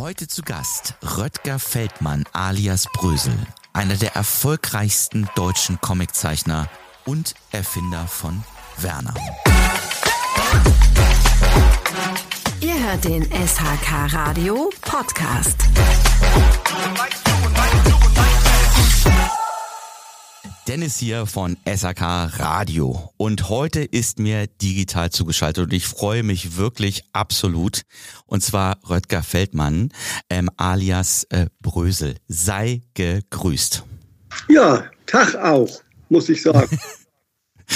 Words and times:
Heute 0.00 0.26
zu 0.26 0.40
Gast 0.40 0.94
Röttger 1.18 1.58
Feldmann 1.58 2.24
alias 2.32 2.86
Brösel, 2.94 3.34
einer 3.74 3.96
der 3.96 4.16
erfolgreichsten 4.16 5.28
deutschen 5.34 5.78
Comiczeichner 5.82 6.70
und 7.04 7.34
Erfinder 7.52 8.06
von 8.06 8.42
Werner. 8.78 9.12
Ihr 12.62 12.82
hört 12.82 13.04
den 13.04 13.24
SHK 13.24 14.14
Radio 14.14 14.70
Podcast. 14.80 15.68
Dennis 20.70 20.98
hier 20.98 21.26
von 21.26 21.56
SAK 21.66 22.00
Radio 22.38 23.12
und 23.16 23.48
heute 23.48 23.80
ist 23.80 24.20
mir 24.20 24.46
digital 24.46 25.10
zugeschaltet 25.10 25.64
und 25.64 25.72
ich 25.72 25.84
freue 25.84 26.22
mich 26.22 26.56
wirklich 26.56 27.02
absolut 27.12 27.82
und 28.26 28.44
zwar 28.44 28.78
Röttger 28.88 29.24
Feldmann 29.24 29.88
ähm, 30.30 30.48
alias 30.58 31.24
äh, 31.30 31.46
Brösel. 31.60 32.18
Sei 32.28 32.82
gegrüßt. 32.94 33.82
Ja, 34.48 34.84
Tag 35.06 35.34
auch, 35.34 35.82
muss 36.08 36.28
ich 36.28 36.40
sagen. 36.40 36.78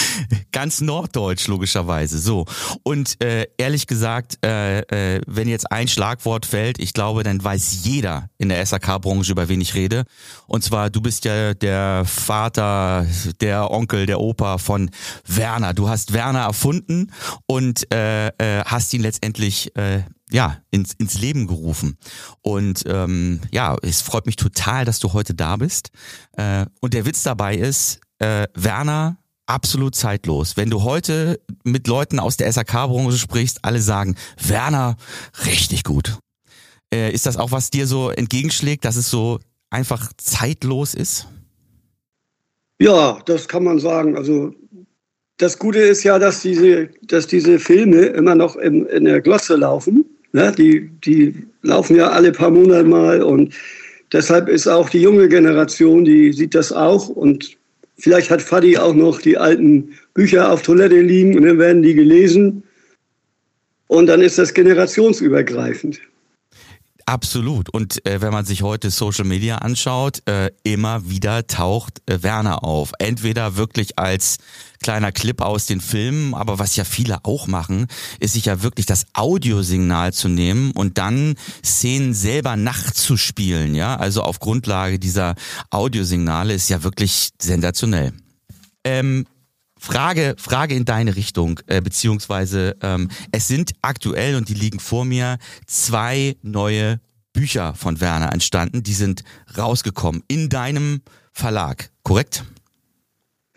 Ganz 0.52 0.80
norddeutsch, 0.80 1.46
logischerweise. 1.48 2.18
So. 2.18 2.46
Und 2.82 3.22
äh, 3.22 3.46
ehrlich 3.58 3.86
gesagt, 3.86 4.38
äh, 4.44 4.80
äh, 4.80 5.20
wenn 5.26 5.48
jetzt 5.48 5.70
ein 5.70 5.88
Schlagwort 5.88 6.46
fällt, 6.46 6.78
ich 6.78 6.92
glaube, 6.92 7.22
dann 7.22 7.42
weiß 7.42 7.84
jeder 7.84 8.28
in 8.38 8.48
der 8.48 8.64
SAK-Branche, 8.64 9.32
über 9.32 9.48
wen 9.48 9.60
ich 9.60 9.74
rede. 9.74 10.04
Und 10.46 10.64
zwar, 10.64 10.90
du 10.90 11.00
bist 11.00 11.24
ja 11.24 11.54
der 11.54 12.04
Vater, 12.04 13.06
der 13.40 13.70
Onkel, 13.70 14.06
der 14.06 14.20
Opa 14.20 14.58
von 14.58 14.90
Werner. 15.26 15.74
Du 15.74 15.88
hast 15.88 16.12
Werner 16.12 16.40
erfunden 16.40 17.12
und 17.46 17.92
äh, 17.92 18.28
äh, 18.28 18.64
hast 18.64 18.92
ihn 18.94 19.02
letztendlich 19.02 19.74
äh, 19.76 20.02
ja, 20.30 20.58
ins, 20.70 20.94
ins 20.94 21.18
Leben 21.18 21.46
gerufen. 21.46 21.98
Und 22.42 22.82
ähm, 22.86 23.40
ja, 23.52 23.76
es 23.82 24.00
freut 24.02 24.26
mich 24.26 24.36
total, 24.36 24.84
dass 24.84 24.98
du 24.98 25.12
heute 25.12 25.34
da 25.34 25.56
bist. 25.56 25.90
Äh, 26.32 26.66
und 26.80 26.94
der 26.94 27.06
Witz 27.06 27.22
dabei 27.22 27.56
ist, 27.56 28.00
äh, 28.18 28.46
Werner 28.54 29.18
absolut 29.46 29.94
zeitlos. 29.94 30.56
Wenn 30.56 30.70
du 30.70 30.82
heute 30.82 31.40
mit 31.64 31.86
Leuten 31.86 32.18
aus 32.18 32.36
der 32.36 32.52
SAK-Branche 32.52 33.18
sprichst, 33.18 33.60
alle 33.62 33.80
sagen, 33.80 34.16
Werner, 34.46 34.96
richtig 35.46 35.84
gut. 35.84 36.18
Äh, 36.92 37.12
ist 37.12 37.26
das 37.26 37.36
auch, 37.36 37.52
was 37.52 37.70
dir 37.70 37.86
so 37.86 38.10
entgegenschlägt, 38.10 38.84
dass 38.84 38.96
es 38.96 39.10
so 39.10 39.40
einfach 39.70 40.12
zeitlos 40.16 40.94
ist? 40.94 41.26
Ja, 42.78 43.18
das 43.26 43.48
kann 43.48 43.64
man 43.64 43.78
sagen. 43.78 44.16
Also 44.16 44.54
das 45.38 45.58
Gute 45.58 45.80
ist 45.80 46.04
ja, 46.04 46.18
dass 46.18 46.42
diese, 46.42 46.90
dass 47.02 47.26
diese 47.26 47.58
Filme 47.58 48.06
immer 48.06 48.34
noch 48.34 48.56
in, 48.56 48.86
in 48.86 49.04
der 49.04 49.20
Glosse 49.20 49.56
laufen. 49.56 50.04
Ne? 50.32 50.52
Die, 50.56 50.88
die 51.04 51.46
laufen 51.62 51.96
ja 51.96 52.08
alle 52.08 52.32
paar 52.32 52.50
Monate 52.50 52.84
mal 52.84 53.22
und 53.22 53.54
deshalb 54.12 54.48
ist 54.48 54.66
auch 54.66 54.88
die 54.88 55.00
junge 55.00 55.28
Generation, 55.28 56.04
die 56.04 56.32
sieht 56.32 56.54
das 56.54 56.72
auch 56.72 57.08
und 57.08 57.56
Vielleicht 57.96 58.30
hat 58.30 58.42
Fadi 58.42 58.76
auch 58.76 58.94
noch 58.94 59.20
die 59.20 59.38
alten 59.38 59.92
Bücher 60.14 60.50
auf 60.50 60.62
Toilette 60.62 61.00
liegen 61.00 61.36
und 61.36 61.44
dann 61.44 61.58
werden 61.58 61.82
die 61.82 61.94
gelesen. 61.94 62.64
Und 63.86 64.06
dann 64.06 64.20
ist 64.20 64.38
das 64.38 64.54
generationsübergreifend. 64.54 66.00
Absolut. 67.06 67.68
Und 67.68 68.04
äh, 68.06 68.22
wenn 68.22 68.32
man 68.32 68.46
sich 68.46 68.62
heute 68.62 68.90
Social 68.90 69.26
Media 69.26 69.56
anschaut, 69.58 70.22
äh, 70.26 70.50
immer 70.62 71.08
wieder 71.08 71.46
taucht 71.46 72.00
äh, 72.06 72.22
Werner 72.22 72.64
auf. 72.64 72.92
Entweder 72.98 73.56
wirklich 73.56 73.98
als 73.98 74.38
kleiner 74.84 75.12
Clip 75.12 75.40
aus 75.40 75.64
den 75.64 75.80
Filmen, 75.80 76.34
aber 76.34 76.58
was 76.58 76.76
ja 76.76 76.84
viele 76.84 77.24
auch 77.24 77.46
machen, 77.46 77.86
ist 78.20 78.34
sich 78.34 78.44
ja 78.44 78.62
wirklich 78.62 78.84
das 78.84 79.06
Audiosignal 79.14 80.12
zu 80.12 80.28
nehmen 80.28 80.72
und 80.72 80.98
dann 80.98 81.36
Szenen 81.64 82.12
selber 82.12 82.56
nachzuspielen. 82.56 83.74
Ja, 83.74 83.96
also 83.96 84.22
auf 84.22 84.40
Grundlage 84.40 84.98
dieser 84.98 85.36
Audiosignale 85.70 86.52
ist 86.52 86.68
ja 86.68 86.82
wirklich 86.82 87.30
sensationell. 87.40 88.12
Ähm, 88.84 89.24
Frage, 89.78 90.34
Frage 90.38 90.74
in 90.74 90.84
deine 90.84 91.16
Richtung, 91.16 91.60
äh, 91.66 91.80
beziehungsweise 91.80 92.76
ähm, 92.82 93.08
es 93.32 93.48
sind 93.48 93.72
aktuell 93.80 94.36
und 94.36 94.50
die 94.50 94.54
liegen 94.54 94.80
vor 94.80 95.06
mir 95.06 95.38
zwei 95.66 96.36
neue 96.42 97.00
Bücher 97.32 97.74
von 97.74 98.02
Werner 98.02 98.34
entstanden. 98.34 98.82
Die 98.82 98.92
sind 98.92 99.24
rausgekommen 99.56 100.22
in 100.28 100.50
deinem 100.50 101.00
Verlag, 101.32 101.90
korrekt? 102.02 102.44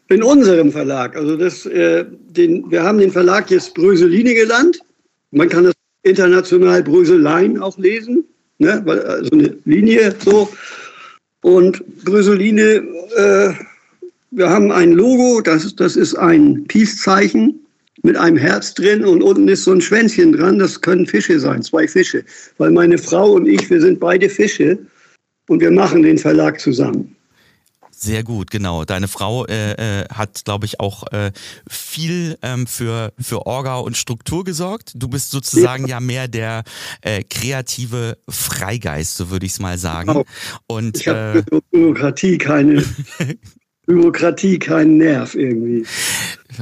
In 0.09 0.23
unserem 0.23 0.71
Verlag. 0.71 1.15
Also 1.15 1.35
das, 1.35 1.65
äh, 1.65 2.05
den, 2.29 2.69
wir 2.71 2.83
haben 2.83 2.99
den 2.99 3.11
Verlag 3.11 3.51
jetzt 3.51 3.73
Bröseline 3.73 4.33
genannt. 4.33 4.79
Man 5.31 5.49
kann 5.49 5.65
das 5.65 5.73
international 6.03 6.81
Bröselein 6.83 7.59
auch 7.59 7.77
lesen, 7.77 8.23
ne? 8.59 8.81
also 8.85 9.31
eine 9.31 9.57
Linie 9.65 10.15
so. 10.23 10.49
Und 11.41 11.83
Bröseline 12.05 12.83
äh, 13.17 13.53
wir 14.37 14.49
haben 14.49 14.71
ein 14.71 14.91
Logo, 14.91 15.41
das, 15.41 15.75
das 15.75 15.95
ist 15.95 16.15
ein 16.15 16.63
Peace-Zeichen 16.67 17.59
mit 18.03 18.15
einem 18.15 18.37
Herz 18.37 18.75
drin 18.75 19.03
und 19.03 19.23
unten 19.23 19.47
ist 19.47 19.63
so 19.63 19.71
ein 19.71 19.81
Schwänzchen 19.81 20.31
dran. 20.31 20.59
Das 20.59 20.79
können 20.79 21.07
Fische 21.07 21.39
sein, 21.39 21.63
zwei 21.63 21.87
Fische. 21.87 22.23
Weil 22.59 22.69
meine 22.69 22.99
Frau 22.99 23.31
und 23.31 23.47
ich, 23.47 23.67
wir 23.69 23.81
sind 23.81 23.99
beide 23.99 24.29
Fische 24.29 24.77
und 25.47 25.59
wir 25.59 25.71
machen 25.71 26.03
den 26.03 26.19
Verlag 26.19 26.59
zusammen. 26.59 27.15
Sehr 27.99 28.23
gut, 28.23 28.51
genau. 28.51 28.85
Deine 28.85 29.07
Frau 29.07 29.47
äh, 29.47 30.01
äh, 30.01 30.05
hat, 30.09 30.45
glaube 30.45 30.67
ich, 30.67 30.79
auch 30.79 31.11
äh, 31.11 31.31
viel 31.67 32.37
ähm, 32.43 32.67
für, 32.67 33.11
für 33.19 33.47
Orga 33.47 33.77
und 33.77 33.97
Struktur 33.97 34.43
gesorgt. 34.43 34.91
Du 34.93 35.07
bist 35.07 35.31
sozusagen 35.31 35.87
ja, 35.87 35.95
ja 35.95 35.99
mehr 35.99 36.27
der 36.27 36.63
äh, 37.01 37.23
kreative 37.23 38.19
Freigeist, 38.29 39.17
so 39.17 39.31
würde 39.31 39.47
ich 39.47 39.53
es 39.53 39.59
mal 39.59 39.79
sagen. 39.79 40.09
Genau. 40.09 40.25
Und 40.67 40.97
ich 40.97 41.07
habe 41.07 41.43
äh, 41.51 41.59
Bürokratie 41.71 42.37
keine 42.37 42.85
Bürokratie 43.87 44.59
keinen 44.59 44.97
Nerv 44.97 45.33
irgendwie. 45.33 45.85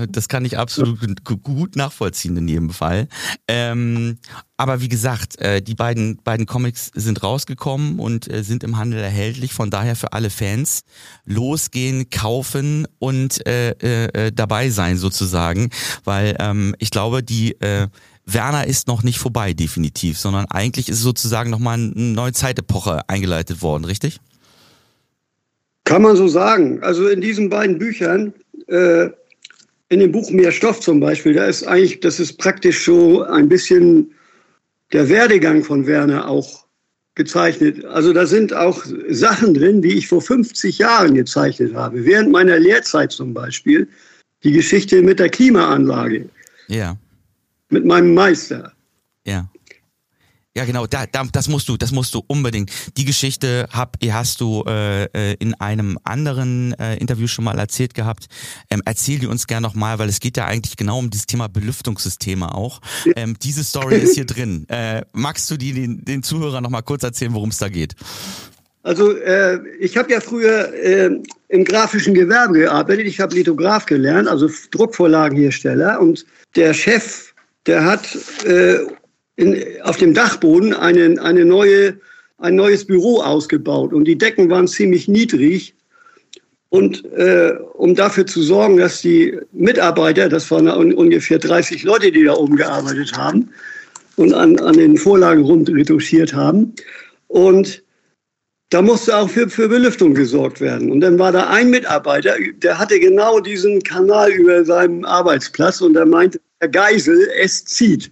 Das 0.10 0.28
kann 0.28 0.46
ich 0.46 0.58
absolut 0.58 1.00
gut 1.26 1.76
nachvollziehen 1.76 2.38
in 2.38 2.48
jedem 2.48 2.70
Fall. 2.70 3.08
Ähm, 3.48 4.20
aber 4.58 4.80
wie 4.82 4.90
gesagt, 4.90 5.40
äh, 5.40 5.62
die 5.62 5.74
beiden, 5.74 6.18
beiden 6.24 6.46
Comics 6.46 6.92
sind 6.94 7.24
rausgekommen 7.24 8.00
und 8.00 8.32
äh, 8.32 8.44
sind 8.44 8.64
im 8.64 8.78
Handel 8.78 9.00
erhältlich. 9.00 9.54
Von 9.54 9.72
daher 9.72 9.96
für 9.96 10.14
alle 10.14 10.30
Fans 10.30 10.84
losgehen, 11.26 12.12
kaufen 12.12 12.88
und 13.00 13.46
äh, 13.48 13.72
äh, 13.72 14.32
dabei 14.32 14.70
sein 14.70 14.98
sozusagen. 14.98 15.72
Weil 16.04 16.36
ähm, 16.40 16.76
ich 16.78 16.92
glaube, 16.92 17.24
die 17.24 17.60
äh, 17.60 17.88
Werner 18.26 18.68
ist 18.68 18.88
noch 18.88 19.02
nicht 19.02 19.18
vorbei, 19.18 19.54
definitiv, 19.54 20.20
sondern 20.20 20.46
eigentlich 20.46 20.90
ist 20.90 21.02
sozusagen 21.02 21.50
nochmal 21.50 21.76
eine 21.76 21.92
neue 21.96 22.34
Zeitepoche 22.34 23.08
eingeleitet 23.10 23.64
worden, 23.64 23.86
richtig? 23.86 24.20
Kann 25.86 26.02
man 26.02 26.16
so 26.16 26.28
sagen. 26.28 26.84
Also 26.84 27.08
in 27.08 27.22
diesen 27.22 27.50
beiden 27.50 27.78
Büchern, 27.78 28.34
äh, 28.68 29.10
in 29.90 30.00
dem 30.00 30.12
Buch 30.12 30.30
Mehr 30.32 30.52
Stoff 30.52 30.80
zum 30.80 31.00
Beispiel, 31.00 31.34
da 31.34 31.46
ist 31.46 31.66
eigentlich, 31.66 32.00
das 32.00 32.20
ist 32.20 32.38
praktisch 32.38 32.84
so 32.84 33.24
ein 33.24 33.48
bisschen 33.48 34.12
der 34.92 35.10
Werdegang 35.10 35.64
von 35.64 35.86
Werner 35.88 36.28
auch 36.28 36.66
gezeichnet. 37.14 37.86
Also 37.86 38.14
da 38.14 38.26
sind 38.26 38.54
auch 38.54 38.84
Sachen 39.10 39.54
drin, 39.54 39.82
die 39.82 39.94
ich 39.94 40.08
vor 40.08 40.22
50 40.22 40.80
Jahren 40.80 41.16
gezeichnet 41.16 41.74
habe. 41.74 42.04
Während 42.04 42.32
meiner 42.32 42.60
Lehrzeit 42.60 43.12
zum 43.12 43.34
Beispiel. 43.34 43.88
Die 44.44 44.52
Geschichte 44.52 45.02
mit 45.02 45.20
der 45.20 45.30
Klimaanlage. 45.30 46.30
Ja. 46.68 46.98
Mit 47.70 47.84
meinem 47.84 48.14
Meister. 48.14 48.74
Ja. 49.26 49.50
Ja, 50.58 50.64
genau, 50.64 50.88
da, 50.88 51.06
da, 51.06 51.26
das 51.30 51.50
musst 51.50 51.68
du, 51.68 51.76
das 51.76 51.92
musst 51.92 52.14
du 52.14 52.24
unbedingt. 52.28 52.72
Die 52.96 53.04
Geschichte 53.04 53.68
hab, 53.72 53.98
hast 54.10 54.40
du 54.40 54.64
äh, 54.66 55.04
äh, 55.04 55.36
in 55.40 55.54
einem 55.56 56.00
anderen 56.06 56.74
äh, 56.80 56.96
Interview 56.96 57.28
schon 57.28 57.44
mal 57.44 57.60
erzählt 57.60 57.94
gehabt. 57.94 58.28
Ähm, 58.70 58.82
erzähl 58.86 59.20
die 59.20 59.28
uns 59.28 59.48
gerne 59.48 59.68
nochmal, 59.68 60.00
weil 60.00 60.08
es 60.08 60.22
geht 60.22 60.38
ja 60.38 60.46
eigentlich 60.46 60.78
genau 60.78 61.00
um 61.00 61.10
dieses 61.10 61.26
Thema 61.26 61.50
Belüftungssysteme 61.50 62.56
auch. 62.56 62.80
Ähm, 63.18 63.36
diese 63.42 63.66
Story 63.66 63.98
ist 63.98 64.16
hier 64.16 64.26
drin. 64.26 64.66
Äh, 64.70 65.02
magst 65.12 65.52
du 65.52 65.58
die 65.58 65.74
den, 65.74 66.06
den 66.06 66.24
Zuhörern 66.24 66.64
nochmal 66.64 66.84
kurz 66.84 67.04
erzählen, 67.04 67.34
worum 67.34 67.50
es 67.50 67.58
da 67.58 67.68
geht? 67.68 67.96
Also 68.84 69.12
äh, 69.12 69.60
ich 69.80 69.98
habe 69.98 70.12
ja 70.12 70.22
früher 70.22 70.74
äh, 70.74 71.10
im 71.50 71.66
grafischen 71.66 72.14
Gewerbe 72.14 72.60
gearbeitet. 72.60 73.08
Ich 73.08 73.20
habe 73.20 73.36
Lithograf 73.36 73.86
gelernt, 73.86 74.30
also 74.30 74.50
Druckvorlagenhersteller. 74.72 76.00
Und 76.00 76.26
der 76.56 76.74
Chef, 76.74 77.34
der 77.66 77.84
hat 77.84 78.16
äh, 78.46 78.78
in, 79.36 79.64
auf 79.84 79.98
dem 79.98 80.14
Dachboden 80.14 80.74
eine, 80.74 81.22
eine 81.22 81.46
neue, 81.46 81.98
ein 82.38 82.56
neues 82.56 82.86
Büro 82.86 83.22
ausgebaut 83.22 83.94
und 83.94 84.06
die 84.06 84.18
Decken 84.18 84.50
waren 84.50 84.68
ziemlich 84.68 85.08
niedrig. 85.08 85.74
Und 86.70 87.06
äh, 87.14 87.54
um 87.74 87.96
dafür 87.96 88.26
zu 88.26 88.42
sorgen, 88.42 88.78
dass 88.78 89.02
die 89.02 89.40
Mitarbeiter, 89.54 90.28
das 90.28 90.50
waren 90.52 90.68
ungefähr 90.94 91.40
30 91.40 91.84
Leute, 91.84 92.12
die 92.12 92.24
da 92.24 92.34
oben 92.34 92.58
gearbeitet 92.58 93.14
haben 93.16 93.50
und 94.18 94.34
an, 94.34 94.60
an 94.60 94.76
den 94.76 94.98
Vorlagen 94.98 95.44
rund 95.44 95.70
retuschiert 95.70 96.34
haben. 96.34 96.74
Und 97.28 97.84
da 98.72 98.82
musste 98.82 99.16
auch 99.16 99.30
für, 99.30 99.50
für 99.50 99.70
Belüftung 99.70 100.16
gesorgt 100.16 100.60
werden. 100.60 100.92
Und 100.92 101.02
dann 101.02 101.18
war 101.20 101.32
da 101.32 101.50
ein 101.50 101.70
Mitarbeiter, 101.70 102.36
der 102.56 102.78
hatte 102.78 103.00
genau 103.00 103.40
diesen 103.40 103.82
Kanal 103.84 104.32
über 104.32 104.66
seinem 104.66 105.06
Arbeitsplatz 105.06 105.80
und 105.82 105.96
er 105.96 106.06
meinte, 106.06 106.42
Herr 106.60 106.70
Geisel, 106.70 107.30
es 107.42 107.64
zieht 107.64 108.12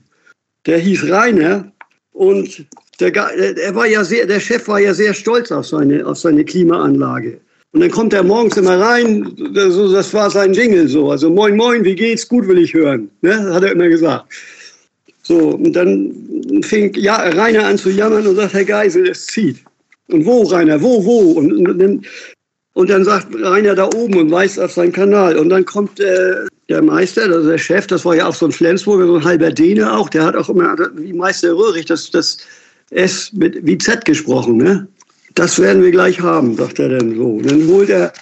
der 0.66 0.78
hieß 0.80 1.10
Rainer 1.10 1.72
und 2.14 2.66
der, 3.00 3.16
er 3.16 3.76
war 3.76 3.88
ja 3.88 4.04
sehr, 4.04 4.26
der 4.26 4.40
Chef 4.40 4.68
war 4.68 4.80
ja 4.80 4.94
sehr 4.94 5.14
stolz 5.14 5.52
auf 5.52 5.68
seine, 5.68 6.06
auf 6.06 6.18
seine 6.18 6.46
Klimaanlage. 6.46 7.40
Und 7.74 7.82
dann 7.82 7.90
kommt 7.90 8.14
er 8.14 8.24
morgens 8.24 8.56
immer 8.56 8.80
rein, 8.80 9.36
das 9.54 10.14
war 10.14 10.30
sein 10.30 10.54
Jingle 10.54 10.88
so. 10.88 11.10
Also 11.10 11.30
moin, 11.30 11.58
moin, 11.58 11.84
wie 11.84 11.96
geht's? 11.96 12.28
Gut 12.28 12.48
will 12.48 12.60
ich 12.60 12.74
hören. 12.74 13.10
Ne? 13.22 13.52
Hat 13.52 13.64
er 13.64 13.72
immer 13.72 13.90
gesagt. 13.90 14.26
So, 15.24 15.56
und 15.56 15.74
dann 15.74 16.62
fing 16.62 16.94
ja, 16.96 17.16
Rainer 17.16 17.66
an 17.66 17.78
zu 17.78 17.90
jammern 17.90 18.28
und 18.28 18.36
sagt, 18.36 18.54
Herr 18.54 18.66
Geisel, 18.66 19.08
es 19.10 19.26
zieht. 19.26 19.58
Und 20.10 20.26
wo, 20.26 20.44
Rainer, 20.44 20.82
wo, 20.82 21.04
wo? 21.04 21.32
Und, 21.32 21.68
und, 21.68 21.80
dann, 21.80 22.06
und 22.74 22.90
dann 22.90 23.06
sagt 23.06 23.34
Rainer 23.42 23.74
da 23.74 23.86
oben 23.86 24.18
und 24.18 24.30
weist 24.32 24.60
auf 24.60 24.74
seinen 24.74 24.92
Kanal. 24.92 25.38
Und 25.38 25.50
dann 25.50 25.66
kommt 25.66 26.00
äh, 26.00 26.46
der 26.70 26.82
Meister, 26.82 27.24
also 27.24 27.50
der 27.50 27.58
Chef, 27.58 27.88
das 27.88 28.06
war 28.06 28.16
ja 28.16 28.28
auch 28.28 28.36
so 28.36 28.46
ein 28.46 28.52
Flensburger, 28.52 29.06
so 29.08 29.16
ein 29.16 29.24
halber 29.24 29.52
Däne 29.52 29.92
auch, 29.92 30.10
der 30.10 30.24
hat 30.24 30.36
auch 30.36 30.50
immer, 30.50 30.76
wie 30.96 31.14
Meister 31.14 31.54
Röhrig, 31.54 31.86
das, 31.86 32.10
das 32.10 32.38
S 32.92 33.32
mit 33.34 33.66
wie 33.66 33.78
Z 33.78 34.06
gesprochen, 34.06 34.58
ne? 34.58 34.88
Das 35.36 35.60
werden 35.60 35.82
wir 35.82 35.92
gleich 35.92 36.20
haben, 36.20 36.56
sagt 36.56 36.80
er 36.80 36.90
dann 36.90 37.16
so. 37.16 37.42
Dann 37.42 37.68
holt 37.68 37.90
er, 37.90 38.14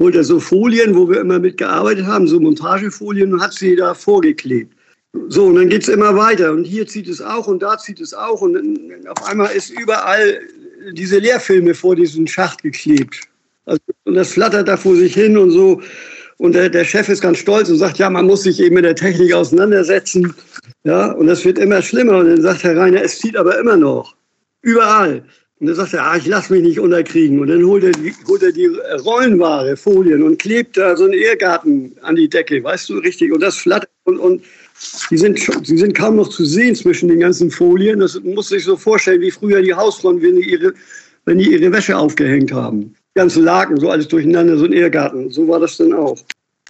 holt 0.00 0.16
er 0.16 0.24
so 0.24 0.40
Folien, 0.40 0.96
wo 0.96 1.08
wir 1.08 1.20
immer 1.20 1.38
mitgearbeitet 1.38 2.06
haben, 2.06 2.26
so 2.26 2.40
Montagefolien 2.40 3.32
und 3.32 3.40
hat 3.40 3.54
sie 3.54 3.76
da 3.76 3.94
vorgeklebt. 3.94 4.74
So, 5.28 5.46
und 5.46 5.56
dann 5.56 5.68
geht 5.68 5.82
es 5.82 5.88
immer 5.88 6.16
weiter. 6.16 6.50
Und 6.50 6.64
hier 6.64 6.86
zieht 6.86 7.08
es 7.08 7.20
auch 7.20 7.46
und 7.46 7.62
da 7.62 7.78
zieht 7.78 8.00
es 8.00 8.14
auch. 8.14 8.40
Und 8.40 8.58
auf 9.08 9.24
einmal 9.28 9.54
ist 9.54 9.70
überall 9.70 10.40
diese 10.92 11.18
Leerfilme 11.18 11.74
vor 11.74 11.94
diesen 11.94 12.26
Schacht 12.26 12.62
geklebt. 12.62 13.20
Also, 13.66 13.80
und 14.04 14.14
das 14.14 14.32
flattert 14.32 14.66
da 14.66 14.76
vor 14.76 14.96
sich 14.96 15.14
hin 15.14 15.36
und 15.36 15.52
so. 15.52 15.80
Und 16.40 16.54
der, 16.54 16.70
der, 16.70 16.84
Chef 16.84 17.06
ist 17.10 17.20
ganz 17.20 17.36
stolz 17.36 17.68
und 17.68 17.76
sagt, 17.76 17.98
ja, 17.98 18.08
man 18.08 18.24
muss 18.24 18.44
sich 18.44 18.60
eben 18.60 18.76
mit 18.76 18.86
der 18.86 18.94
Technik 18.94 19.34
auseinandersetzen. 19.34 20.34
Ja, 20.84 21.12
und 21.12 21.26
das 21.26 21.44
wird 21.44 21.58
immer 21.58 21.82
schlimmer. 21.82 22.16
Und 22.16 22.30
dann 22.30 22.40
sagt 22.40 22.64
Herr 22.64 22.78
Reiner, 22.78 23.02
es 23.02 23.18
zieht 23.18 23.36
aber 23.36 23.58
immer 23.58 23.76
noch. 23.76 24.16
Überall. 24.62 25.22
Und 25.58 25.66
dann 25.66 25.76
sagt 25.76 25.92
er, 25.92 26.02
ah, 26.02 26.16
ich 26.16 26.26
lasse 26.26 26.54
mich 26.54 26.62
nicht 26.62 26.80
unterkriegen. 26.80 27.40
Und 27.40 27.48
dann 27.48 27.62
holt 27.66 27.84
er, 27.84 27.92
holt 28.26 28.42
er 28.42 28.52
die 28.52 28.70
Rollenware, 29.04 29.76
Folien 29.76 30.22
und 30.22 30.38
klebt 30.38 30.78
da 30.78 30.96
so 30.96 31.04
einen 31.04 31.12
Ehrgarten 31.12 31.92
an 32.00 32.16
die 32.16 32.30
Decke, 32.30 32.64
weißt 32.64 32.88
du, 32.88 32.96
richtig. 33.00 33.32
Und 33.32 33.40
das 33.40 33.56
flattert 33.56 33.90
und, 34.04 34.18
und 34.18 34.42
die 35.10 35.18
sind, 35.18 35.38
sie 35.38 35.76
sind 35.76 35.94
kaum 35.94 36.16
noch 36.16 36.28
zu 36.28 36.46
sehen 36.46 36.74
zwischen 36.74 37.10
den 37.10 37.20
ganzen 37.20 37.50
Folien. 37.50 38.00
Das 38.00 38.18
muss 38.22 38.48
sich 38.48 38.64
so 38.64 38.78
vorstellen, 38.78 39.20
wie 39.20 39.30
früher 39.30 39.60
die 39.60 39.74
Hausfrauen, 39.74 40.22
wenn 40.22 40.36
die 40.36 40.52
ihre, 40.52 40.72
wenn 41.26 41.36
die 41.36 41.52
ihre 41.52 41.70
Wäsche 41.70 41.98
aufgehängt 41.98 42.50
haben. 42.50 42.94
Ganze 43.14 43.40
Laken, 43.40 43.78
so 43.78 43.90
alles 43.90 44.08
durcheinander, 44.08 44.56
so 44.56 44.64
ein 44.64 44.72
Ehrgarten. 44.72 45.30
So 45.30 45.48
war 45.48 45.60
das 45.60 45.76
dann 45.76 45.92
auch. 45.92 46.18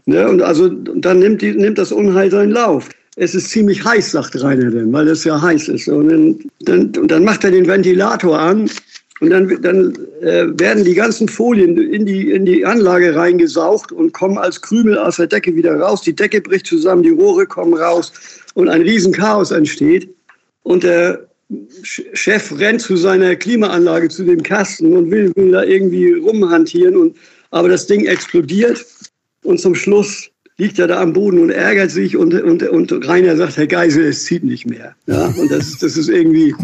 Ne? 0.06 0.28
Und 0.28 0.42
also 0.42 0.68
dann 0.68 1.18
nimmt, 1.18 1.42
die, 1.42 1.52
nimmt 1.52 1.78
das 1.78 1.92
Unheil 1.92 2.30
seinen 2.30 2.52
Lauf. 2.52 2.88
Es 3.16 3.34
ist 3.34 3.50
ziemlich 3.50 3.84
heiß, 3.84 4.12
sagt 4.12 4.40
Rainer 4.42 4.70
denn, 4.70 4.92
weil 4.92 5.08
es 5.08 5.24
ja 5.24 5.40
heiß 5.40 5.68
ist. 5.68 5.88
Und 5.88 6.08
dann, 6.08 6.92
dann, 6.92 7.08
dann 7.08 7.24
macht 7.24 7.44
er 7.44 7.50
den 7.50 7.66
Ventilator 7.66 8.38
an 8.38 8.70
und 9.20 9.30
dann, 9.30 9.60
dann 9.60 9.94
äh, 10.22 10.46
werden 10.58 10.84
die 10.84 10.94
ganzen 10.94 11.28
Folien 11.28 11.76
in 11.76 12.06
die, 12.06 12.30
in 12.30 12.46
die 12.46 12.64
Anlage 12.64 13.14
reingesaugt 13.14 13.92
und 13.92 14.12
kommen 14.12 14.38
als 14.38 14.60
Krümel 14.62 14.96
aus 14.96 15.16
der 15.16 15.26
Decke 15.26 15.54
wieder 15.54 15.78
raus. 15.78 16.00
Die 16.00 16.14
Decke 16.14 16.40
bricht 16.40 16.66
zusammen, 16.66 17.02
die 17.02 17.10
Rohre 17.10 17.46
kommen 17.46 17.74
raus 17.74 18.12
und 18.54 18.68
ein 18.68 18.80
Riesenchaos 18.80 19.50
entsteht. 19.50 20.08
Und 20.62 20.84
der 20.84 21.26
Chef 21.82 22.58
rennt 22.58 22.80
zu 22.80 22.96
seiner 22.96 23.34
Klimaanlage, 23.34 24.08
zu 24.08 24.24
dem 24.24 24.42
Kasten 24.42 24.96
und 24.96 25.10
will, 25.10 25.32
will 25.34 25.50
da 25.50 25.64
irgendwie 25.64 26.12
rumhantieren. 26.12 26.96
Und, 26.96 27.16
aber 27.50 27.68
das 27.68 27.86
Ding 27.86 28.06
explodiert 28.06 28.84
und 29.42 29.60
zum 29.60 29.74
Schluss 29.74 30.30
liegt 30.58 30.78
er 30.78 30.86
da 30.86 31.00
am 31.00 31.12
Boden 31.12 31.40
und 31.40 31.50
ärgert 31.50 31.90
sich 31.90 32.16
und, 32.16 32.34
und, 32.34 32.62
und 32.62 33.08
Rainer 33.08 33.36
sagt, 33.36 33.56
Herr 33.56 33.66
Geisel, 33.66 34.04
es 34.04 34.24
zieht 34.26 34.44
nicht 34.44 34.66
mehr. 34.66 34.94
Ja, 35.06 35.26
und 35.26 35.50
das, 35.50 35.78
das 35.78 35.96
ist 35.96 36.08
irgendwie, 36.08 36.54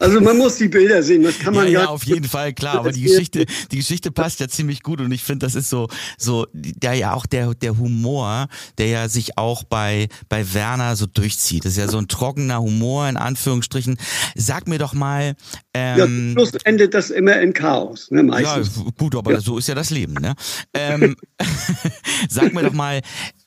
also 0.00 0.20
man 0.20 0.36
muss 0.36 0.56
die 0.56 0.68
Bilder 0.68 1.02
sehen, 1.02 1.22
das 1.22 1.38
kann 1.38 1.54
man 1.54 1.66
ja. 1.70 1.82
Ja, 1.82 1.86
auf 1.86 2.04
jeden 2.04 2.28
Fall, 2.28 2.52
klar. 2.52 2.76
Aber 2.76 2.92
die 2.92 3.02
Geschichte, 3.02 3.46
die 3.70 3.76
Geschichte 3.76 4.10
passt 4.10 4.40
ja 4.40 4.48
ziemlich 4.48 4.82
gut 4.82 5.00
und 5.00 5.12
ich 5.12 5.22
finde, 5.22 5.46
das 5.46 5.54
ist 5.54 5.68
so, 5.68 5.88
so, 6.18 6.46
der 6.52 6.94
ja 6.94 7.12
auch 7.12 7.26
der, 7.26 7.54
der 7.54 7.78
Humor, 7.78 8.48
der 8.78 8.86
ja 8.88 9.08
sich 9.08 9.38
auch 9.38 9.64
bei, 9.64 10.08
bei 10.28 10.54
Werner 10.54 10.96
so 10.96 11.06
durchzieht. 11.06 11.64
Das 11.64 11.72
ist 11.72 11.78
ja 11.78 11.88
so 11.88 11.98
ein 11.98 12.08
trockener 12.08 12.60
Humor, 12.60 13.08
in 13.08 13.16
Anführungsstrichen. 13.16 13.98
Sag 14.34 14.68
mir 14.68 14.78
doch 14.78 14.94
mal, 14.94 15.34
ähm, 15.74 16.28
ja, 16.28 16.34
plus 16.34 16.52
endet 16.64 16.94
das 16.94 17.10
immer 17.10 17.40
in 17.40 17.52
Chaos, 17.52 18.10
ne, 18.10 18.22
meistens. 18.22 18.76
Ja, 18.76 18.84
gut, 18.98 19.14
aber 19.14 19.32
ja. 19.32 19.40
so 19.40 19.58
ist 19.58 19.68
ja 19.68 19.74
das 19.74 19.90
Leben, 19.90 20.14
ne? 20.14 20.34
Ähm, 20.74 21.16
sag 22.28 22.52
mir 22.54 22.62
doch 22.62 22.72
mal, 22.72 23.00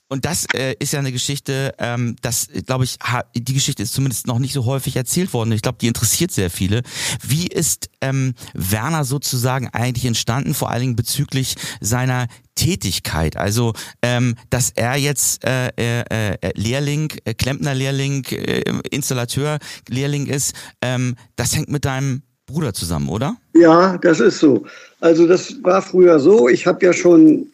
und 0.10 0.26
das 0.26 0.46
äh, 0.54 0.76
ist 0.80 0.94
ja 0.94 1.00
eine 1.00 1.12
Geschichte, 1.12 1.74
ähm, 1.78 2.16
das 2.22 2.48
glaube 2.66 2.84
ich, 2.84 2.98
die 3.36 3.54
Geschichte 3.54 3.84
ist 3.84 3.94
zumindest 3.94 4.26
noch 4.26 4.40
nicht 4.40 4.54
so 4.54 4.66
häufig 4.66 4.96
erzählt 4.96 5.34
worden. 5.34 5.52
Ich 5.52 5.62
glaube, 5.62 5.78
die 5.80 5.88
interessiert 5.88 6.32
sehr 6.32 6.50
viele. 6.50 6.82
Wie 7.26 7.48
ist 7.48 7.90
ähm, 8.02 8.34
Werner 8.54 9.06
sozusagen 9.06 9.70
eigentlich 9.70 10.06
entstanden, 10.06 10.56
vor 10.56 10.72
allen 10.72 10.82
Dingen 10.82 10.96
bezüglich 10.96 11.56
seiner 11.80 12.28
Tätigkeit. 12.56 13.38
Also, 13.38 13.74
ähm, 14.02 14.36
dass 14.50 14.72
er 14.72 14.96
jetzt 14.96 15.46
äh, 15.46 15.68
äh, 15.78 16.04
äh 16.42 16.52
Lehrling, 16.56 17.14
äh, 17.24 17.34
Klempner-Lehrling, 17.34 18.26
äh, 18.32 18.64
Installateur-Lehrling 18.90 20.28
ist, 20.28 20.56
ähm, 20.82 21.16
das 21.36 21.56
hängt 21.56 21.70
mit 21.70 21.86
deinem 21.86 22.24
Bruder 22.48 22.74
zusammen, 22.74 23.10
oder? 23.10 23.38
Ja, 23.54 23.98
das 24.00 24.20
ist 24.20 24.40
so. 24.40 24.66
Also 25.00 25.28
das 25.28 25.56
war 25.64 25.82
früher 25.82 26.20
so. 26.20 26.50
Ich 26.50 26.66
habe 26.68 26.86
ja 26.86 26.92
schon 26.92 27.48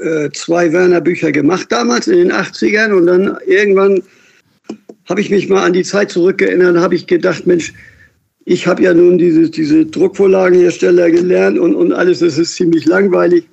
äh, 0.00 0.30
zwei 0.32 0.72
Werner-Bücher 0.72 1.32
gemacht 1.32 1.66
damals 1.70 2.08
in 2.08 2.18
den 2.18 2.32
80ern 2.32 2.92
und 2.92 3.06
dann 3.06 3.38
irgendwann 3.46 4.02
habe 5.06 5.20
ich 5.20 5.30
mich 5.30 5.48
mal 5.48 5.64
an 5.64 5.72
die 5.72 5.82
Zeit 5.82 6.10
zurückgeerinnert, 6.10 6.76
habe 6.76 6.94
ich 6.94 7.06
gedacht, 7.06 7.46
Mensch, 7.46 7.72
ich 8.44 8.66
habe 8.66 8.82
ja 8.82 8.94
nun 8.94 9.18
diese, 9.18 9.50
diese 9.50 9.84
Druckvorlagenhersteller 9.86 11.10
gelernt 11.10 11.58
und, 11.58 11.74
und 11.74 11.92
alles, 11.92 12.20
das 12.20 12.38
ist 12.38 12.54
ziemlich 12.54 12.86
langweilig. 12.86 13.46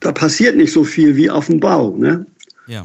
Da 0.00 0.12
passiert 0.12 0.56
nicht 0.56 0.72
so 0.72 0.84
viel 0.84 1.16
wie 1.16 1.30
auf 1.30 1.46
dem 1.46 1.60
Bau. 1.60 1.96
Ne? 1.96 2.26
Ja. 2.66 2.84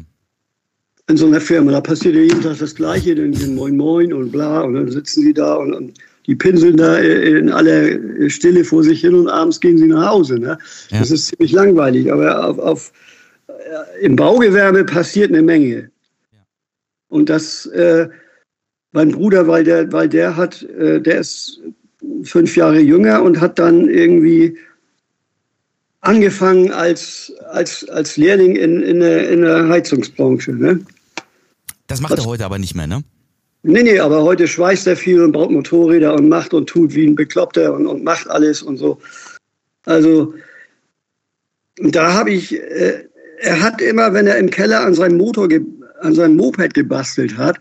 In 1.08 1.16
so 1.16 1.26
einer 1.26 1.40
Firma, 1.40 1.72
da 1.72 1.80
passiert 1.80 2.14
ja 2.14 2.22
jeden 2.22 2.42
Tag 2.42 2.58
das 2.58 2.74
Gleiche, 2.74 3.14
dann 3.14 3.54
Moin 3.54 3.76
Moin 3.76 4.12
und 4.12 4.30
bla 4.30 4.62
und 4.62 4.74
dann 4.74 4.90
sitzen 4.90 5.22
sie 5.22 5.34
da 5.34 5.54
und, 5.54 5.72
und 5.72 5.94
die 6.28 6.36
pinseln 6.36 6.76
da 6.76 6.98
in 6.98 7.50
aller 7.50 8.28
Stille 8.28 8.62
vor 8.62 8.84
sich 8.84 9.00
hin 9.00 9.14
und 9.14 9.28
abends 9.28 9.60
gehen 9.60 9.78
sie 9.78 9.86
nach 9.86 10.10
Hause. 10.10 10.38
Ne? 10.38 10.58
Ja. 10.90 11.00
Das 11.00 11.10
ist 11.10 11.26
ziemlich 11.26 11.52
langweilig. 11.52 12.12
Aber 12.12 12.46
auf, 12.46 12.58
auf, 12.58 12.92
äh, 13.48 14.04
im 14.04 14.14
Baugewerbe 14.14 14.84
passiert 14.84 15.30
eine 15.30 15.40
Menge. 15.40 15.90
Und 17.08 17.30
das, 17.30 17.64
äh, 17.66 18.10
mein 18.92 19.10
Bruder, 19.10 19.48
weil 19.48 19.64
der, 19.64 19.90
weil 19.90 20.10
der 20.10 20.36
hat, 20.36 20.62
äh, 20.62 21.00
der 21.00 21.20
ist 21.20 21.60
fünf 22.24 22.54
Jahre 22.56 22.78
jünger 22.78 23.22
und 23.22 23.40
hat 23.40 23.58
dann 23.58 23.88
irgendwie 23.88 24.58
angefangen 26.02 26.72
als, 26.72 27.32
als, 27.50 27.88
als 27.88 28.18
Lehrling 28.18 28.54
in, 28.54 28.82
in, 28.82 29.00
der, 29.00 29.30
in 29.30 29.40
der 29.40 29.68
Heizungsbranche. 29.70 30.52
Ne? 30.52 30.80
Das 31.86 32.02
macht 32.02 32.18
er 32.18 32.26
heute 32.26 32.44
aber 32.44 32.58
nicht 32.58 32.74
mehr, 32.74 32.86
ne? 32.86 33.02
Nee, 33.62 33.82
nee, 33.82 33.98
aber 33.98 34.22
heute 34.22 34.46
schweißt 34.46 34.86
er 34.86 34.96
viel 34.96 35.20
und 35.20 35.32
baut 35.32 35.50
Motorräder 35.50 36.14
und 36.14 36.28
macht 36.28 36.54
und 36.54 36.68
tut 36.68 36.94
wie 36.94 37.06
ein 37.06 37.16
Bekloppter 37.16 37.74
und, 37.74 37.86
und 37.86 38.04
macht 38.04 38.28
alles 38.30 38.62
und 38.62 38.76
so. 38.76 38.98
Also, 39.84 40.34
da 41.76 42.12
habe 42.12 42.30
ich, 42.30 42.54
äh, 42.54 43.04
er 43.40 43.60
hat 43.60 43.80
immer, 43.80 44.12
wenn 44.14 44.26
er 44.26 44.38
im 44.38 44.50
Keller 44.50 44.80
an 44.80 44.94
seinem 44.94 45.16
Motor, 45.16 45.48
an 46.00 46.14
seinem 46.14 46.36
Moped 46.36 46.74
gebastelt 46.74 47.36
hat, 47.36 47.58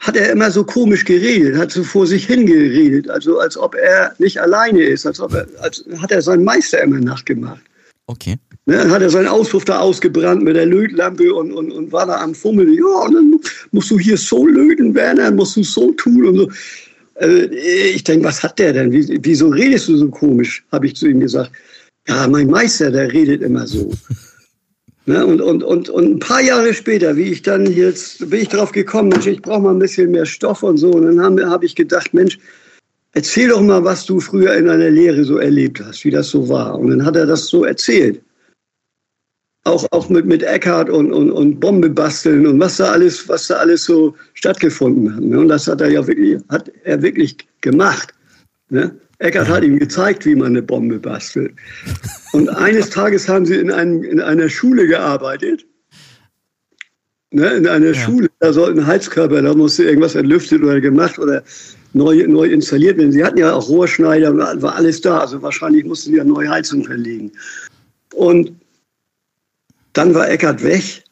hat 0.00 0.16
er 0.16 0.30
immer 0.30 0.50
so 0.50 0.62
komisch 0.62 1.04
geredet, 1.04 1.56
hat 1.56 1.72
so 1.72 1.82
vor 1.82 2.06
sich 2.06 2.26
hingeredet, 2.26 3.10
also 3.10 3.38
als 3.40 3.56
ob 3.56 3.74
er 3.74 4.14
nicht 4.18 4.40
alleine 4.40 4.82
ist, 4.82 5.06
als 5.06 5.20
ob 5.20 5.34
er, 5.34 5.46
als 5.60 5.84
hat 6.00 6.12
er 6.12 6.22
seinen 6.22 6.44
Meister 6.44 6.82
immer 6.82 7.00
nachgemacht. 7.00 7.62
Okay. 8.08 8.36
Ne, 8.66 8.76
dann 8.76 8.90
hat 8.90 9.02
er 9.02 9.10
seinen 9.10 9.28
Auspuff 9.28 9.64
da 9.64 9.78
ausgebrannt 9.80 10.42
mit 10.42 10.56
der 10.56 10.66
Lötlampe 10.66 11.32
und, 11.34 11.52
und, 11.52 11.72
und 11.72 11.92
war 11.92 12.06
da 12.06 12.20
am 12.20 12.34
Fummeln. 12.34 12.72
Ja, 12.72 13.04
und 13.04 13.14
dann 13.14 13.40
musst 13.72 13.90
du 13.90 13.98
hier 13.98 14.16
so 14.16 14.46
löten, 14.46 14.94
Werner, 14.94 15.30
musst 15.30 15.56
du 15.56 15.62
so 15.62 15.92
tun 15.92 16.26
und 16.26 16.36
so. 16.36 16.50
Also 17.16 17.36
ich 17.52 18.04
denke, 18.04 18.26
was 18.26 18.42
hat 18.42 18.58
der 18.58 18.72
denn? 18.72 18.92
Wieso 18.92 19.48
redest 19.48 19.88
du 19.88 19.96
so 19.96 20.08
komisch? 20.10 20.64
Habe 20.70 20.86
ich 20.86 20.96
zu 20.96 21.06
ihm 21.06 21.20
gesagt. 21.20 21.50
Ja, 22.08 22.28
mein 22.28 22.48
Meister, 22.48 22.90
der 22.90 23.12
redet 23.12 23.42
immer 23.42 23.66
so. 23.66 23.90
ne? 25.06 25.24
und, 25.24 25.40
und, 25.40 25.62
und, 25.62 25.88
und 25.88 26.04
ein 26.04 26.18
paar 26.18 26.42
Jahre 26.42 26.74
später, 26.74 27.16
wie 27.16 27.32
ich 27.32 27.42
dann 27.42 27.66
jetzt, 27.72 28.28
bin 28.30 28.42
ich 28.42 28.48
drauf 28.48 28.70
gekommen, 28.70 29.08
Mensch, 29.08 29.26
ich 29.26 29.42
brauche 29.42 29.62
mal 29.62 29.74
ein 29.74 29.78
bisschen 29.78 30.10
mehr 30.10 30.26
Stoff 30.26 30.62
und 30.62 30.76
so. 30.76 30.90
Und 30.90 31.06
dann 31.06 31.20
habe 31.20 31.48
hab 31.48 31.64
ich 31.64 31.74
gedacht, 31.74 32.12
Mensch, 32.14 32.38
erzähl 33.16 33.48
doch 33.48 33.62
mal, 33.62 33.82
was 33.82 34.06
du 34.06 34.20
früher 34.20 34.54
in 34.54 34.66
deiner 34.66 34.90
Lehre 34.90 35.24
so 35.24 35.38
erlebt 35.38 35.80
hast, 35.80 36.04
wie 36.04 36.10
das 36.10 36.28
so 36.28 36.48
war. 36.48 36.78
Und 36.78 36.90
dann 36.90 37.04
hat 37.04 37.16
er 37.16 37.26
das 37.26 37.46
so 37.46 37.64
erzählt 37.64 38.20
auch, 39.66 39.84
auch 39.90 40.08
mit, 40.08 40.26
mit 40.26 40.42
Eckhart 40.42 40.88
und, 40.88 41.12
und, 41.12 41.30
und 41.30 41.60
Bombe 41.60 41.90
basteln 41.90 42.46
und 42.46 42.60
was 42.60 42.76
da 42.76 42.92
alles, 42.92 43.28
was 43.28 43.48
da 43.48 43.56
alles 43.56 43.84
so 43.84 44.14
stattgefunden 44.34 45.14
hat. 45.14 45.22
Ne? 45.22 45.40
Und 45.40 45.48
das 45.48 45.66
hat 45.66 45.80
er 45.80 45.90
ja 45.90 46.06
wirklich, 46.06 46.40
hat 46.48 46.70
er 46.84 47.02
wirklich 47.02 47.36
gemacht. 47.60 48.14
Ne? 48.70 48.94
Eckart 49.18 49.48
hat 49.48 49.64
ihm 49.64 49.78
gezeigt, 49.78 50.24
wie 50.24 50.36
man 50.36 50.48
eine 50.48 50.62
Bombe 50.62 50.98
bastelt. 50.98 51.52
Und 52.32 52.48
eines 52.48 52.90
Tages 52.90 53.28
haben 53.28 53.44
sie 53.44 53.56
in, 53.56 53.70
einem, 53.70 54.04
in 54.04 54.20
einer 54.20 54.48
Schule 54.48 54.86
gearbeitet. 54.86 55.66
Ne? 57.30 57.48
In 57.54 57.66
einer 57.66 57.88
ja. 57.88 57.94
Schule, 57.94 58.28
da 58.38 58.52
sollten 58.52 58.86
Heizkörper, 58.86 59.42
da 59.42 59.52
musste 59.54 59.84
irgendwas 59.84 60.14
entlüftet 60.14 60.62
oder 60.62 60.80
gemacht 60.80 61.18
oder 61.18 61.42
neu, 61.96 62.26
neu 62.26 62.44
installiert 62.44 62.98
werden. 62.98 63.12
Sie 63.12 63.24
hatten 63.24 63.38
ja 63.38 63.54
auch 63.54 63.68
Rohrschneider, 63.68 64.36
war 64.36 64.76
alles 64.76 65.00
da. 65.00 65.18
Also 65.18 65.40
wahrscheinlich 65.42 65.84
mussten 65.84 66.10
sie 66.10 66.18
ja 66.18 66.24
neue 66.24 66.48
Heizung 66.48 66.84
verlegen. 66.84 67.32
Und 68.14 68.52
dann 69.94 70.14
war 70.14 70.28
Eckert 70.28 70.62
weg. 70.62 71.02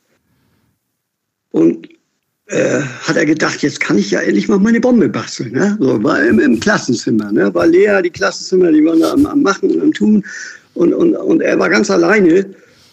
Und 1.53 1.89
äh, 2.47 2.81
hat 2.81 3.17
er 3.17 3.25
gedacht, 3.25 3.63
jetzt 3.63 3.81
kann 3.81 3.97
ich 3.97 4.11
ja 4.11 4.21
endlich 4.21 4.49
mal 4.49 4.59
meine 4.59 4.81
Bombe 4.81 5.09
basteln. 5.09 5.53
Ne? 5.53 5.77
So, 5.81 6.03
war 6.03 6.23
im, 6.23 6.39
im 6.39 6.61
Klassenzimmer. 6.61 7.33
Ne? 7.33 7.55
War 7.55 7.67
Lea, 7.67 8.03
die 8.03 8.11
Klassenzimmer, 8.11 8.71
die 8.71 8.85
waren 8.85 9.01
da 9.01 9.13
am, 9.13 9.25
am 9.25 9.43
Machen 9.43 9.71
und 9.71 9.81
am 9.81 9.93
Tun. 9.93 10.25
Und, 10.75 10.93
und, 10.93 11.17
und 11.17 11.41
er 11.41 11.59
war 11.59 11.71
ganz 11.71 11.91
alleine 11.91 12.45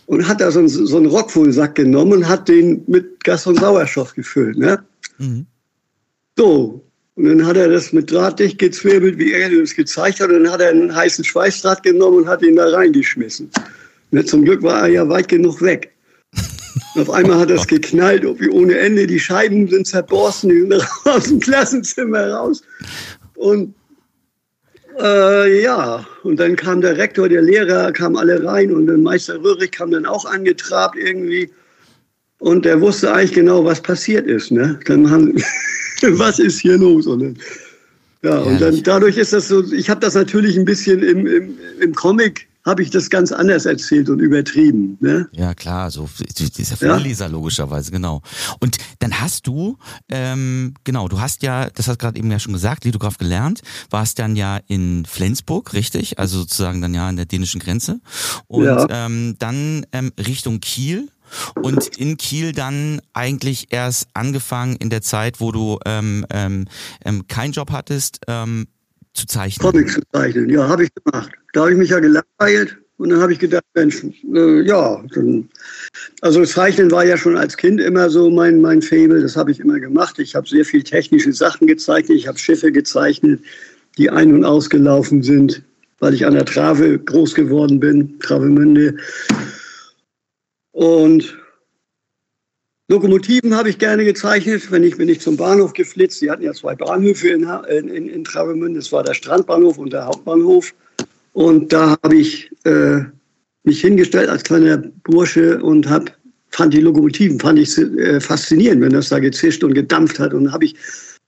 und 0.05 0.27
hat 0.27 0.39
da 0.39 0.51
so 0.51 0.59
einen, 0.59 0.69
so 0.69 0.97
einen 0.97 1.07
Rockwohlsack 1.07 1.75
genommen 1.75 2.13
und 2.13 2.27
hat 2.27 2.47
den 2.47 2.83
mit 2.87 3.23
Gas 3.23 3.47
und 3.47 3.59
Sauerstoff 3.59 4.13
gefüllt. 4.13 4.57
Ne? 4.57 4.81
Mhm. 5.17 5.45
So, 6.37 6.85
und 7.15 7.25
dann 7.25 7.45
hat 7.45 7.57
er 7.57 7.67
das 7.67 7.91
mit 7.91 8.09
Draht 8.09 8.39
dicht 8.39 8.57
gezwirbelt, 8.57 9.17
wie 9.17 9.33
er 9.33 9.49
uns 9.49 9.75
gezeigt 9.75 10.21
hat. 10.21 10.29
Und 10.29 10.43
dann 10.43 10.53
hat 10.53 10.61
er 10.61 10.69
einen 10.69 10.95
heißen 10.95 11.25
Schweißdraht 11.25 11.83
genommen 11.83 12.19
und 12.19 12.27
hat 12.27 12.41
ihn 12.41 12.55
da 12.55 12.69
reingeschmissen. 12.69 13.49
Ne? 14.11 14.23
Zum 14.23 14.45
Glück 14.45 14.63
war 14.63 14.83
er 14.83 14.87
ja 14.87 15.09
weit 15.09 15.27
genug 15.27 15.61
weg. 15.61 15.91
Auf 16.95 17.09
einmal 17.09 17.39
hat 17.39 17.49
das 17.49 17.67
geknallt, 17.67 18.23
wie 18.39 18.49
ohne 18.49 18.77
Ende. 18.77 19.07
Die 19.07 19.19
Scheiben 19.19 19.67
sind 19.67 19.87
zerborsten, 19.87 20.49
die 20.49 20.59
sind 20.61 20.73
aus 21.05 21.25
dem 21.25 21.39
Klassenzimmer 21.39 22.31
raus. 22.31 22.63
Und 23.35 23.75
äh, 24.99 25.61
ja, 25.61 26.05
und 26.23 26.39
dann 26.39 26.55
kam 26.55 26.81
der 26.81 26.97
Rektor, 26.97 27.27
der 27.27 27.41
Lehrer, 27.41 27.91
kamen 27.91 28.17
alle 28.17 28.43
rein 28.43 28.73
und 28.73 28.87
dann 28.87 29.03
Meister 29.03 29.41
Röhrig 29.41 29.71
kam 29.71 29.91
dann 29.91 30.05
auch 30.05 30.25
angetrabt 30.25 30.97
irgendwie. 30.97 31.49
Und 32.41 32.65
der 32.65 32.81
wusste 32.81 33.13
eigentlich 33.13 33.33
genau, 33.33 33.63
was 33.63 33.79
passiert 33.79 34.25
ist. 34.25 34.49
Ne? 34.49 34.79
Dann 34.87 35.11
haben, 35.11 35.35
was 36.01 36.39
ist 36.39 36.59
hier 36.59 36.75
los? 36.75 37.05
Und 37.05 37.19
dann, 37.19 37.37
ja, 38.23 38.39
und 38.39 38.59
dann 38.59 38.81
dadurch 38.81 39.17
ist 39.17 39.31
das 39.31 39.47
so, 39.47 39.63
ich 39.71 39.91
habe 39.91 39.99
das 39.99 40.15
natürlich 40.15 40.57
ein 40.57 40.65
bisschen 40.65 41.03
im, 41.03 41.27
im, 41.27 41.57
im 41.79 41.93
Comic 41.93 42.47
habe 42.65 42.81
ich 42.81 42.89
das 42.89 43.11
ganz 43.11 43.31
anders 43.31 43.65
erzählt 43.65 44.09
und 44.09 44.19
übertrieben. 44.19 44.97
Ne? 45.01 45.27
Ja, 45.33 45.53
klar, 45.53 45.91
so 45.91 46.09
dieser 46.37 46.77
Vorleser 46.77 47.25
ja? 47.25 47.31
logischerweise, 47.31 47.91
genau. 47.91 48.21
Und 48.59 48.77
dann 48.99 49.19
hast 49.19 49.45
du, 49.45 49.77
ähm, 50.09 50.73
genau, 50.83 51.07
du 51.07 51.19
hast 51.19 51.43
ja, 51.43 51.69
das 51.69 51.87
hast 51.87 51.99
gerade 51.99 52.17
eben 52.17 52.31
ja 52.31 52.39
schon 52.39 52.53
gesagt, 52.53 52.85
Lithograf 52.85 53.19
gelernt, 53.19 53.61
warst 53.91 54.17
dann 54.17 54.35
ja 54.35 54.59
in 54.67 55.05
Flensburg, 55.05 55.73
richtig? 55.73 56.17
Also 56.17 56.39
sozusagen 56.39 56.81
dann 56.81 56.93
ja 56.93 57.07
an 57.07 57.17
der 57.17 57.25
dänischen 57.25 57.59
Grenze. 57.59 57.99
Und 58.47 58.65
ja. 58.65 58.87
ähm, 58.89 59.35
dann 59.37 59.85
ähm, 59.91 60.11
Richtung 60.17 60.59
Kiel. 60.59 61.09
Und 61.61 61.97
in 61.97 62.17
Kiel 62.17 62.51
dann 62.51 63.01
eigentlich 63.13 63.67
erst 63.71 64.07
angefangen 64.13 64.75
in 64.77 64.89
der 64.89 65.01
Zeit, 65.01 65.39
wo 65.39 65.51
du 65.51 65.79
ähm, 65.85 66.25
ähm, 66.31 66.65
ähm 67.05 67.27
keinen 67.27 67.51
Job 67.51 67.71
hattest, 67.71 68.19
ähm, 68.27 68.67
zu 69.13 69.25
zeichnen. 69.25 69.71
Comics 69.71 69.93
zu 69.93 70.01
zeichnen, 70.13 70.49
ja, 70.49 70.67
habe 70.67 70.83
ich 70.83 70.89
gemacht. 70.93 71.31
Da 71.53 71.61
habe 71.61 71.71
ich 71.71 71.77
mich 71.77 71.89
ja 71.89 71.99
gelangweilt 71.99 72.77
und 72.97 73.09
dann 73.09 73.19
habe 73.19 73.33
ich 73.33 73.39
gedacht, 73.39 73.63
Mensch, 73.73 74.03
äh, 74.33 74.61
ja, 74.61 75.03
dann, 75.13 75.49
also 76.21 76.45
Zeichnen 76.45 76.91
war 76.91 77.03
ja 77.03 77.17
schon 77.17 77.35
als 77.35 77.57
Kind 77.57 77.81
immer 77.81 78.09
so 78.09 78.29
mein, 78.29 78.61
mein 78.61 78.81
Faible, 78.81 79.21
das 79.21 79.35
habe 79.35 79.51
ich 79.51 79.59
immer 79.59 79.79
gemacht. 79.79 80.19
Ich 80.19 80.35
habe 80.35 80.47
sehr 80.47 80.63
viel 80.63 80.83
technische 80.83 81.33
Sachen 81.33 81.67
gezeichnet, 81.67 82.17
ich 82.17 82.27
habe 82.27 82.37
Schiffe 82.37 82.71
gezeichnet, 82.71 83.41
die 83.97 84.09
ein- 84.09 84.33
und 84.33 84.45
ausgelaufen 84.45 85.23
sind, 85.23 85.63
weil 85.99 86.13
ich 86.13 86.25
an 86.25 86.35
der 86.35 86.45
Trave 86.45 86.99
groß 86.99 87.35
geworden 87.35 87.79
bin, 87.79 88.19
Travemünde. 88.19 88.95
Und 90.71 91.37
Lokomotiven 92.87 93.55
habe 93.55 93.69
ich 93.69 93.77
gerne 93.77 94.03
gezeichnet, 94.03 94.69
wenn 94.71 94.83
ich 94.83 94.97
bin 94.97 95.07
ich 95.07 95.21
zum 95.21 95.37
Bahnhof 95.37 95.73
geflitzt. 95.73 96.19
Sie 96.19 96.29
hatten 96.29 96.43
ja 96.43 96.53
zwei 96.53 96.75
Bahnhöfe 96.75 97.29
in, 97.29 97.43
in, 97.87 98.09
in 98.09 98.23
Travemünde. 98.23 98.79
Das 98.79 98.91
war 98.91 99.03
der 99.03 99.13
Strandbahnhof 99.13 99.77
und 99.77 99.93
der 99.93 100.05
Hauptbahnhof. 100.05 100.73
Und 101.33 101.71
da 101.71 101.95
habe 102.03 102.15
ich 102.15 102.51
äh, 102.65 102.99
mich 103.63 103.81
hingestellt 103.81 104.29
als 104.29 104.43
kleiner 104.43 104.77
Bursche 105.03 105.61
und 105.61 105.89
habe 105.89 106.11
fand 106.49 106.73
die 106.73 106.81
Lokomotiven 106.81 107.39
fand 107.39 107.59
ich 107.59 107.77
äh, 107.77 108.19
faszinierend, 108.19 108.81
wenn 108.81 108.91
das 108.91 109.07
da 109.07 109.19
gezischt 109.19 109.63
und 109.63 109.73
gedampft 109.73 110.19
hat. 110.19 110.33
Und 110.33 110.51
habe 110.51 110.65
ich 110.65 110.75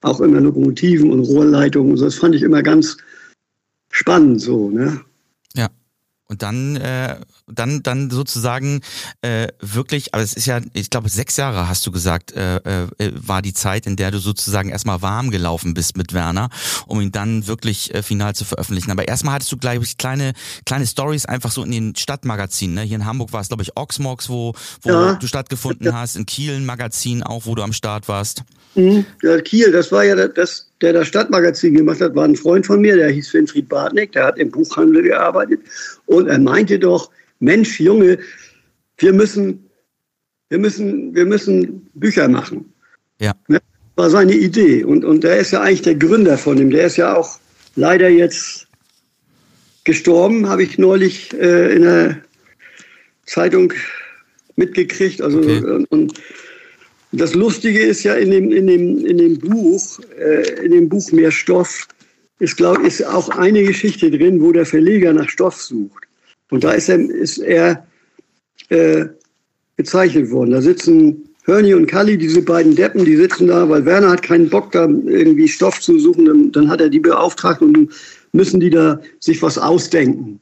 auch 0.01 0.19
immer 0.19 0.41
Lokomotiven 0.41 1.11
und 1.11 1.21
Rohrleitungen 1.21 1.91
und 1.91 1.97
so. 1.97 2.05
Das 2.05 2.15
fand 2.15 2.35
ich 2.35 2.41
immer 2.41 2.61
ganz 2.61 2.97
spannend 3.89 4.41
so. 4.41 4.69
Ne? 4.69 4.99
Und 6.33 6.41
dann, 6.41 6.77
äh, 6.77 7.17
dann, 7.45 7.83
dann 7.83 8.09
sozusagen 8.09 8.81
äh, 9.21 9.49
wirklich, 9.59 10.15
aber 10.15 10.23
es 10.23 10.33
ist 10.33 10.47
ja, 10.47 10.61
ich 10.73 10.89
glaube, 10.89 11.09
sechs 11.09 11.37
Jahre 11.37 11.69
hast 11.69 11.85
du 11.85 11.91
gesagt, 11.91 12.31
äh, 12.31 12.55
äh, 12.55 12.87
war 13.13 13.43
die 13.43 13.53
Zeit, 13.53 13.85
in 13.85 13.97
der 13.97 14.09
du 14.09 14.17
sozusagen 14.17 14.69
erstmal 14.69 15.03
warm 15.03 15.29
gelaufen 15.29 15.75
bist 15.75 15.95
mit 15.95 16.11
Werner, 16.11 16.49
um 16.87 16.99
ihn 17.01 17.11
dann 17.11 17.45
wirklich 17.45 17.93
äh, 17.93 18.01
final 18.01 18.33
zu 18.33 18.45
veröffentlichen. 18.45 18.89
Aber 18.89 19.07
erstmal 19.07 19.35
hattest 19.35 19.51
du, 19.51 19.57
glaube 19.57 19.83
ich, 19.83 19.97
kleine, 19.97 20.33
kleine 20.65 20.87
Stories 20.87 21.27
einfach 21.27 21.51
so 21.51 21.63
in 21.63 21.69
den 21.69 21.95
Stadtmagazinen. 21.95 22.73
Ne? 22.73 22.81
Hier 22.81 22.95
in 22.95 23.05
Hamburg 23.05 23.31
war 23.31 23.41
es, 23.41 23.49
glaube 23.49 23.61
ich, 23.61 23.77
Oxmox, 23.77 24.27
wo, 24.27 24.55
wo 24.81 24.89
ja. 24.89 25.13
du 25.13 25.27
stattgefunden 25.27 25.93
hast, 25.93 26.15
in 26.15 26.25
Kiel 26.25 26.55
ein 26.55 26.65
Magazin 26.65 27.21
auch, 27.21 27.45
wo 27.45 27.53
du 27.53 27.61
am 27.61 27.73
Start 27.73 28.07
warst. 28.07 28.41
Mhm. 28.73 29.05
Ja, 29.21 29.39
Kiel, 29.39 29.71
das 29.71 29.91
war 29.91 30.03
ja 30.03 30.15
das, 30.15 30.71
der 30.83 30.93
das 30.93 31.07
Stadtmagazin 31.07 31.75
gemacht 31.75 32.01
hat, 32.01 32.13
war 32.13 32.25
ein 32.25 32.35
Freund 32.35 32.65
von 32.65 32.81
mir, 32.81 32.97
der 32.97 33.09
hieß 33.09 33.33
Winfried 33.33 33.69
Bartnick, 33.69 34.11
der 34.11 34.25
hat 34.25 34.37
im 34.37 34.51
Buchhandel 34.51 35.01
gearbeitet. 35.01 35.61
Und 36.05 36.27
er 36.27 36.37
meinte 36.37 36.77
doch, 36.77 37.09
Mensch, 37.39 37.79
Junge, 37.79 38.19
wir 38.97 39.13
müssen, 39.13 39.69
wir 40.49 40.59
müssen, 40.59 41.15
wir 41.15 41.25
müssen 41.25 41.89
Bücher 41.93 42.27
machen. 42.27 42.71
Ja. 43.19 43.33
Das 43.47 43.55
ne? 43.55 43.61
war 43.95 44.09
seine 44.09 44.33
Idee. 44.33 44.83
Und, 44.83 45.05
und 45.05 45.23
der 45.23 45.37
ist 45.37 45.51
ja 45.51 45.61
eigentlich 45.61 45.83
der 45.83 45.95
Gründer 45.95 46.37
von 46.37 46.57
dem. 46.57 46.69
Der 46.69 46.85
ist 46.85 46.97
ja 46.97 47.15
auch 47.15 47.39
leider 47.75 48.09
jetzt 48.09 48.67
gestorben, 49.85 50.49
habe 50.49 50.63
ich 50.63 50.77
neulich 50.77 51.33
äh, 51.33 51.75
in 51.75 51.83
der 51.83 52.17
Zeitung 53.25 53.71
mitgekriegt. 54.57 55.21
Also, 55.21 55.39
okay. 55.39 55.63
und, 55.63 55.85
und 55.85 56.21
das 57.13 57.35
Lustige 57.35 57.79
ist 57.79 58.03
ja 58.03 58.15
in 58.15 58.31
dem, 58.31 58.51
in 58.51 58.67
dem, 58.67 59.05
in 59.05 59.17
dem 59.17 59.39
Buch, 59.39 59.99
äh, 60.17 60.65
in 60.65 60.71
dem 60.71 60.89
Buch 60.89 61.11
Mehr 61.11 61.31
Stoff, 61.31 61.87
ist, 62.39 62.57
glaube 62.57 62.85
ist 62.85 63.05
auch 63.05 63.29
eine 63.29 63.63
Geschichte 63.63 64.09
drin, 64.09 64.41
wo 64.41 64.51
der 64.51 64.65
Verleger 64.65 65.13
nach 65.13 65.29
Stoff 65.29 65.61
sucht. 65.61 66.05
Und 66.49 66.63
da 66.63 66.71
ist 66.71 66.89
er, 66.89 66.99
ist 66.99 67.37
er 67.37 67.85
äh, 68.69 69.05
gezeichnet 69.77 70.31
worden. 70.31 70.51
Da 70.51 70.61
sitzen 70.61 71.29
Hörni 71.45 71.73
und 71.73 71.87
Kalli, 71.87 72.17
diese 72.17 72.41
beiden 72.41 72.75
Deppen, 72.75 73.05
die 73.05 73.15
sitzen 73.15 73.47
da, 73.47 73.67
weil 73.69 73.85
Werner 73.85 74.11
hat 74.11 74.23
keinen 74.23 74.49
Bock, 74.49 74.71
da 74.71 74.85
irgendwie 74.85 75.47
Stoff 75.47 75.81
zu 75.81 75.99
suchen. 75.99 76.25
Dann, 76.25 76.51
dann 76.51 76.69
hat 76.69 76.81
er 76.81 76.89
die 76.89 76.99
beauftragt 76.99 77.61
und 77.61 77.89
müssen 78.31 78.59
die 78.59 78.69
da 78.69 78.99
sich 79.19 79.41
was 79.41 79.57
ausdenken. 79.57 80.39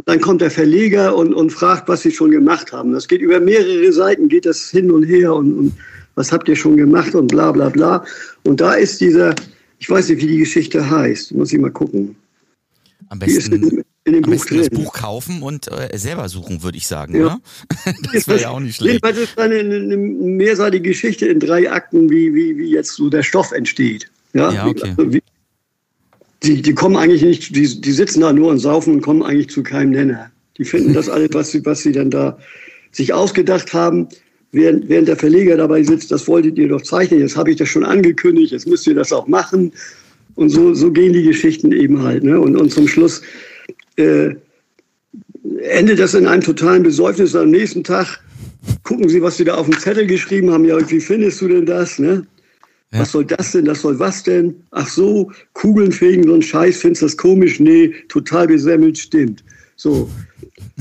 Und 0.00 0.08
dann 0.08 0.20
kommt 0.22 0.40
der 0.40 0.50
Verleger 0.50 1.14
und, 1.14 1.34
und 1.34 1.50
fragt, 1.50 1.86
was 1.86 2.00
sie 2.00 2.10
schon 2.10 2.30
gemacht 2.30 2.72
haben. 2.72 2.92
Das 2.92 3.06
geht 3.06 3.20
über 3.20 3.38
mehrere 3.38 3.92
Seiten, 3.92 4.30
geht 4.30 4.46
das 4.46 4.70
hin 4.70 4.90
und 4.90 5.02
her 5.02 5.34
und, 5.34 5.52
und 5.52 5.72
was 6.14 6.32
habt 6.32 6.48
ihr 6.48 6.56
schon 6.56 6.78
gemacht 6.78 7.14
und 7.14 7.26
bla 7.26 7.52
bla 7.52 7.68
bla. 7.68 8.02
Und 8.44 8.62
da 8.62 8.72
ist 8.72 9.02
dieser, 9.02 9.34
ich 9.78 9.90
weiß 9.90 10.08
nicht, 10.08 10.22
wie 10.22 10.26
die 10.26 10.38
Geschichte 10.38 10.88
heißt, 10.88 11.34
muss 11.34 11.52
ich 11.52 11.58
mal 11.58 11.70
gucken. 11.70 12.16
Am 13.10 13.18
besten, 13.18 13.84
in, 14.04 14.12
dem 14.14 14.22
Buch 14.22 14.30
besten 14.30 14.56
das 14.56 14.70
Buch 14.70 14.94
kaufen 14.94 15.42
und 15.42 15.70
äh, 15.70 15.94
selber 15.98 16.30
suchen, 16.30 16.62
würde 16.62 16.78
ich 16.78 16.86
sagen, 16.86 17.14
ja. 17.14 17.26
oder? 17.26 17.40
das 18.14 18.26
wäre 18.26 18.40
ja 18.40 18.48
auch 18.48 18.60
nicht 18.60 18.76
schlecht. 18.76 19.04
Jedenfalls 19.04 19.18
ist 19.18 19.38
eine, 19.38 19.58
eine 19.58 19.98
mehrseitige 19.98 20.88
Geschichte 20.88 21.26
in 21.26 21.40
drei 21.40 21.70
Akten, 21.70 22.08
wie, 22.08 22.34
wie, 22.34 22.56
wie 22.56 22.70
jetzt 22.70 22.92
so 22.92 23.10
der 23.10 23.22
Stoff 23.22 23.52
entsteht. 23.52 24.10
Ja, 24.32 24.50
ja 24.50 24.66
okay. 24.66 24.94
Also 24.96 25.12
wie, 25.12 25.22
die, 26.42 26.62
die 26.62 26.74
kommen 26.74 26.96
eigentlich 26.96 27.22
nicht, 27.22 27.54
die, 27.54 27.80
die 27.80 27.92
sitzen 27.92 28.20
da 28.20 28.32
nur 28.32 28.50
und 28.50 28.58
saufen 28.58 28.94
und 28.94 29.00
kommen 29.02 29.22
eigentlich 29.22 29.50
zu 29.50 29.62
keinem 29.62 29.90
Nenner. 29.90 30.30
Die 30.58 30.64
finden 30.64 30.94
das 30.94 31.08
alles, 31.08 31.30
was 31.32 31.50
sie, 31.50 31.64
was 31.64 31.80
sie 31.80 31.92
dann 31.92 32.10
da 32.10 32.38
sich 32.92 33.12
ausgedacht 33.12 33.72
haben, 33.72 34.08
während, 34.52 34.88
während 34.88 35.08
der 35.08 35.16
Verleger 35.16 35.56
dabei 35.56 35.82
sitzt, 35.82 36.10
das 36.10 36.26
wolltet 36.26 36.58
ihr 36.58 36.68
doch 36.68 36.82
zeichnen, 36.82 37.20
jetzt 37.20 37.36
habe 37.36 37.50
ich 37.50 37.56
das 37.56 37.68
schon 37.68 37.84
angekündigt, 37.84 38.52
jetzt 38.52 38.66
müsst 38.66 38.86
ihr 38.86 38.94
das 38.94 39.12
auch 39.12 39.26
machen. 39.26 39.72
Und 40.34 40.48
so, 40.48 40.74
so 40.74 40.90
gehen 40.90 41.12
die 41.12 41.22
Geschichten 41.22 41.72
eben 41.72 42.02
halt. 42.02 42.24
Ne? 42.24 42.40
Und, 42.40 42.56
und 42.56 42.72
zum 42.72 42.88
Schluss 42.88 43.20
äh, 43.96 44.30
endet 45.62 45.98
das 45.98 46.14
in 46.14 46.26
einem 46.26 46.42
totalen 46.42 46.82
Besäufnis. 46.82 47.34
Am 47.34 47.50
nächsten 47.50 47.84
Tag 47.84 48.20
gucken 48.84 49.08
sie, 49.08 49.20
was 49.20 49.36
sie 49.36 49.44
da 49.44 49.56
auf 49.56 49.66
dem 49.66 49.78
Zettel 49.78 50.06
geschrieben 50.06 50.50
haben. 50.50 50.64
Ja, 50.64 50.78
wie 50.90 51.00
findest 51.00 51.40
du 51.40 51.48
denn 51.48 51.66
das? 51.66 51.98
Ne? 51.98 52.26
Ja. 52.92 53.00
Was 53.00 53.12
soll 53.12 53.24
das 53.24 53.52
denn? 53.52 53.64
Das 53.64 53.82
soll 53.82 53.98
was 53.98 54.22
denn? 54.22 54.62
Ach 54.72 54.88
so, 54.88 55.30
Kugeln 55.52 55.92
fegen 55.92 56.24
so 56.24 56.34
ein 56.34 56.42
Scheiß, 56.42 56.78
findest 56.78 57.02
du 57.02 57.06
das 57.06 57.16
komisch? 57.16 57.60
Nee, 57.60 57.94
total 58.08 58.48
besemmelt, 58.48 58.98
stimmt. 58.98 59.44
So, 59.76 60.10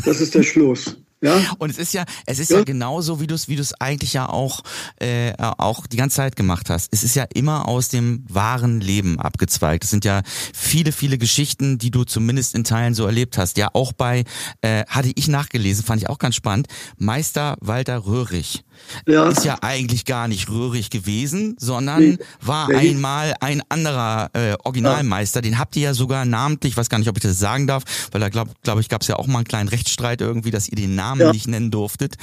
das 0.06 0.20
ist 0.20 0.34
der 0.34 0.44
Schluss. 0.44 0.98
Ja. 1.22 1.40
Und 1.58 1.70
es 1.70 1.78
ist 1.78 1.94
ja, 1.94 2.06
es 2.26 2.40
ist 2.40 2.50
ja, 2.50 2.60
ja 2.60 2.64
genauso, 2.64 3.20
wie 3.20 3.28
du 3.28 3.36
es, 3.36 3.50
wie 3.50 3.56
du 3.56 3.62
es 3.62 3.74
eigentlich 3.80 4.14
ja 4.14 4.28
auch, 4.28 4.62
äh, 5.00 5.34
auch 5.38 5.86
die 5.86 5.98
ganze 5.98 6.18
Zeit 6.18 6.36
gemacht 6.36 6.70
hast. 6.70 6.90
Es 6.94 7.04
ist 7.04 7.16
ja 7.16 7.26
immer 7.34 7.68
aus 7.68 7.90
dem 7.90 8.24
wahren 8.30 8.80
Leben 8.80 9.20
abgezweigt. 9.20 9.84
Es 9.84 9.90
sind 9.90 10.06
ja 10.06 10.22
viele, 10.54 10.92
viele 10.92 11.18
Geschichten, 11.18 11.78
die 11.78 11.92
du 11.92 12.06
zumindest 12.06 12.56
in 12.56 12.64
Teilen 12.64 12.94
so 12.94 13.06
erlebt 13.06 13.38
hast. 13.38 13.58
Ja, 13.58 13.70
auch 13.74 13.92
bei, 13.92 14.24
äh, 14.62 14.86
hatte 14.88 15.12
ich 15.14 15.28
nachgelesen, 15.28 15.84
fand 15.84 16.02
ich 16.02 16.10
auch 16.10 16.20
ganz 16.20 16.36
spannend, 16.36 16.68
Meister 16.98 17.58
Walter 17.60 18.06
Röhrig 18.06 18.64
ja. 19.08 19.30
ist 19.30 19.46
ja 19.46 19.58
eigentlich 19.62 20.06
gar 20.06 20.28
nicht 20.28 20.50
röhrig 20.50 20.90
gewesen, 20.90 21.56
sondern 21.60 22.02
nee. 22.02 22.18
war 22.42 22.68
nee. 22.68 22.76
einmal 22.76 23.34
ein 23.40 23.62
anderer 23.70 24.30
äh, 24.34 24.56
Originalmeister. 24.64 25.42
Den 25.42 25.60
habt 25.60 25.76
ihr 25.76 25.84
ja 25.84 25.94
sogar 25.94 26.26
namentlich, 26.26 26.74
ich 26.74 26.78
weiß 26.78 26.90
gar 26.90 27.00
nicht, 27.00 27.10
ob 27.10 27.18
ich 27.18 27.24
das 27.24 27.40
sagen 27.40 27.68
darf, 27.68 27.84
weil 28.12 28.22
da 28.22 28.30
glaube 28.30 28.52
glaub 28.64 28.80
ich 28.80 28.90
gab 28.90 29.02
es 29.02 29.08
ja 29.08 29.16
auch 29.16 29.28
mal 29.28 29.40
einen 29.40 29.48
kleinen 29.48 29.70
Rechtsstreit 29.70 30.22
irgendwie, 30.22 30.52
dass 30.52 30.70
ihr 30.70 30.76
den 30.76 30.96
Namen 30.96 31.22
ja. 31.22 31.32
nicht 31.32 31.48
nennen 31.48 31.72
durftet. 31.72 32.16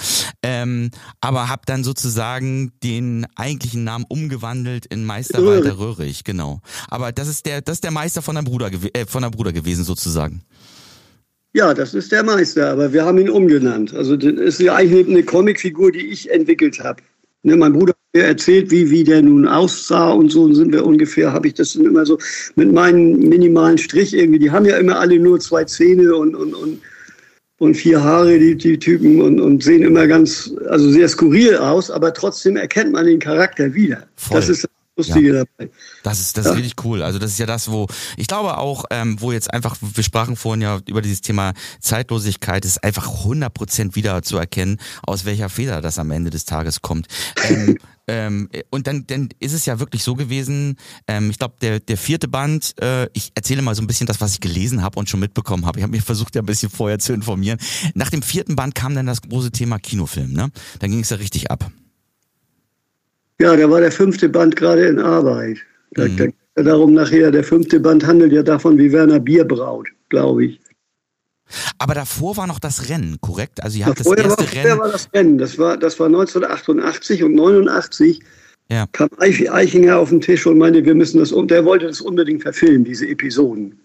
Ähm, 0.43 0.91
aber 1.21 1.49
habt 1.49 1.69
dann 1.69 1.85
sozusagen 1.85 2.73
den 2.83 3.27
eigentlichen 3.37 3.85
Namen 3.85 4.05
umgewandelt 4.09 4.87
in 4.87 5.05
Meister 5.05 5.39
Röhrig. 5.39 5.65
Walter 5.65 5.79
Röhrig, 5.79 6.25
genau. 6.25 6.61
Aber 6.89 7.13
das 7.13 7.29
ist 7.29 7.47
der, 7.47 7.61
das 7.61 7.75
ist 7.75 7.85
der 7.85 7.91
Meister 7.91 8.23
von 8.23 8.35
der 8.35 8.43
Bruder, 8.43 8.71
äh, 8.95 9.07
von 9.07 9.23
der 9.23 9.31
Bruder 9.31 9.53
gewesen 9.53 9.85
sozusagen. 9.85 10.43
Ja, 11.57 11.73
das 11.73 11.95
ist 11.95 12.13
der 12.13 12.23
Meister, 12.23 12.69
aber 12.69 12.93
wir 12.93 13.07
haben 13.07 13.17
ihn 13.17 13.31
umgenannt. 13.31 13.95
Also 13.95 14.15
das 14.15 14.35
ist 14.35 14.61
ja 14.61 14.75
eigentlich 14.75 15.09
eine 15.09 15.23
Comicfigur, 15.23 15.91
die 15.91 16.07
ich 16.09 16.31
entwickelt 16.31 16.79
habe. 16.85 17.03
Ne, 17.45 17.57
mein 17.57 17.73
Bruder 17.73 17.95
hat 17.95 18.13
mir 18.13 18.25
erzählt, 18.25 18.71
wie, 18.71 18.91
wie 18.91 19.03
der 19.03 19.23
nun 19.23 19.49
aussah 19.49 20.11
und 20.11 20.29
so 20.29 20.53
sind 20.53 20.71
wir 20.75 20.85
ungefähr, 20.85 21.33
habe 21.33 21.49
ich 21.49 21.55
das 21.55 21.73
dann 21.73 21.87
immer 21.87 22.05
so 22.05 22.19
mit 22.57 22.71
meinem 22.71 23.21
minimalen 23.21 23.79
Strich 23.79 24.13
irgendwie. 24.13 24.39
Die 24.39 24.51
haben 24.51 24.67
ja 24.67 24.77
immer 24.77 25.01
alle 25.01 25.19
nur 25.19 25.41
zwei 25.41 25.65
Zähne 25.65 26.15
und, 26.15 26.35
und, 26.35 26.53
und, 26.53 26.79
und 27.57 27.75
vier 27.75 28.05
Haare, 28.05 28.39
die, 28.39 28.55
die 28.55 28.79
Typen, 28.79 29.23
und, 29.23 29.41
und 29.41 29.63
sehen 29.63 29.83
immer 29.83 30.07
ganz, 30.07 30.53
also 30.69 30.91
sehr 30.91 31.09
skurril 31.09 31.57
aus, 31.57 31.91
aber 31.91 32.13
trotzdem 32.13 32.59
erkennt 32.59 32.93
man 32.93 33.07
den 33.07 33.19
Charakter 33.19 33.73
wieder. 33.73 34.07
Voll. 34.17 34.37
Das 34.37 34.51
ist 34.51 34.69
Lustige 34.97 35.35
ja. 35.35 35.45
dabei. 35.45 35.71
Das 36.03 36.21
ist, 36.21 36.37
das 36.37 36.47
ist 36.47 36.57
richtig 36.57 36.85
cool. 36.85 37.03
Also 37.03 37.19
das 37.19 37.33
ist 37.33 37.39
ja 37.39 37.47
das, 37.47 37.71
wo 37.71 37.87
ich 38.17 38.27
glaube 38.27 38.57
auch, 38.59 38.85
ähm, 38.91 39.21
wo 39.21 39.31
jetzt 39.31 39.53
einfach, 39.53 39.77
wir 39.81 40.03
sprachen 40.03 40.37
vorhin 40.37 40.63
ja 40.63 40.81
über 40.87 41.03
dieses 41.03 41.21
Thema 41.21 41.53
Zeitlosigkeit, 41.81 42.65
ist 42.65 42.83
einfach 42.83 43.25
100% 43.25 43.95
wieder 43.95 44.23
zu 44.23 44.39
erkennen, 44.39 44.79
aus 45.03 45.25
welcher 45.25 45.49
Feder 45.49 45.83
das 45.83 45.99
am 45.99 46.11
Ende 46.11 46.31
des 46.31 46.47
Tages 46.47 46.81
kommt. 46.81 47.09
Ähm, 47.45 47.77
ähm, 48.09 48.49
und 48.71 48.87
dann, 48.87 49.07
dann 49.07 49.29
ist 49.39 49.53
es 49.53 49.67
ja 49.67 49.79
wirklich 49.79 50.03
so 50.03 50.15
gewesen, 50.15 50.77
ähm, 51.07 51.29
ich 51.31 51.39
glaube, 51.39 51.57
der, 51.61 51.81
der 51.81 51.99
vierte 51.99 52.29
Band, 52.29 52.75
äh, 52.81 53.09
ich 53.13 53.33
erzähle 53.35 53.61
mal 53.63 53.75
so 53.75 53.83
ein 53.83 53.87
bisschen 53.87 54.07
das, 54.07 54.21
was 54.21 54.33
ich 54.33 54.41
gelesen 54.41 54.83
habe 54.83 54.99
und 54.99 55.11
schon 55.11 55.21
mitbekommen 55.21 55.67
habe. 55.67 55.79
Ich 55.79 55.83
habe 55.83 55.93
mich 55.93 56.03
versucht, 56.03 56.35
ja 56.35 56.43
ein 56.43 56.47
bisschen 56.47 56.71
vorher 56.71 56.99
zu 56.99 57.13
informieren. 57.13 57.59
Nach 57.95 58.09
dem 58.09 58.23
vierten 58.23 58.57
Band 58.57 58.75
kam 58.75 58.95
dann 58.95 59.07
das 59.07 59.21
große 59.21 59.51
Thema 59.51 59.79
Kinofilm, 59.79 60.33
ne? 60.33 60.51
Dann 60.79 60.91
ging 60.91 61.01
es 61.01 61.11
ja 61.11 61.19
richtig 61.19 61.51
ab. 61.51 61.71
Ja, 63.41 63.55
da 63.57 63.71
war 63.71 63.81
der 63.81 63.93
fünfte 63.93 64.29
Band 64.29 64.57
gerade 64.57 64.87
in 64.87 64.99
Arbeit. 64.99 65.59
Da, 65.93 66.07
mhm. 66.07 66.33
da, 66.55 66.63
darum 66.63 66.95
nachher, 66.95 67.31
der 67.31 67.45
fünfte 67.45 67.81
Band 67.81 68.07
handelt 68.07 68.33
ja 68.33 68.43
davon, 68.43 68.79
wie 68.79 68.93
Werner 68.93 69.21
Bier 69.21 69.45
braut, 69.45 69.89
glaube 70.09 70.47
ich. 70.47 70.61
Aber 71.79 71.95
davor 71.95 72.37
war 72.37 72.47
noch 72.47 72.59
das 72.59 72.89
Rennen, 72.89 73.19
korrekt? 73.21 73.63
Also 73.63 73.79
ihr 73.79 73.87
habt 73.87 74.01
das 74.01 74.07
erste 74.07 74.45
war, 74.45 74.65
Rennen. 74.65 74.79
war 74.81 74.91
das 74.91 75.09
Rennen. 75.13 75.39
Das 75.39 75.59
war, 75.59 75.77
das 75.77 76.01
war 76.01 76.07
1988 76.07 77.23
und 77.23 77.35
89 77.35 78.21
ja. 78.69 78.87
kam 78.93 79.09
Eichinger 79.19 79.99
auf 79.99 80.09
den 80.09 80.21
Tisch 80.21 80.47
und 80.47 80.59
meinte, 80.59 80.85
wir 80.85 80.95
müssen 80.95 81.19
das, 81.19 81.31
und 81.31 81.51
der 81.51 81.65
wollte 81.65 81.87
das 81.87 82.01
unbedingt 82.01 82.43
verfilmen, 82.43 82.85
diese 82.85 83.07
Episoden. 83.07 83.79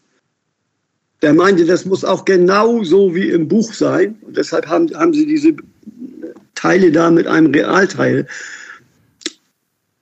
Der 1.22 1.34
meinte, 1.34 1.66
das 1.66 1.86
muss 1.86 2.04
auch 2.04 2.26
genau 2.26 2.84
so 2.84 3.14
wie 3.14 3.30
im 3.30 3.48
Buch 3.48 3.74
sein. 3.74 4.18
Und 4.22 4.38
deshalb 4.38 4.66
haben, 4.68 4.90
haben 4.96 5.14
sie 5.14 5.28
diese 5.28 5.56
Teile 6.56 6.92
da 6.92 7.12
mit 7.12 7.28
einem 7.28 7.54
Realteil 7.54 8.26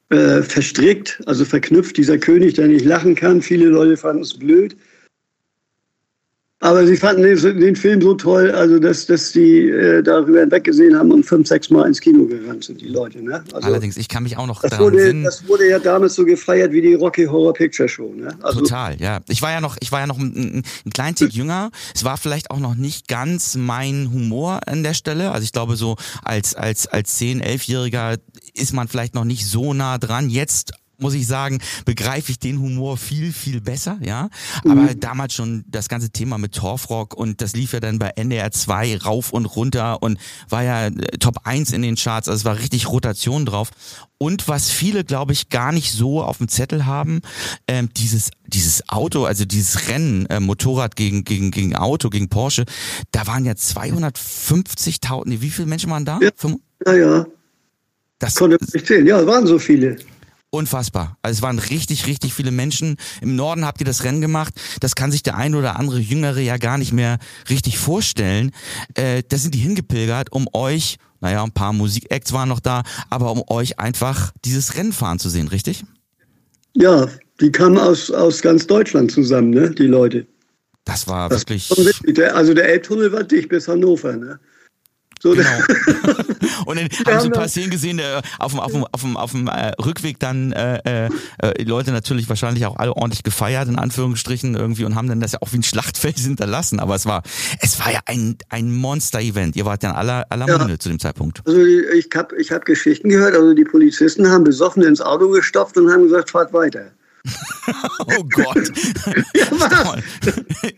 äh, 0.09 0.41
verstrickt, 0.41 1.21
also 1.25 1.45
verknüpft, 1.45 1.97
dieser 1.97 2.17
König, 2.17 2.55
der 2.55 2.67
nicht 2.67 2.85
lachen 2.85 3.15
kann. 3.15 3.41
Viele 3.41 3.65
Leute 3.65 3.97
fanden 3.97 4.23
es 4.23 4.37
blöd. 4.37 4.75
Aber 6.61 6.85
sie 6.85 6.97
fanden 6.97 7.23
den, 7.23 7.59
den, 7.59 7.75
Film 7.77 8.01
so 8.01 8.13
toll, 8.15 8.51
also 8.51 8.79
dass, 8.79 9.05
dass 9.05 9.31
die 9.31 9.69
äh, 9.69 10.03
darüber 10.03 10.41
hinweggesehen 10.41 10.93
haben 10.97 11.09
und 11.11 11.23
fünf, 11.23 11.47
sechs 11.47 11.69
Mal 11.69 11.87
ins 11.87 12.01
Kino 12.01 12.25
gerannt 12.25 12.65
sind, 12.65 12.81
die 12.81 12.89
Leute. 12.89 13.23
Ne? 13.23 13.41
Also, 13.53 13.65
Allerdings, 13.65 13.95
ich 13.95 14.09
kann 14.09 14.23
mich 14.23 14.35
auch 14.35 14.45
noch 14.45 14.61
das 14.61 14.71
daran 14.71 14.87
wurde, 14.87 15.03
sehen. 15.03 15.23
Das 15.23 15.47
wurde 15.47 15.69
ja 15.69 15.79
damals 15.79 16.15
so 16.15 16.25
gefeiert 16.25 16.73
wie 16.73 16.81
die 16.81 16.95
Rocky 16.95 17.23
Horror 17.23 17.53
Picture 17.53 17.87
Show. 17.87 18.13
Ne? 18.13 18.37
Also, 18.41 18.59
Total, 18.59 18.99
ja. 18.99 19.21
Ich 19.29 19.41
war 19.41 19.51
ja 19.51 19.61
noch, 19.61 19.77
ich 19.79 19.93
war 19.93 20.01
ja 20.01 20.07
noch 20.07 20.19
ein, 20.19 20.63
ein 20.85 20.91
klein 20.91 21.15
Tick 21.15 21.31
jünger. 21.31 21.71
Es 21.95 22.03
war 22.03 22.17
vielleicht 22.17 22.51
auch 22.51 22.59
noch 22.59 22.75
nicht 22.75 23.07
ganz 23.07 23.55
mein 23.55 24.11
Humor 24.11 24.59
an 24.65 24.83
der 24.83 24.93
Stelle. 24.93 25.31
Also 25.31 25.45
ich 25.45 25.53
glaube, 25.53 25.77
so 25.77 25.95
als, 26.25 26.55
als, 26.55 26.87
als 26.87 27.17
10-, 27.21 27.41
11-Jähriger 27.41 28.17
ist 28.53 28.73
man 28.73 28.89
vielleicht 28.89 29.15
noch 29.15 29.23
nicht 29.23 29.45
so 29.45 29.73
nah 29.73 29.97
dran. 29.97 30.29
Jetzt 30.29 30.73
muss 30.99 31.13
ich 31.13 31.27
sagen, 31.27 31.59
begreife 31.85 32.31
ich 32.31 32.39
den 32.39 32.59
Humor 32.59 32.97
viel, 32.97 33.31
viel 33.31 33.61
besser, 33.61 33.99
ja. 34.01 34.29
Aber 34.63 34.75
mhm. 34.75 34.99
damals 34.99 35.33
schon 35.33 35.63
das 35.67 35.89
ganze 35.89 36.09
Thema 36.09 36.37
mit 36.37 36.53
Torfrock 36.53 37.13
und 37.13 37.41
das 37.41 37.53
lief 37.53 37.73
ja 37.73 37.79
dann 37.79 37.99
bei 37.99 38.09
NDR 38.15 38.51
2 38.51 38.97
rauf 38.97 39.31
und 39.31 39.45
runter 39.45 40.01
und 40.01 40.19
war 40.49 40.63
ja 40.63 40.87
äh, 40.87 40.91
Top 41.19 41.39
1 41.43 41.71
in 41.71 41.81
den 41.81 41.95
Charts, 41.95 42.27
also 42.27 42.39
es 42.39 42.45
war 42.45 42.59
richtig 42.59 42.87
Rotation 42.89 43.45
drauf. 43.45 43.71
Und 44.21 44.49
was 44.49 44.69
viele, 44.69 45.05
glaube 45.05 45.31
ich, 45.31 45.47
gar 45.47 45.71
nicht 45.71 45.93
so 45.93 46.21
auf 46.21 46.39
dem 46.39 46.49
Zettel 46.49 46.85
haben, 46.85 47.21
ähm, 47.67 47.89
dieses, 47.95 48.31
dieses 48.45 48.89
Auto, 48.89 49.23
also 49.23 49.45
dieses 49.45 49.87
Rennen, 49.87 50.25
äh, 50.25 50.41
Motorrad 50.41 50.97
gegen, 50.97 51.23
gegen, 51.23 51.51
gegen 51.51 51.75
Auto, 51.75 52.09
gegen 52.09 52.27
Porsche, 52.27 52.65
da 53.11 53.27
waren 53.27 53.45
ja 53.45 53.53
250.000, 53.53 55.39
wie 55.39 55.49
viele 55.49 55.67
Menschen 55.67 55.89
waren 55.89 56.03
da? 56.03 56.19
Ja, 56.21 56.31
ja. 56.85 56.95
ja. 56.95 57.25
Das 58.19 58.35
konnte 58.35 58.57
ich 58.73 58.85
zählen, 58.85 59.07
ja, 59.07 59.25
waren 59.25 59.47
so 59.47 59.57
viele. 59.57 59.97
Unfassbar. 60.51 61.17
Also 61.21 61.37
es 61.37 61.41
waren 61.43 61.59
richtig, 61.59 62.07
richtig 62.07 62.33
viele 62.33 62.49
Menschen. 62.49 62.97
Im 63.21 63.35
Norden 63.35 63.65
habt 63.65 63.81
ihr 63.81 63.85
das 63.85 64.03
Rennen 64.03 64.19
gemacht. 64.19 64.53
Das 64.79 64.95
kann 64.95 65.11
sich 65.11 65.21
der 65.21 65.37
ein 65.37 65.53
oder 65.53 65.77
andere 65.77 65.99
Jüngere 65.99 66.39
ja 66.39 66.57
gar 66.57 66.79
nicht 66.79 66.91
mehr 66.91 67.19
richtig 67.49 67.77
vorstellen. 67.77 68.51
Äh, 68.95 69.21
da 69.27 69.37
sind 69.37 69.53
die 69.53 69.59
hingepilgert, 69.59 70.31
um 70.31 70.47
euch, 70.53 70.97
naja, 71.21 71.43
ein 71.43 71.51
paar 71.51 71.71
Musikacts 71.71 72.33
waren 72.33 72.49
noch 72.49 72.61
da, 72.61 72.81
aber 73.11 73.31
um 73.31 73.43
euch 73.47 73.79
einfach 73.79 74.31
dieses 74.43 74.75
Rennen 74.75 74.91
fahren 74.93 75.19
zu 75.19 75.29
sehen, 75.29 75.49
richtig? 75.49 75.83
Ja, 76.73 77.07
die 77.41 77.51
kamen 77.51 77.77
aus, 77.77 78.09
aus 78.09 78.41
ganz 78.41 78.65
Deutschland 78.65 79.11
zusammen, 79.11 79.51
ne, 79.51 79.69
die 79.69 79.87
Leute. 79.87 80.25
Das 80.83 81.07
war 81.07 81.29
das 81.29 81.41
wirklich. 81.41 81.69
War 81.69 82.35
also 82.35 82.55
der 82.55 82.69
Elbtunnel 82.69 83.11
war 83.11 83.23
dicht 83.23 83.49
bis 83.49 83.67
Hannover, 83.67 84.15
ne? 84.15 84.39
So 85.21 85.31
genau. 85.31 85.49
und 86.65 86.77
dann 86.77 86.89
haben 87.05 87.19
sie 87.19 87.27
ein 87.27 87.31
paar 87.31 87.49
Szenen 87.49 87.69
gesehen, 87.69 87.99
äh, 87.99 88.21
auf 88.39 88.51
dem, 88.51 88.59
auf 88.59 88.71
dem, 88.71 88.85
auf 88.85 89.01
dem, 89.01 89.17
auf 89.17 89.31
dem 89.31 89.47
äh, 89.47 89.71
Rückweg 89.83 90.17
dann 90.19 90.53
äh, 90.53 91.07
äh, 91.07 91.09
die 91.59 91.65
Leute 91.65 91.91
natürlich 91.91 92.29
wahrscheinlich 92.29 92.65
auch 92.65 92.77
alle 92.77 92.95
ordentlich 92.95 93.23
gefeiert, 93.23 93.67
in 93.67 93.77
Anführungsstrichen 93.77 94.55
irgendwie, 94.55 94.85
und 94.85 94.95
haben 94.95 95.09
dann 95.09 95.19
das 95.19 95.33
ja 95.33 95.39
auch 95.41 95.51
wie 95.51 95.57
ein 95.57 95.63
Schlachtfeld 95.63 96.17
hinterlassen. 96.19 96.79
Aber 96.79 96.95
es 96.95 97.05
war, 97.05 97.23
es 97.61 97.79
war 97.79 97.91
ja 97.91 97.99
ein, 98.05 98.37
ein 98.49 98.71
Monster-Event. 98.71 99.57
Ihr 99.57 99.65
wart 99.65 99.83
ja 99.83 99.93
aller, 99.93 100.25
aller 100.29 100.47
ja. 100.47 100.57
Munde 100.57 100.79
zu 100.79 100.89
dem 100.89 100.99
Zeitpunkt. 100.99 101.41
Also 101.45 101.61
ich 101.61 102.09
habe 102.15 102.37
ich 102.37 102.51
hab 102.51 102.63
Geschichten 102.65 103.09
gehört, 103.09 103.35
also 103.35 103.53
die 103.53 103.65
Polizisten 103.65 104.29
haben 104.29 104.45
besoffen 104.45 104.83
ins 104.83 105.01
Auto 105.01 105.29
gestopft 105.29 105.77
und 105.77 105.91
haben 105.91 106.03
gesagt, 106.03 106.31
fahrt 106.31 106.53
weiter. 106.53 106.91
oh 108.17 108.23
Gott. 108.23 108.71
ja, 109.33 109.95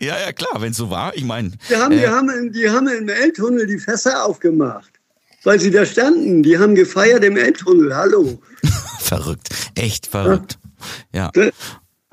ja, 0.00 0.20
ja, 0.20 0.32
klar, 0.32 0.60
wenn 0.60 0.72
es 0.72 0.76
so 0.76 0.90
war. 0.90 1.14
Ich 1.16 1.24
meine. 1.24 1.52
Die 1.68 1.76
haben, 1.76 1.92
äh, 1.92 1.98
die, 1.98 2.08
haben, 2.08 2.52
die 2.52 2.70
haben 2.70 2.88
im 2.88 3.08
Elbtunnel 3.08 3.66
die 3.66 3.78
Fässer 3.78 4.24
aufgemacht, 4.24 4.90
weil 5.44 5.60
sie 5.60 5.70
da 5.70 5.84
standen. 5.86 6.42
Die 6.42 6.58
haben 6.58 6.74
gefeiert 6.74 7.24
im 7.24 7.36
Elbtunnel. 7.36 7.94
Hallo. 7.94 8.40
verrückt. 9.00 9.48
Echt 9.74 10.06
verrückt. 10.06 10.58
Ja. 11.12 11.30
ja. 11.34 11.50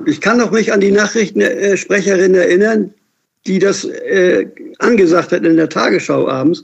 Ich 0.06 0.22
kann 0.22 0.38
noch 0.38 0.52
mich 0.52 0.72
an 0.72 0.80
die 0.80 0.92
Nachrichtensprecherin 0.92 2.34
erinnern, 2.34 2.94
die 3.46 3.60
das 3.60 3.84
äh, 3.84 4.48
angesagt 4.80 5.32
hat 5.32 5.44
in 5.44 5.58
der 5.58 5.70
Tagesschau 5.70 6.28
abends, 6.28 6.64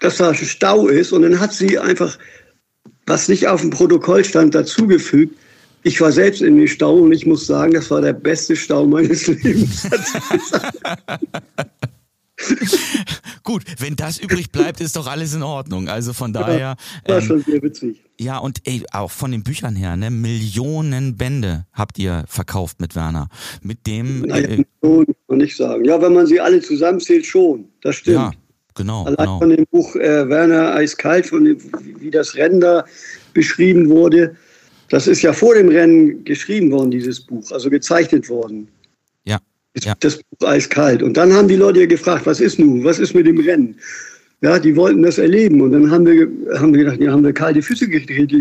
dass 0.00 0.18
da 0.18 0.34
Stau 0.34 0.88
ist. 0.88 1.12
Und 1.12 1.22
dann 1.22 1.40
hat 1.40 1.52
sie 1.52 1.78
einfach, 1.78 2.18
was 3.06 3.28
nicht 3.28 3.48
auf 3.48 3.60
dem 3.60 3.70
Protokoll 3.70 4.24
stand, 4.24 4.54
dazugefügt, 4.54 5.36
ich 5.84 6.00
war 6.00 6.10
selbst 6.10 6.42
in 6.42 6.56
den 6.56 6.66
Stau 6.66 6.96
und 6.96 7.12
ich 7.12 7.26
muss 7.26 7.46
sagen, 7.46 7.74
das 7.74 7.88
war 7.90 8.00
der 8.00 8.14
beste 8.14 8.56
Stau 8.56 8.86
meines 8.86 9.26
Lebens. 9.28 9.86
Gut, 13.42 13.62
wenn 13.78 13.94
das 13.94 14.18
übrig 14.18 14.50
bleibt, 14.50 14.80
ist 14.80 14.96
doch 14.96 15.06
alles 15.06 15.34
in 15.34 15.42
Ordnung. 15.42 15.88
Also 15.88 16.14
von 16.14 16.32
daher. 16.32 16.76
Ja, 17.06 17.06
war 17.06 17.18
ähm, 17.18 17.24
schon 17.24 17.42
sehr 17.42 17.62
witzig. 17.62 18.02
Ja, 18.18 18.38
und 18.38 18.60
ey, 18.64 18.82
auch 18.92 19.10
von 19.10 19.30
den 19.30 19.42
Büchern 19.42 19.76
her, 19.76 19.96
ne, 19.96 20.10
Millionen 20.10 21.16
Bände 21.16 21.66
habt 21.72 21.98
ihr 21.98 22.24
verkauft 22.26 22.80
mit 22.80 22.96
Werner. 22.96 23.28
Mit 23.62 23.86
dem. 23.86 24.22
Naja, 24.22 24.48
äh, 24.48 24.64
Millionen 24.80 25.06
kann 25.06 25.14
man 25.28 25.38
nicht 25.38 25.56
sagen. 25.56 25.84
Ja, 25.84 26.00
wenn 26.00 26.14
man 26.14 26.26
sie 26.26 26.40
alle 26.40 26.60
zusammenzählt, 26.60 27.26
schon. 27.26 27.66
Das 27.82 27.96
stimmt. 27.96 28.16
Ja, 28.16 28.30
genau. 28.74 29.04
Allein 29.04 29.16
genau. 29.16 29.38
von 29.38 29.50
dem 29.50 29.66
Buch 29.70 29.94
äh, 29.96 30.28
Werner 30.28 30.74
Eiskalt, 30.74 31.26
von 31.26 31.44
dem, 31.44 31.58
wie 31.98 32.10
das 32.10 32.36
Rennen 32.36 32.60
da 32.60 32.84
beschrieben 33.34 33.90
wurde, 33.90 34.36
das 34.94 35.08
ist 35.08 35.22
ja 35.22 35.32
vor 35.32 35.56
dem 35.56 35.70
Rennen 35.70 36.22
geschrieben 36.22 36.70
worden, 36.70 36.92
dieses 36.92 37.20
Buch, 37.20 37.50
also 37.50 37.68
gezeichnet 37.68 38.28
worden. 38.28 38.68
Ja. 39.24 39.38
Ja. 39.82 39.94
Das 39.98 40.18
Buch 40.18 40.46
eiskalt. 40.46 41.02
Und 41.02 41.16
dann 41.16 41.32
haben 41.32 41.48
die 41.48 41.56
Leute 41.56 41.88
gefragt, 41.88 42.26
was 42.26 42.38
ist 42.38 42.60
nun? 42.60 42.84
Was 42.84 43.00
ist 43.00 43.12
mit 43.12 43.26
dem 43.26 43.40
Rennen? 43.40 43.74
Ja, 44.40 44.56
die 44.56 44.76
wollten 44.76 45.02
das 45.02 45.18
erleben. 45.18 45.62
Und 45.62 45.72
dann 45.72 45.90
haben 45.90 46.06
wir, 46.06 46.28
haben 46.60 46.72
wir 46.72 46.84
gedacht, 46.84 47.00
ja, 47.00 47.10
haben 47.10 47.24
wir 47.24 47.32
kalte 47.32 47.60
Füße 47.60 47.88
gekriegt. 47.88 48.32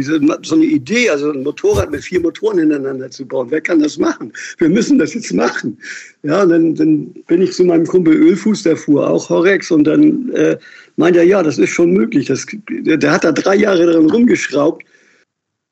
So 0.45 0.53
eine 0.53 0.65
Idee, 0.65 1.09
also 1.09 1.31
ein 1.31 1.41
Motorrad 1.41 1.89
mit 1.89 2.03
vier 2.03 2.19
Motoren 2.19 2.59
hintereinander 2.59 3.09
zu 3.09 3.25
bauen. 3.25 3.47
Wer 3.49 3.61
kann 3.61 3.79
das 3.79 3.97
machen? 3.97 4.31
Wir 4.59 4.69
müssen 4.69 4.99
das 4.99 5.15
jetzt 5.15 5.33
machen. 5.33 5.75
Ja, 6.21 6.45
dann, 6.45 6.75
dann 6.75 7.07
bin 7.25 7.41
ich 7.41 7.53
zu 7.53 7.63
meinem 7.63 7.87
Kumpel 7.87 8.13
Ölfuß, 8.13 8.61
der 8.61 8.77
fuhr 8.77 9.09
auch 9.09 9.27
Horex. 9.27 9.71
Und 9.71 9.85
dann 9.85 10.29
äh, 10.33 10.55
meinte 10.97 11.17
er, 11.17 11.25
ja, 11.25 11.41
das 11.41 11.57
ist 11.57 11.71
schon 11.71 11.93
möglich. 11.93 12.27
Das, 12.27 12.45
der 12.69 13.11
hat 13.11 13.23
da 13.23 13.31
drei 13.31 13.55
Jahre 13.55 13.87
dran 13.87 14.11
rumgeschraubt. 14.11 14.83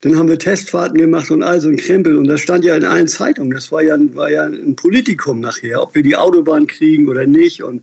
Dann 0.02 0.18
haben 0.18 0.28
wir 0.28 0.38
Testfahrten 0.38 0.98
gemacht 0.98 1.30
und 1.30 1.44
all 1.44 1.60
so 1.60 1.68
ein 1.68 1.76
Krempel. 1.76 2.18
Und 2.18 2.26
das 2.26 2.40
stand 2.40 2.64
ja 2.64 2.76
in 2.76 2.84
allen 2.84 3.06
Zeitungen. 3.06 3.52
Das 3.52 3.70
war 3.70 3.82
ja, 3.82 3.96
war 4.14 4.30
ja 4.30 4.44
ein 4.44 4.74
Politikum 4.74 5.40
nachher, 5.40 5.80
ob 5.80 5.94
wir 5.94 6.02
die 6.02 6.16
Autobahn 6.16 6.66
kriegen 6.66 7.08
oder 7.08 7.24
nicht. 7.24 7.62
Und 7.62 7.82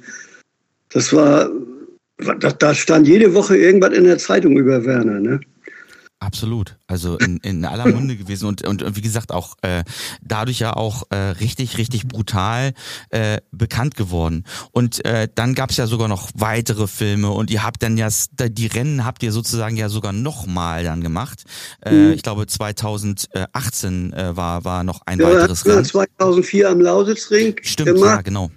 das 0.90 1.14
war, 1.14 1.50
da, 2.18 2.52
da 2.52 2.74
stand 2.74 3.08
jede 3.08 3.34
Woche 3.34 3.56
irgendwas 3.56 3.94
in 3.94 4.04
der 4.04 4.18
Zeitung 4.18 4.58
über 4.58 4.84
Werner. 4.84 5.22
Ne? 5.22 5.40
Absolut. 6.22 6.78
Also 6.86 7.18
in, 7.18 7.38
in 7.38 7.64
aller 7.64 7.88
Munde 7.88 8.16
gewesen 8.18 8.46
und, 8.48 8.68
und, 8.68 8.84
und 8.84 8.98
wie 8.98 9.02
gesagt 9.02 9.32
auch 9.32 9.56
äh, 9.62 9.84
dadurch 10.22 10.60
ja 10.60 10.74
auch 10.76 11.04
äh, 11.12 11.16
richtig, 11.16 11.78
richtig 11.78 12.08
brutal 12.08 12.74
äh, 13.10 13.38
bekannt 13.52 13.96
geworden. 13.96 14.44
Und 14.72 15.04
äh, 15.06 15.30
dann 15.34 15.56
gab 15.56 15.70
es 15.70 15.78
ja 15.78 15.88
sogar 15.88 16.10
noch 16.10 16.30
weitere 16.36 16.88
Filme 16.88 17.30
und 17.30 17.50
ihr 17.50 17.64
habt 17.64 17.82
dann 17.84 17.96
ja, 17.98 18.10
die 18.38 18.68
Rennen 18.68 19.06
habt 19.06 19.24
ihr 19.24 19.32
sozusagen 19.32 19.78
ja 19.78 19.88
sogar 19.88 20.12
nochmal 20.12 20.84
dann 20.84 21.02
gemacht. 21.02 21.44
Äh, 21.86 21.94
mhm. 21.94 22.12
Ich 22.14 22.24
glaube 22.24 22.48
2018 22.48 24.12
äh, 24.12 24.36
war, 24.36 24.66
war 24.66 24.84
noch 24.84 25.02
ein 25.06 25.20
ja, 25.20 25.28
weiteres 25.28 25.66
Rennen. 25.66 25.86
2004 25.86 26.70
am 26.70 26.82
Lausitzring 26.82 27.56
Stimmt, 27.62 27.96
gemacht. 27.96 28.16
ja 28.18 28.22
genau. 28.22 28.52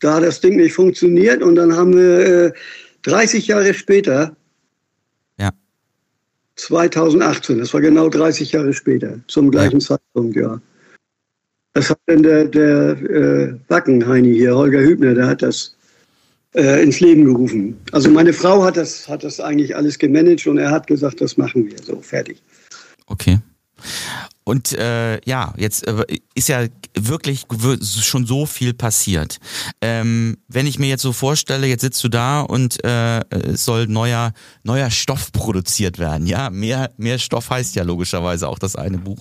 Da 0.00 0.16
hat 0.16 0.24
das 0.24 0.40
Ding 0.40 0.56
nicht 0.56 0.74
funktioniert 0.74 1.42
und 1.42 1.56
dann 1.56 1.74
haben 1.74 1.96
wir 1.96 2.48
äh, 2.48 2.52
30 3.04 3.46
Jahre 3.46 3.72
später 3.72 4.36
2018, 6.56 7.58
das 7.58 7.72
war 7.72 7.80
genau 7.80 8.08
30 8.08 8.52
Jahre 8.52 8.72
später, 8.72 9.18
zum 9.28 9.50
gleichen 9.50 9.80
ja. 9.80 9.86
Zeitpunkt, 9.86 10.36
ja. 10.36 10.60
Das 11.74 11.90
hat 11.90 11.98
dann 12.06 12.22
der, 12.22 12.46
der 12.46 12.90
äh, 13.02 13.54
Wackenheini 13.68 14.34
hier, 14.34 14.56
Holger 14.56 14.80
Hübner, 14.80 15.14
der 15.14 15.26
hat 15.26 15.42
das 15.42 15.76
äh, 16.54 16.82
ins 16.82 17.00
Leben 17.00 17.26
gerufen. 17.26 17.78
Also 17.92 18.10
meine 18.10 18.32
Frau 18.32 18.64
hat 18.64 18.78
das, 18.78 19.06
hat 19.08 19.22
das 19.22 19.40
eigentlich 19.40 19.76
alles 19.76 19.98
gemanagt 19.98 20.46
und 20.46 20.56
er 20.56 20.70
hat 20.70 20.86
gesagt, 20.86 21.20
das 21.20 21.36
machen 21.36 21.66
wir, 21.66 21.76
so 21.82 22.00
fertig. 22.00 22.42
Okay. 23.06 23.38
Und 24.48 24.72
äh, 24.74 25.20
ja, 25.28 25.52
jetzt 25.56 25.88
äh, 25.88 26.04
ist 26.36 26.48
ja 26.48 26.66
wirklich 26.96 27.46
schon 27.80 28.26
so 28.26 28.46
viel 28.46 28.74
passiert. 28.74 29.38
Ähm, 29.80 30.36
wenn 30.46 30.68
ich 30.68 30.78
mir 30.78 30.86
jetzt 30.86 31.02
so 31.02 31.12
vorstelle, 31.12 31.66
jetzt 31.66 31.80
sitzt 31.80 32.02
du 32.04 32.08
da 32.08 32.42
und 32.42 32.82
äh, 32.84 33.22
es 33.30 33.64
soll 33.64 33.88
neuer 33.88 34.32
neuer 34.62 34.90
Stoff 34.90 35.32
produziert 35.32 35.98
werden. 35.98 36.28
Ja, 36.28 36.50
mehr 36.50 36.92
mehr 36.96 37.18
Stoff 37.18 37.50
heißt 37.50 37.74
ja 37.74 37.82
logischerweise 37.82 38.46
auch 38.46 38.60
das 38.60 38.76
eine 38.76 38.98
Buch. 38.98 39.18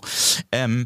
Ähm, 0.52 0.86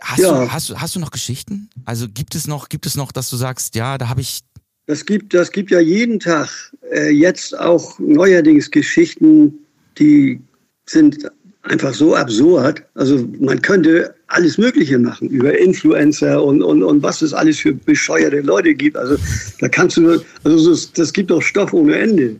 hast 0.00 0.20
ja. 0.20 0.32
du 0.32 0.50
hast 0.50 0.70
du 0.70 0.80
hast 0.80 0.96
du 0.96 1.00
noch 1.00 1.10
Geschichten? 1.10 1.68
Also 1.84 2.08
gibt 2.08 2.34
es 2.34 2.46
noch 2.46 2.70
gibt 2.70 2.86
es 2.86 2.96
noch, 2.96 3.12
dass 3.12 3.28
du 3.28 3.36
sagst, 3.36 3.74
ja, 3.74 3.98
da 3.98 4.08
habe 4.08 4.22
ich 4.22 4.40
das 4.86 5.04
gibt, 5.04 5.34
das 5.34 5.52
gibt 5.52 5.70
ja 5.70 5.80
jeden 5.80 6.18
Tag 6.20 6.72
äh, 6.90 7.10
jetzt 7.10 7.56
auch 7.58 7.98
neuerdings 7.98 8.70
Geschichten, 8.70 9.52
die 9.98 10.40
sind 10.86 11.30
einfach 11.62 11.94
so 11.94 12.14
absurd. 12.14 12.82
Also 12.94 13.26
man 13.40 13.60
könnte 13.62 14.14
alles 14.28 14.58
Mögliche 14.58 14.98
machen 14.98 15.28
über 15.28 15.56
Influencer 15.56 16.42
und, 16.42 16.62
und, 16.62 16.82
und 16.82 17.02
was 17.02 17.22
es 17.22 17.32
alles 17.32 17.60
für 17.60 17.72
bescheuerte 17.72 18.40
Leute 18.40 18.74
gibt. 18.74 18.96
Also 18.96 19.16
da 19.60 19.68
kannst 19.68 19.96
du, 19.96 20.20
also 20.44 20.70
das, 20.70 20.92
das 20.92 21.12
gibt 21.12 21.30
doch 21.30 21.42
Stoff 21.42 21.72
ohne 21.72 21.96
Ende. 21.96 22.36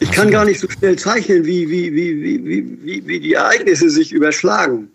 Ich 0.00 0.10
kann 0.10 0.30
gar 0.30 0.44
nicht 0.44 0.58
so 0.58 0.68
schnell 0.68 0.96
zeichnen, 0.98 1.44
wie, 1.44 1.68
wie, 1.68 1.94
wie, 1.94 2.22
wie, 2.22 2.84
wie, 2.84 3.06
wie 3.06 3.20
die 3.20 3.34
Ereignisse 3.34 3.88
sich 3.88 4.12
überschlagen. 4.12 4.90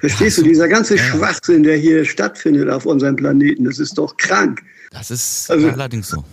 Verstehst 0.00 0.36
du, 0.36 0.42
dieser 0.42 0.68
ganze 0.68 0.98
Schwachsinn, 0.98 1.62
der 1.62 1.78
hier 1.78 2.04
stattfindet 2.04 2.68
auf 2.68 2.84
unserem 2.84 3.16
Planeten, 3.16 3.64
das 3.64 3.78
ist 3.78 3.96
doch 3.96 4.14
krank. 4.18 4.62
Das 4.90 5.10
ist 5.10 5.50
also, 5.50 5.68
allerdings 5.68 6.08
so. 6.08 6.24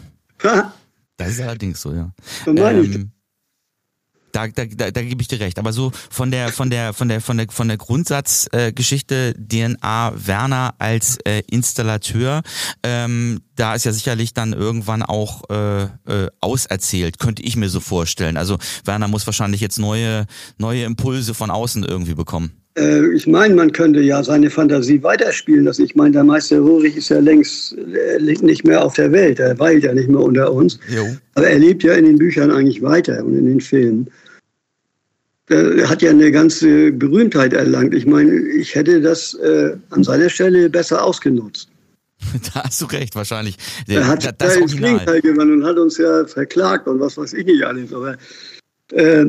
Das 1.17 1.29
ist 1.33 1.41
allerdings 1.41 1.79
so, 1.79 1.93
ja. 1.93 2.11
Ähm, 2.47 3.11
da, 4.31 4.47
da, 4.47 4.65
da, 4.65 4.91
da 4.91 5.01
gebe 5.01 5.21
ich 5.21 5.27
dir 5.27 5.39
recht. 5.39 5.59
Aber 5.59 5.73
so 5.73 5.91
von 6.09 6.31
der 6.31 6.49
von 6.49 6.69
der 6.69 6.93
von 6.93 7.09
der 7.09 7.21
von 7.21 7.37
der 7.37 7.47
von 7.49 7.67
der 7.67 7.77
Grundsatzgeschichte 7.77 9.35
äh, 9.37 9.67
DNA 9.67 10.13
Werner 10.15 10.75
als 10.79 11.17
äh, 11.25 11.41
Installateur, 11.49 12.41
ähm, 12.83 13.41
da 13.55 13.75
ist 13.75 13.85
ja 13.85 13.91
sicherlich 13.91 14.33
dann 14.33 14.53
irgendwann 14.53 15.03
auch 15.03 15.49
äh, 15.49 15.83
äh, 15.83 16.29
auserzählt, 16.39 17.19
könnte 17.19 17.43
ich 17.43 17.55
mir 17.55 17.69
so 17.69 17.79
vorstellen. 17.79 18.37
Also 18.37 18.57
Werner 18.85 19.07
muss 19.07 19.25
wahrscheinlich 19.25 19.61
jetzt 19.61 19.79
neue 19.79 20.25
neue 20.57 20.83
Impulse 20.83 21.33
von 21.33 21.51
außen 21.51 21.83
irgendwie 21.83 22.15
bekommen. 22.15 22.61
Äh, 22.77 23.13
ich 23.13 23.27
meine, 23.27 23.53
man 23.55 23.71
könnte 23.71 23.99
ja 24.01 24.23
seine 24.23 24.49
Fantasie 24.49 25.03
weiterspielen 25.03 25.65
lassen. 25.65 25.83
Ich 25.83 25.95
meine, 25.95 26.11
der 26.11 26.23
Meister 26.23 26.59
Rurich 26.59 26.95
ist 26.95 27.09
ja 27.09 27.19
längst 27.19 27.75
nicht 28.19 28.63
mehr 28.63 28.83
auf 28.83 28.93
der 28.93 29.11
Welt. 29.11 29.39
Er 29.39 29.57
weilt 29.59 29.83
ja 29.83 29.93
nicht 29.93 30.09
mehr 30.09 30.21
unter 30.21 30.51
uns. 30.51 30.79
Jo. 30.89 31.05
Aber 31.35 31.47
er 31.47 31.59
lebt 31.59 31.83
ja 31.83 31.93
in 31.93 32.05
den 32.05 32.17
Büchern 32.17 32.51
eigentlich 32.51 32.81
weiter 32.81 33.23
und 33.23 33.37
in 33.37 33.45
den 33.45 33.61
Filmen 33.61 34.09
äh, 35.51 35.85
hat 35.85 36.01
ja 36.01 36.09
eine 36.09 36.31
ganze 36.31 36.91
Berühmtheit 36.91 37.53
erlangt. 37.53 37.93
Ich 37.93 38.05
meine, 38.05 38.33
ich 38.33 38.75
hätte 38.75 39.01
das 39.01 39.33
äh, 39.35 39.75
an 39.89 40.03
seiner 40.03 40.29
Stelle 40.29 40.69
besser 40.69 41.03
ausgenutzt. 41.03 41.69
Da 42.53 42.63
hast 42.65 42.79
du 42.81 42.85
recht, 42.85 43.15
wahrscheinlich. 43.15 43.57
Der, 43.87 44.01
er 44.01 44.07
hat 44.07 44.23
das, 44.23 44.33
das 44.37 44.55
ins 44.57 44.77
Gegenteil 44.77 45.21
gewonnen 45.21 45.61
und 45.61 45.65
hat 45.65 45.77
uns 45.77 45.97
ja 45.97 46.25
verklagt 46.25 46.87
und 46.87 46.99
was 46.99 47.17
weiß 47.17 47.33
ich 47.33 47.45
nicht 47.45 47.63
alles. 47.63 47.91
Aber 47.91 48.15
äh, 48.91 49.25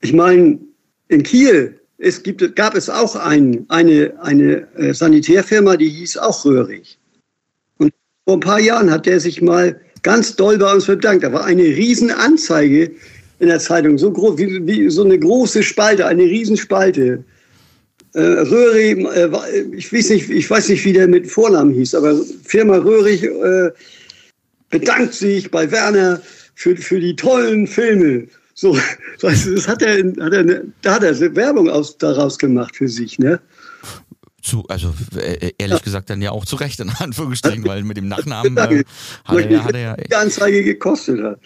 ich 0.00 0.12
meine, 0.12 0.58
in 1.08 1.22
Kiel 1.24 1.80
es 2.00 2.22
gibt, 2.22 2.56
gab 2.56 2.74
es 2.74 2.88
auch 2.88 3.14
ein, 3.14 3.66
eine, 3.68 4.14
eine 4.20 4.66
äh, 4.76 4.94
Sanitärfirma, 4.94 5.76
die 5.76 5.90
hieß 5.90 6.16
auch 6.16 6.44
Röhrig. 6.44 6.98
Und 7.78 7.92
vor 8.24 8.38
ein 8.38 8.40
paar 8.40 8.60
Jahren 8.60 8.90
hat 8.90 9.06
der 9.06 9.20
sich 9.20 9.42
mal 9.42 9.78
ganz 10.02 10.34
doll 10.34 10.56
bei 10.58 10.72
uns 10.72 10.86
bedankt. 10.86 11.24
Da 11.24 11.32
war 11.32 11.44
eine 11.44 11.62
Riesenanzeige 11.62 12.92
in 13.40 13.48
der 13.48 13.58
Zeitung, 13.58 13.98
so 13.98 14.12
groß 14.12 14.38
wie, 14.38 14.66
wie 14.66 14.90
so 14.90 15.02
eine 15.02 15.18
große 15.18 15.62
Spalte, 15.62 16.06
eine 16.06 16.22
Riesenspalte. 16.22 17.24
Äh, 18.12 18.20
Röhrig, 18.20 18.98
äh, 18.98 19.30
ich, 19.74 19.92
weiß 19.92 20.10
nicht, 20.10 20.30
ich 20.30 20.48
weiß 20.48 20.68
nicht, 20.68 20.84
wie 20.84 20.92
der 20.92 21.08
mit 21.08 21.26
Vornamen 21.26 21.72
hieß, 21.72 21.94
aber 21.94 22.20
Firma 22.44 22.76
Röhrig 22.76 23.24
äh, 23.24 23.70
bedankt 24.68 25.14
sich 25.14 25.50
bei 25.50 25.70
Werner 25.70 26.20
für, 26.54 26.76
für 26.76 27.00
die 27.00 27.16
tollen 27.16 27.66
Filme. 27.66 28.26
So, 28.54 28.76
das 29.20 29.46
hat 29.66 29.80
er, 29.80 29.98
hat 30.20 30.32
er 30.32 30.40
eine, 30.40 30.64
da 30.82 30.94
hat 30.94 31.02
er 31.02 31.18
Werbung 31.34 31.70
aus, 31.70 31.96
daraus 31.96 32.38
gemacht 32.38 32.76
für 32.76 32.88
sich, 32.88 33.18
ne? 33.18 33.40
Zu, 34.42 34.64
also 34.68 34.92
äh, 35.16 35.52
ehrlich 35.58 35.78
ja. 35.78 35.84
gesagt 35.84 36.10
dann 36.10 36.20
ja 36.20 36.30
auch 36.30 36.44
zu 36.44 36.56
Recht 36.56 36.80
in 36.80 36.90
Anführungsstrichen, 36.90 37.64
weil 37.66 37.84
mit 37.84 37.96
dem 37.96 38.08
Nachnamen 38.08 38.56
äh, 38.56 38.60
hat, 38.60 38.70
er, 39.50 39.64
hat 39.64 39.74
er 39.74 39.80
ja. 39.80 39.96
Die 39.96 40.14
Anzeige 40.14 40.62
gekostet 40.62 41.22
hat. 41.22 41.40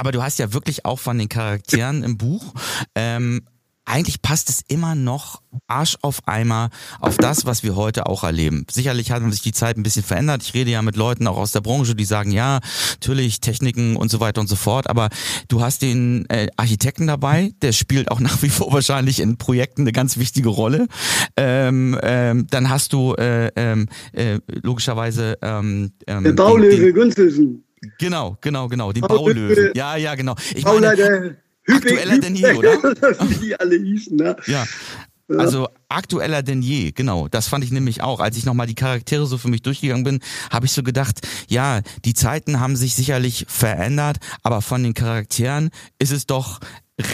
Aber 0.00 0.12
du 0.12 0.22
hast 0.22 0.38
ja 0.38 0.54
wirklich 0.54 0.86
auch 0.86 0.98
von 0.98 1.18
den 1.18 1.28
Charakteren 1.28 2.02
im 2.02 2.16
Buch 2.16 2.54
ähm, 2.94 3.42
eigentlich 3.84 4.22
passt 4.22 4.48
es 4.48 4.62
immer 4.68 4.94
noch 4.94 5.42
Arsch 5.66 5.96
auf 6.00 6.20
Eimer 6.26 6.70
auf 7.00 7.16
das, 7.16 7.44
was 7.44 7.62
wir 7.62 7.76
heute 7.76 8.06
auch 8.06 8.24
erleben. 8.24 8.64
Sicherlich 8.70 9.10
hat 9.10 9.22
sich 9.30 9.42
die 9.42 9.52
Zeit 9.52 9.76
ein 9.76 9.82
bisschen 9.82 10.04
verändert. 10.04 10.42
Ich 10.42 10.54
rede 10.54 10.70
ja 10.70 10.80
mit 10.80 10.96
Leuten 10.96 11.26
auch 11.26 11.36
aus 11.36 11.52
der 11.52 11.60
Branche, 11.60 11.94
die 11.94 12.04
sagen, 12.04 12.30
ja, 12.30 12.60
natürlich 13.00 13.40
Techniken 13.40 13.96
und 13.96 14.10
so 14.10 14.20
weiter 14.20 14.40
und 14.40 14.46
so 14.46 14.56
fort. 14.56 14.88
Aber 14.88 15.08
du 15.48 15.60
hast 15.60 15.82
den 15.82 16.24
äh, 16.30 16.46
Architekten 16.56 17.08
dabei, 17.08 17.52
der 17.60 17.72
spielt 17.72 18.10
auch 18.10 18.20
nach 18.20 18.42
wie 18.42 18.48
vor 18.48 18.72
wahrscheinlich 18.72 19.20
in 19.20 19.36
Projekten 19.36 19.82
eine 19.82 19.92
ganz 19.92 20.16
wichtige 20.18 20.48
Rolle. 20.48 20.86
Ähm, 21.36 21.98
ähm, 22.02 22.46
dann 22.48 22.70
hast 22.70 22.94
du 22.94 23.14
äh, 23.14 23.50
ähm, 23.56 23.88
äh, 24.12 24.38
logischerweise 24.62 25.36
ähm, 25.42 25.92
ähm, 26.06 26.36
Baulöwe 26.36 26.92
Günzelsen. 26.92 27.64
Genau, 27.98 28.36
genau, 28.40 28.68
genau. 28.68 28.92
Die 28.92 29.00
Baulöwen. 29.00 29.72
Ja, 29.74 29.96
ja, 29.96 30.14
genau. 30.14 30.34
Ich 30.54 30.64
meine, 30.64 31.36
aktueller 31.66 32.18
denn 32.18 32.34
je, 32.34 32.52
oder? 32.52 32.72
Wie 33.40 33.54
alle 33.54 33.76
hießen, 33.76 34.16
ne? 34.16 34.36
Ja. 34.46 34.66
Also 35.38 35.68
aktueller 35.88 36.42
denn 36.42 36.60
je, 36.60 36.90
genau. 36.90 37.28
Das 37.28 37.46
fand 37.46 37.62
ich 37.64 37.70
nämlich 37.70 38.02
auch. 38.02 38.20
Als 38.20 38.36
ich 38.36 38.44
nochmal 38.44 38.66
die 38.66 38.74
Charaktere 38.74 39.26
so 39.26 39.38
für 39.38 39.48
mich 39.48 39.62
durchgegangen 39.62 40.02
bin, 40.02 40.20
habe 40.50 40.66
ich 40.66 40.72
so 40.72 40.82
gedacht, 40.82 41.20
ja, 41.48 41.82
die 42.04 42.14
Zeiten 42.14 42.58
haben 42.58 42.74
sich 42.74 42.94
sicherlich 42.94 43.46
verändert, 43.48 44.16
aber 44.42 44.60
von 44.60 44.82
den 44.82 44.94
Charakteren 44.94 45.70
ist 45.98 46.12
es 46.12 46.26
doch 46.26 46.58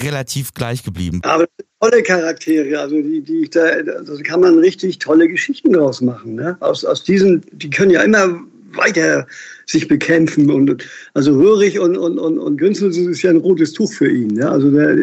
relativ 0.03 0.55
gleich 0.55 0.83
geblieben. 0.83 1.21
Aber 1.25 1.47
tolle 1.81 2.03
Charaktere, 2.03 2.81
also 2.81 2.97
die, 2.97 3.23
die 3.23 3.49
da, 3.51 3.65
also 3.99 4.19
kann 4.23 4.41
man 4.41 4.59
richtig 4.59 4.99
tolle 4.99 5.29
Geschichten 5.29 5.73
draus 5.73 6.01
machen. 6.01 6.35
Ne? 6.35 6.57
Aus, 6.61 6.85
aus 6.85 7.05
diesen, 7.05 7.45
die 7.53 7.71
können 7.71 7.91
ja 7.91 8.03
immer 8.03 8.41
weiter 8.77 9.27
sich 9.67 9.89
bekämpfen. 9.89 10.51
Und 10.51 10.87
also 11.15 11.35
Röhrig 11.35 11.79
und, 11.79 11.97
und, 11.97 12.19
und, 12.19 12.39
und 12.39 12.57
Günzel 12.57 12.91
ist 12.91 13.23
ja 13.23 13.31
ein 13.31 13.37
rotes 13.37 13.73
Tuch 13.73 13.93
für 13.93 14.11
ihn. 14.11 14.37
Ja? 14.37 14.51
Also 14.51 14.71
der, 14.71 14.97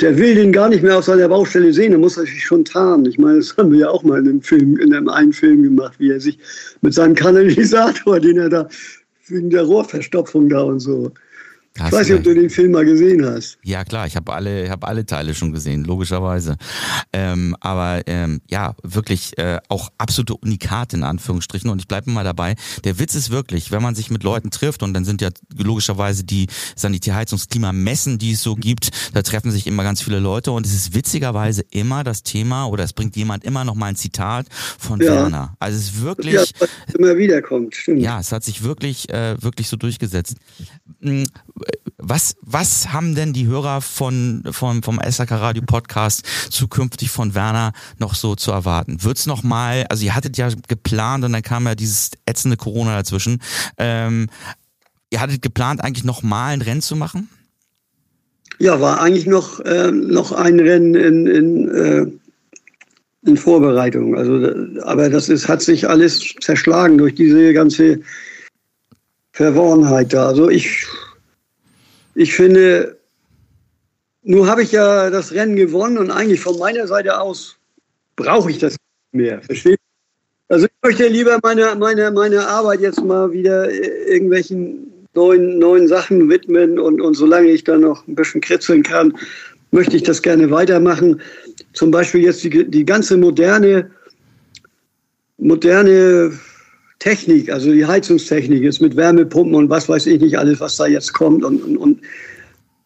der 0.00 0.18
will 0.18 0.34
den 0.34 0.52
gar 0.52 0.68
nicht 0.68 0.82
mehr 0.82 0.98
auf 0.98 1.04
seiner 1.04 1.28
Baustelle 1.28 1.72
sehen, 1.72 1.90
der 1.90 2.00
muss 2.00 2.16
er 2.16 2.24
sich 2.24 2.44
schon 2.44 2.64
tarnen. 2.64 3.06
Ich 3.06 3.18
meine, 3.18 3.38
das 3.38 3.56
haben 3.56 3.72
wir 3.72 3.80
ja 3.80 3.90
auch 3.90 4.02
mal 4.02 4.18
in 4.18 4.28
einem 4.28 4.42
Film, 4.42 4.78
in 4.78 4.92
einem 4.92 5.08
einen 5.08 5.32
Film 5.32 5.62
gemacht, 5.62 5.94
wie 5.98 6.10
er 6.10 6.20
sich 6.20 6.38
mit 6.82 6.94
seinem 6.94 7.14
Kanalisator, 7.14 8.20
den 8.20 8.38
er 8.38 8.48
da 8.48 8.68
wegen 9.28 9.50
der 9.50 9.62
Rohrverstopfung 9.62 10.48
da 10.48 10.62
und 10.62 10.80
so. 10.80 11.12
Hast 11.78 11.92
ich 11.92 11.98
weiß 11.98 12.08
nicht, 12.08 12.18
ob 12.18 12.24
du 12.24 12.34
den 12.34 12.50
Film 12.50 12.72
mal 12.72 12.84
gesehen 12.84 13.24
hast. 13.24 13.58
Ja, 13.62 13.84
klar, 13.84 14.06
ich 14.06 14.16
habe 14.16 14.32
alle, 14.32 14.70
hab 14.70 14.86
alle 14.86 15.04
Teile 15.04 15.34
schon 15.34 15.52
gesehen, 15.52 15.84
logischerweise. 15.84 16.56
Ähm, 17.12 17.56
aber 17.60 18.02
ähm, 18.06 18.40
ja, 18.48 18.74
wirklich 18.82 19.36
äh, 19.38 19.58
auch 19.68 19.90
absolute 19.98 20.34
Unikate 20.36 20.96
in 20.96 21.02
Anführungsstrichen. 21.02 21.68
Und 21.70 21.80
ich 21.80 21.88
bleibe 21.88 22.10
mal 22.10 22.24
dabei. 22.24 22.54
Der 22.84 22.98
Witz 22.98 23.14
ist 23.14 23.30
wirklich, 23.30 23.70
wenn 23.72 23.82
man 23.82 23.94
sich 23.94 24.10
mit 24.10 24.22
Leuten 24.22 24.50
trifft, 24.50 24.82
und 24.82 24.94
dann 24.94 25.04
sind 25.04 25.20
ja 25.20 25.28
logischerweise 25.56 26.24
die 26.24 26.46
Sanitärheizungsklimamessen, 26.76 28.18
die 28.18 28.32
es 28.32 28.42
so 28.42 28.54
gibt, 28.54 28.90
da 29.12 29.22
treffen 29.22 29.50
sich 29.50 29.66
immer 29.66 29.82
ganz 29.82 30.00
viele 30.02 30.18
Leute. 30.18 30.52
Und 30.52 30.66
es 30.66 30.74
ist 30.74 30.94
witzigerweise 30.94 31.62
immer 31.70 32.04
das 32.04 32.22
Thema, 32.22 32.66
oder 32.66 32.84
es 32.84 32.92
bringt 32.92 33.16
jemand 33.16 33.44
immer 33.44 33.64
noch 33.64 33.74
mal 33.74 33.86
ein 33.86 33.96
Zitat 33.96 34.46
von 34.78 35.00
ja. 35.00 35.12
Werner. 35.12 35.56
Also 35.58 35.78
es 35.78 35.84
ist 35.84 36.00
wirklich. 36.02 36.34
Ja, 36.34 36.44
immer 36.96 37.16
wieder 37.16 37.42
kommt, 37.42 37.74
stimmt. 37.74 38.00
Ja, 38.00 38.20
es 38.20 38.32
hat 38.32 38.44
sich 38.44 38.62
wirklich, 38.62 39.10
äh, 39.10 39.40
wirklich 39.42 39.68
so 39.68 39.76
durchgesetzt 39.76 40.36
hm, 41.00 41.24
was, 42.08 42.36
was 42.40 42.92
haben 42.92 43.14
denn 43.14 43.32
die 43.32 43.46
Hörer 43.46 43.80
von, 43.80 44.44
von, 44.50 44.82
vom 44.82 45.00
SAK 45.04 45.32
Radio 45.32 45.62
Podcast 45.66 46.24
zukünftig 46.50 47.10
von 47.10 47.34
Werner 47.34 47.72
noch 47.98 48.14
so 48.14 48.36
zu 48.36 48.52
erwarten? 48.52 49.02
Wird's 49.02 49.26
noch 49.26 49.42
mal, 49.42 49.86
also 49.88 50.04
ihr 50.04 50.14
hattet 50.14 50.36
ja 50.36 50.48
geplant 50.68 51.24
und 51.24 51.32
dann 51.32 51.42
kam 51.42 51.66
ja 51.66 51.74
dieses 51.74 52.12
ätzende 52.24 52.56
Corona 52.56 52.96
dazwischen. 52.96 53.42
Ähm, 53.76 54.28
ihr 55.10 55.20
hattet 55.20 55.42
geplant, 55.42 55.82
eigentlich 55.82 56.04
noch 56.04 56.22
mal 56.22 56.52
ein 56.52 56.62
Rennen 56.62 56.82
zu 56.82 56.94
machen? 56.94 57.28
Ja, 58.58 58.80
war 58.80 59.00
eigentlich 59.00 59.26
noch, 59.26 59.60
äh, 59.60 59.90
noch 59.90 60.30
ein 60.30 60.60
Rennen 60.60 60.94
in, 60.94 61.26
in, 61.26 61.68
äh, 61.68 62.06
in 63.28 63.36
Vorbereitung. 63.36 64.16
Also, 64.16 64.54
aber 64.82 65.10
das 65.10 65.28
ist, 65.28 65.48
hat 65.48 65.60
sich 65.60 65.88
alles 65.88 66.34
zerschlagen 66.40 66.98
durch 66.98 67.16
diese 67.16 67.52
ganze 67.52 68.00
Verworrenheit 69.32 70.12
da. 70.12 70.28
Also 70.28 70.48
ich 70.48 70.86
ich 72.16 72.34
finde, 72.34 72.96
nur 74.22 74.48
habe 74.48 74.62
ich 74.62 74.72
ja 74.72 75.10
das 75.10 75.32
Rennen 75.32 75.54
gewonnen 75.54 75.98
und 75.98 76.10
eigentlich 76.10 76.40
von 76.40 76.58
meiner 76.58 76.86
Seite 76.86 77.20
aus 77.20 77.56
brauche 78.16 78.50
ich 78.50 78.58
das 78.58 78.72
nicht 78.72 79.24
mehr. 79.24 79.42
Versteht? 79.42 79.78
Also 80.48 80.66
ich 80.66 80.72
möchte 80.82 81.08
lieber 81.08 81.38
meine, 81.42 81.74
meine, 81.76 82.10
meine 82.10 82.46
Arbeit 82.46 82.80
jetzt 82.80 83.02
mal 83.04 83.30
wieder 83.32 83.70
irgendwelchen 83.70 84.90
neuen, 85.14 85.58
neuen 85.58 85.88
Sachen 85.88 86.30
widmen 86.30 86.78
und, 86.78 87.00
und 87.00 87.14
solange 87.14 87.48
ich 87.48 87.64
da 87.64 87.76
noch 87.76 88.06
ein 88.08 88.14
bisschen 88.14 88.40
kritzeln 88.40 88.82
kann, 88.82 89.16
möchte 89.70 89.96
ich 89.96 90.02
das 90.02 90.22
gerne 90.22 90.50
weitermachen. 90.50 91.20
Zum 91.74 91.90
Beispiel 91.90 92.22
jetzt 92.22 92.42
die, 92.42 92.64
die 92.70 92.84
ganze 92.84 93.18
moderne, 93.18 93.90
moderne 95.36 96.32
Technik, 96.98 97.50
also 97.50 97.72
die 97.72 97.84
Heizungstechnik 97.84 98.62
jetzt 98.62 98.80
mit 98.80 98.96
Wärmepumpen 98.96 99.54
und 99.54 99.70
was 99.70 99.88
weiß 99.88 100.06
ich 100.06 100.20
nicht 100.20 100.38
alles, 100.38 100.60
was 100.60 100.76
da 100.76 100.86
jetzt 100.86 101.12
kommt 101.12 101.44
und, 101.44 101.62
und, 101.62 101.76
und 101.76 102.00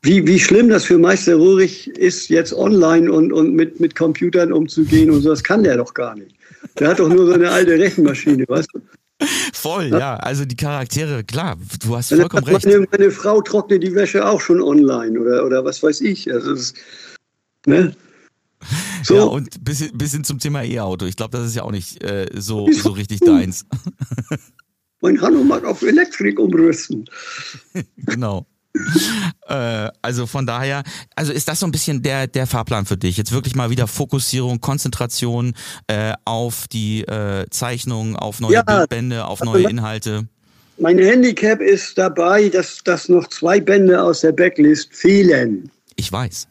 wie, 0.02 0.26
wie 0.26 0.38
schlimm 0.38 0.68
das 0.68 0.84
für 0.84 0.98
Meister 0.98 1.36
Rurich 1.36 1.88
ist, 1.88 2.28
jetzt 2.28 2.52
online 2.52 3.10
und, 3.12 3.32
und 3.32 3.54
mit, 3.54 3.80
mit 3.80 3.94
Computern 3.94 4.52
umzugehen 4.52 5.10
und 5.10 5.20
so, 5.22 5.30
das 5.30 5.44
kann 5.44 5.62
der 5.62 5.76
doch 5.76 5.94
gar 5.94 6.16
nicht. 6.16 6.34
Der 6.78 6.88
hat 6.88 6.98
doch 6.98 7.08
nur 7.08 7.26
so 7.26 7.32
eine 7.32 7.50
alte 7.50 7.72
Rechenmaschine, 7.72 8.44
weißt 8.48 8.68
du? 8.72 8.80
Voll, 9.52 9.88
ja. 9.88 9.98
ja. 9.98 10.16
Also 10.16 10.44
die 10.44 10.56
Charaktere, 10.56 11.22
klar, 11.24 11.56
du 11.84 11.96
hast 11.96 12.08
vollkommen 12.08 12.44
recht. 12.44 12.64
Meine, 12.64 12.86
meine, 12.90 13.10
Frau 13.10 13.42
trocknet 13.42 13.82
die 13.82 13.94
Wäsche 13.94 14.26
auch 14.26 14.40
schon 14.40 14.62
online 14.62 15.20
oder, 15.20 15.44
oder 15.44 15.64
was 15.64 15.82
weiß 15.82 16.00
ich. 16.00 16.32
Also 16.32 16.54
das, 16.54 16.74
ne? 17.66 17.94
So. 19.02 19.14
Ja, 19.14 19.22
und 19.22 19.64
bis, 19.64 19.90
bis 19.94 20.12
hin 20.12 20.24
zum 20.24 20.38
Thema 20.38 20.62
E-Auto. 20.62 21.06
Ich 21.06 21.16
glaube, 21.16 21.36
das 21.36 21.46
ist 21.46 21.56
ja 21.56 21.62
auch 21.62 21.70
nicht 21.70 22.04
äh, 22.04 22.26
so, 22.34 22.70
so 22.70 22.90
richtig 22.90 23.20
deins. 23.20 23.64
mein 25.00 25.20
Hanno 25.20 25.42
mag 25.42 25.64
auf 25.64 25.82
Elektrik 25.82 26.38
umrüsten. 26.38 27.06
genau. 27.96 28.46
äh, 29.48 29.88
also 30.02 30.26
von 30.26 30.46
daher, 30.46 30.82
also 31.16 31.32
ist 31.32 31.48
das 31.48 31.60
so 31.60 31.66
ein 31.66 31.72
bisschen 31.72 32.02
der, 32.02 32.26
der 32.26 32.46
Fahrplan 32.46 32.84
für 32.84 32.98
dich? 32.98 33.16
Jetzt 33.16 33.32
wirklich 33.32 33.56
mal 33.56 33.70
wieder 33.70 33.86
Fokussierung, 33.86 34.60
Konzentration 34.60 35.54
äh, 35.86 36.12
auf 36.26 36.68
die 36.68 37.00
äh, 37.02 37.46
Zeichnung, 37.50 38.16
auf 38.16 38.40
neue 38.40 38.52
ja, 38.52 38.62
Bildbände, 38.62 39.24
auf 39.24 39.40
neue 39.42 39.68
Inhalte? 39.68 40.28
Mein 40.78 40.98
Handicap 40.98 41.60
ist 41.60 41.98
dabei, 41.98 42.48
dass, 42.48 42.82
dass 42.84 43.08
noch 43.08 43.28
zwei 43.28 43.60
Bände 43.60 44.02
aus 44.02 44.20
der 44.20 44.32
Backlist 44.32 44.94
fehlen. 44.94 45.70
Ich 45.96 46.10
weiß. 46.10 46.46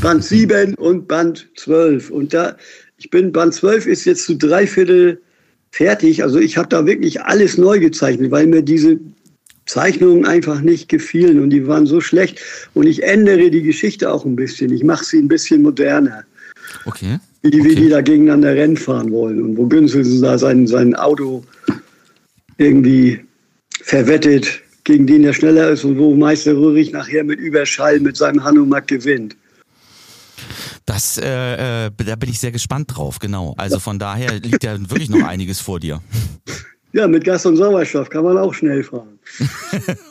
Band 0.00 0.24
7 0.24 0.74
und 0.74 1.08
Band 1.08 1.48
12. 1.56 2.10
Und 2.10 2.34
da, 2.34 2.56
ich 2.98 3.10
bin, 3.10 3.32
Band 3.32 3.54
12 3.54 3.86
ist 3.86 4.04
jetzt 4.04 4.24
zu 4.24 4.36
drei 4.36 4.66
Viertel 4.66 5.20
fertig. 5.70 6.22
Also 6.22 6.38
ich 6.38 6.56
habe 6.56 6.68
da 6.68 6.86
wirklich 6.86 7.20
alles 7.22 7.58
neu 7.58 7.78
gezeichnet, 7.78 8.30
weil 8.30 8.46
mir 8.46 8.62
diese 8.62 8.98
Zeichnungen 9.66 10.26
einfach 10.26 10.60
nicht 10.60 10.88
gefielen 10.88 11.40
und 11.40 11.50
die 11.50 11.66
waren 11.66 11.86
so 11.86 12.00
schlecht. 12.00 12.40
Und 12.74 12.86
ich 12.86 13.02
ändere 13.02 13.50
die 13.50 13.62
Geschichte 13.62 14.12
auch 14.12 14.24
ein 14.24 14.36
bisschen. 14.36 14.72
Ich 14.72 14.84
mache 14.84 15.04
sie 15.04 15.18
ein 15.18 15.28
bisschen 15.28 15.62
moderner. 15.62 16.24
Okay. 16.84 17.18
Wie, 17.42 17.48
okay. 17.48 17.64
wie 17.64 17.74
die 17.74 17.88
da 17.88 18.00
gegeneinander 18.00 18.54
Rennen 18.54 18.76
fahren 18.76 19.10
wollen 19.10 19.42
und 19.42 19.56
wo 19.56 19.66
Günzel 19.66 20.20
da 20.20 20.38
sein, 20.38 20.66
sein 20.66 20.94
Auto 20.94 21.44
irgendwie 22.58 23.20
verwettet, 23.82 24.60
gegen 24.84 25.06
den 25.06 25.24
er 25.24 25.32
schneller 25.32 25.70
ist 25.70 25.84
und 25.84 25.98
wo 25.98 26.14
Meister 26.14 26.54
Röhrig 26.54 26.92
nachher 26.92 27.24
mit 27.24 27.40
Überschall 27.40 28.00
mit 28.00 28.16
seinem 28.16 28.44
Hanumak 28.44 28.88
gewinnt. 28.88 29.36
Das, 30.84 31.18
äh, 31.18 31.86
äh, 31.86 31.90
da 31.96 32.16
bin 32.16 32.28
ich 32.30 32.40
sehr 32.40 32.52
gespannt 32.52 32.96
drauf, 32.96 33.18
genau. 33.18 33.54
Also 33.56 33.78
von 33.78 33.98
daher 33.98 34.40
liegt 34.40 34.64
ja 34.64 34.78
wirklich 34.78 35.10
noch 35.10 35.26
einiges 35.26 35.60
vor 35.60 35.80
dir. 35.80 36.02
Ja, 36.94 37.08
mit 37.08 37.24
Gas 37.24 37.46
und 37.46 37.56
Sauerstoff 37.56 38.10
kann 38.10 38.22
man 38.22 38.36
auch 38.36 38.52
schnell 38.52 38.84
fahren. 38.84 39.18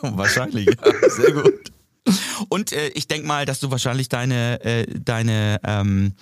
wahrscheinlich, 0.00 0.66
ja, 0.66 1.10
sehr 1.10 1.30
gut. 1.30 1.72
Und 2.48 2.72
äh, 2.72 2.88
ich 2.94 3.06
denke 3.06 3.26
mal, 3.26 3.46
dass 3.46 3.60
du 3.60 3.70
wahrscheinlich 3.70 4.08
deine, 4.08 4.64
äh, 4.64 4.86
deine 4.86 5.60
ähm, 5.64 6.12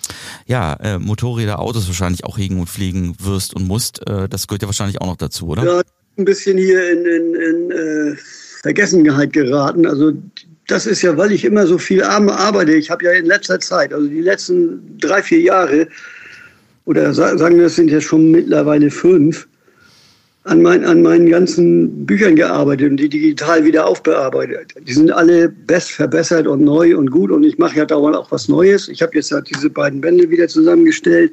ja, 0.45 0.75
äh, 0.75 0.99
Motorräder, 0.99 1.59
Autos 1.59 1.87
wahrscheinlich 1.87 2.25
auch 2.25 2.37
hegen 2.37 2.59
und 2.59 2.67
fliegen 2.67 3.15
wirst 3.19 3.55
und 3.55 3.67
musst. 3.67 4.07
Äh, 4.07 4.29
das 4.29 4.47
gehört 4.47 4.61
ja 4.61 4.67
wahrscheinlich 4.67 5.01
auch 5.01 5.07
noch 5.07 5.17
dazu, 5.17 5.47
oder? 5.47 5.63
Ja, 5.63 5.81
ein 6.17 6.25
bisschen 6.25 6.57
hier 6.57 6.91
in, 6.91 7.05
in, 7.05 7.35
in 7.35 7.71
äh, 7.71 8.15
Vergessenheit 8.61 9.33
geraten. 9.33 9.87
Also 9.87 10.13
das 10.67 10.85
ist 10.85 11.01
ja, 11.01 11.17
weil 11.17 11.31
ich 11.31 11.43
immer 11.43 11.67
so 11.67 11.77
viel 11.77 12.03
arbeite. 12.03 12.73
Ich 12.73 12.89
habe 12.89 13.05
ja 13.05 13.11
in 13.11 13.25
letzter 13.25 13.59
Zeit, 13.59 13.93
also 13.93 14.07
die 14.07 14.21
letzten 14.21 14.97
drei, 14.99 15.21
vier 15.21 15.41
Jahre, 15.41 15.87
oder 16.85 17.13
sagen 17.13 17.57
wir, 17.57 17.65
es 17.65 17.75
sind 17.75 17.89
ja 17.89 18.01
schon 18.01 18.31
mittlerweile 18.31 18.89
fünf, 18.89 19.47
an, 20.43 20.61
mein, 20.61 20.83
an 20.85 21.03
meinen 21.03 21.29
ganzen 21.29 22.05
Büchern 22.05 22.35
gearbeitet 22.35 22.91
und 22.91 22.97
die 22.97 23.09
digital 23.09 23.63
wieder 23.63 23.85
aufbearbeitet. 23.85 24.73
Die 24.87 24.93
sind 24.93 25.11
alle 25.11 25.49
best 25.49 25.91
verbessert 25.91 26.47
und 26.47 26.61
neu 26.61 26.97
und 26.97 27.11
gut 27.11 27.31
und 27.31 27.43
ich 27.43 27.57
mache 27.59 27.77
ja 27.77 27.85
dauernd 27.85 28.15
auch 28.15 28.31
was 28.31 28.47
Neues. 28.47 28.87
Ich 28.87 29.01
habe 29.01 29.13
jetzt 29.15 29.31
halt 29.31 29.49
diese 29.53 29.69
beiden 29.69 30.01
Bände 30.01 30.29
wieder 30.29 30.47
zusammengestellt. 30.47 31.31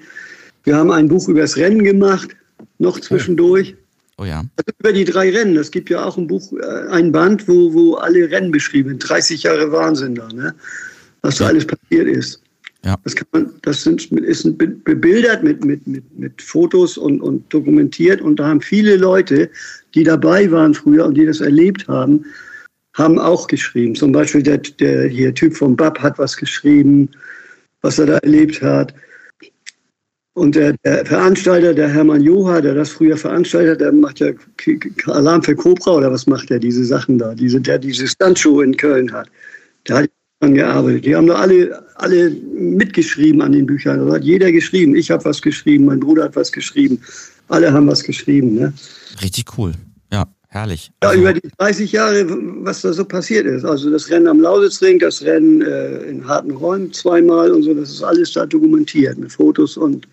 Wir 0.64 0.76
haben 0.76 0.90
ein 0.90 1.08
Buch 1.08 1.26
über 1.28 1.40
das 1.40 1.56
Rennen 1.56 1.84
gemacht, 1.84 2.36
noch 2.78 3.00
zwischendurch. 3.00 3.74
Oh 4.18 4.24
ja. 4.24 4.38
Also 4.56 4.72
über 4.78 4.92
die 4.92 5.04
drei 5.04 5.30
Rennen. 5.30 5.56
Es 5.56 5.70
gibt 5.70 5.90
ja 5.90 6.04
auch 6.04 6.18
ein 6.18 6.26
Buch, 6.26 6.52
äh, 6.52 6.88
ein 6.90 7.12
Band, 7.12 7.46
wo, 7.46 7.72
wo 7.72 7.94
alle 7.94 8.30
Rennen 8.30 8.50
beschrieben 8.50 8.90
sind. 8.90 9.08
30 9.08 9.44
Jahre 9.44 9.70
Wahnsinn 9.70 10.16
da, 10.16 10.28
ne? 10.28 10.54
Was 11.22 11.36
da 11.36 11.46
alles 11.46 11.66
passiert 11.66 12.08
ist. 12.08 12.42
Ja. 12.84 12.96
Das, 13.04 13.14
kann 13.14 13.26
man, 13.32 13.50
das 13.62 13.82
sind, 13.82 14.10
ist 14.12 14.44
bebildert 14.56 15.42
mit, 15.42 15.64
mit, 15.64 15.86
mit, 15.86 16.18
mit 16.18 16.40
Fotos 16.42 16.96
und, 16.96 17.20
und 17.20 17.52
dokumentiert. 17.52 18.20
Und 18.20 18.36
da 18.36 18.48
haben 18.48 18.60
viele 18.60 18.96
Leute, 18.96 19.50
die 19.94 20.04
dabei 20.04 20.50
waren 20.50 20.74
früher 20.74 21.04
und 21.04 21.14
die 21.14 21.26
das 21.26 21.40
erlebt 21.40 21.88
haben, 21.88 22.24
haben 22.94 23.18
auch 23.18 23.46
geschrieben. 23.46 23.94
Zum 23.94 24.12
Beispiel 24.12 24.42
der, 24.42 24.58
der 24.58 25.08
hier 25.08 25.34
Typ 25.34 25.56
vom 25.56 25.76
BAP 25.76 26.00
hat 26.00 26.18
was 26.18 26.36
geschrieben, 26.36 27.08
was 27.82 27.98
er 27.98 28.06
da 28.06 28.18
erlebt 28.18 28.62
hat. 28.62 28.94
Und 30.38 30.54
der, 30.54 30.74
der, 30.84 31.04
Veranstalter, 31.04 31.74
der 31.74 31.88
Hermann 31.88 32.22
Joha, 32.22 32.60
der 32.60 32.74
das 32.74 32.90
früher 32.90 33.16
veranstaltet 33.16 33.72
hat, 33.72 33.80
der 33.80 33.92
macht 33.92 34.20
ja 34.20 34.30
Alarm 35.06 35.42
für 35.42 35.56
Cobra 35.56 35.92
oder 35.92 36.12
was 36.12 36.26
macht 36.26 36.48
der, 36.50 36.60
diese 36.60 36.84
Sachen 36.84 37.18
da, 37.18 37.34
diese, 37.34 37.60
der 37.60 37.78
diese 37.78 38.06
Stuntshow 38.06 38.60
in 38.60 38.76
Köln 38.76 39.12
hat. 39.12 39.28
Der 39.88 39.96
hat 39.96 40.10
daran 40.40 40.54
gearbeitet. 40.54 41.04
Die 41.04 41.16
haben 41.16 41.26
da 41.26 41.34
alle, 41.34 41.84
alle 41.96 42.30
mitgeschrieben 42.30 43.42
an 43.42 43.52
den 43.52 43.66
Büchern. 43.66 44.06
Da 44.06 44.14
hat 44.14 44.24
jeder 44.24 44.52
geschrieben. 44.52 44.94
Ich 44.94 45.10
habe 45.10 45.24
was 45.24 45.42
geschrieben, 45.42 45.86
mein 45.86 46.00
Bruder 46.00 46.24
hat 46.24 46.36
was 46.36 46.52
geschrieben. 46.52 47.00
Alle 47.48 47.72
haben 47.72 47.88
was 47.88 48.04
geschrieben. 48.04 48.54
Ne? 48.54 48.72
Richtig 49.20 49.46
cool. 49.58 49.72
Ja, 50.12 50.24
herrlich. 50.48 50.90
Ja, 51.02 51.08
also, 51.10 51.20
über 51.20 51.32
die 51.32 51.48
30 51.58 51.92
Jahre, 51.92 52.26
was 52.62 52.82
da 52.82 52.92
so 52.92 53.04
passiert 53.04 53.46
ist. 53.46 53.64
Also 53.64 53.90
das 53.90 54.08
Rennen 54.08 54.28
am 54.28 54.40
Lausitzring, 54.40 55.00
das 55.00 55.22
Rennen 55.22 55.62
äh, 55.62 56.02
in 56.04 56.26
harten 56.26 56.52
Räumen 56.52 56.92
zweimal 56.92 57.50
und 57.50 57.64
so, 57.64 57.74
das 57.74 57.90
ist 57.90 58.02
alles 58.02 58.32
da 58.32 58.46
dokumentiert 58.46 59.18
mit 59.18 59.32
Fotos 59.32 59.76
und 59.76 60.06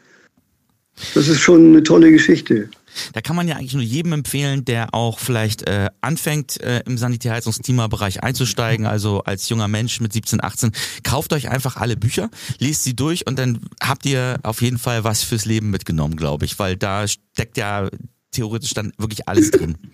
das 1.13 1.27
ist 1.27 1.39
schon 1.39 1.69
eine 1.69 1.83
tolle 1.83 2.11
Geschichte. 2.11 2.69
Da 3.13 3.21
kann 3.21 3.35
man 3.35 3.47
ja 3.47 3.55
eigentlich 3.55 3.73
nur 3.73 3.83
jedem 3.83 4.13
empfehlen, 4.13 4.63
der 4.63 4.93
auch 4.93 5.19
vielleicht 5.19 5.67
äh, 5.67 5.89
anfängt, 6.01 6.61
äh, 6.61 6.81
im 6.85 6.97
Sanitärheizungsklimabereich 6.97 8.23
einzusteigen, 8.23 8.85
also 8.85 9.21
als 9.23 9.49
junger 9.49 9.67
Mensch 9.67 9.99
mit 9.99 10.13
17, 10.13 10.41
18. 10.41 10.71
Kauft 11.03 11.33
euch 11.33 11.49
einfach 11.49 11.75
alle 11.75 11.97
Bücher, 11.97 12.29
lest 12.59 12.83
sie 12.83 12.95
durch 12.95 13.27
und 13.27 13.37
dann 13.37 13.59
habt 13.81 14.05
ihr 14.05 14.39
auf 14.43 14.61
jeden 14.61 14.77
Fall 14.77 15.03
was 15.03 15.23
fürs 15.23 15.45
Leben 15.45 15.71
mitgenommen, 15.71 16.15
glaube 16.15 16.45
ich, 16.45 16.57
weil 16.57 16.77
da 16.77 17.05
steckt 17.07 17.57
ja 17.57 17.89
theoretisch 18.31 18.73
dann 18.73 18.93
wirklich 18.97 19.27
alles 19.27 19.51
drin. 19.51 19.77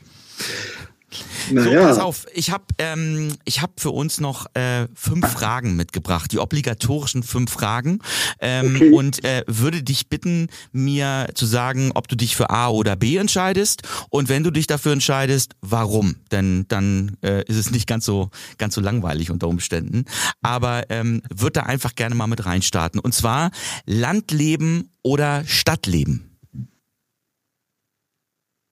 Naja. 1.52 1.82
So, 1.82 1.88
pass 1.88 2.00
auf, 2.00 2.26
ich 2.34 2.52
habe 2.52 2.63
ähm, 2.78 3.36
ich 3.45 3.62
hab 3.62 3.80
für 3.80 3.91
uns 3.91 4.19
noch 4.19 4.45
äh, 4.54 4.88
fünf 4.93 5.28
Fragen 5.28 5.76
mitgebracht, 5.76 6.32
die 6.32 6.39
obligatorischen 6.39 7.24
fünf 7.24 7.52
Fragen 7.52 8.00
ähm, 8.39 8.76
okay. 8.76 8.91
und 8.91 9.24
äh, 9.24 9.43
würde 9.47 9.84
dich 9.84 10.10
bitten, 10.10 10.47
mir 10.71 11.30
zu 11.36 11.45
sagen, 11.45 11.91
ob 11.95 12.08
du 12.08 12.15
dich 12.15 12.36
für 12.36 12.50
A 12.50 12.69
oder 12.69 12.95
B 12.95 13.17
entscheidest 13.17 13.84
und 14.10 14.30
wenn 14.30 14.43
du 14.43 14.52
dich 14.52 14.67
dafür 14.67 14.93
entscheidest, 14.93 15.54
warum? 15.62 16.15
Denn 16.32 16.65
dann 16.67 17.17
äh, 17.21 17.43
ist 17.45 17.58
es 17.58 17.71
nicht 17.71 17.88
ganz 17.88 18.06
so 18.06 18.30
ganz 18.58 18.76
so 18.76 18.82
langweilig 18.82 19.32
unter 19.32 19.47
Umständen. 19.47 20.06
Aber 20.41 20.89
ähm, 20.89 21.21
würde 21.30 21.54
da 21.54 21.63
einfach 21.63 21.95
gerne 21.95 22.15
mal 22.15 22.28
mit 22.28 22.45
reinstarten 22.45 23.00
und 23.00 23.13
zwar 23.13 23.52
Landleben 23.86 24.89
oder 25.04 25.43
Stadtleben. 25.45 26.38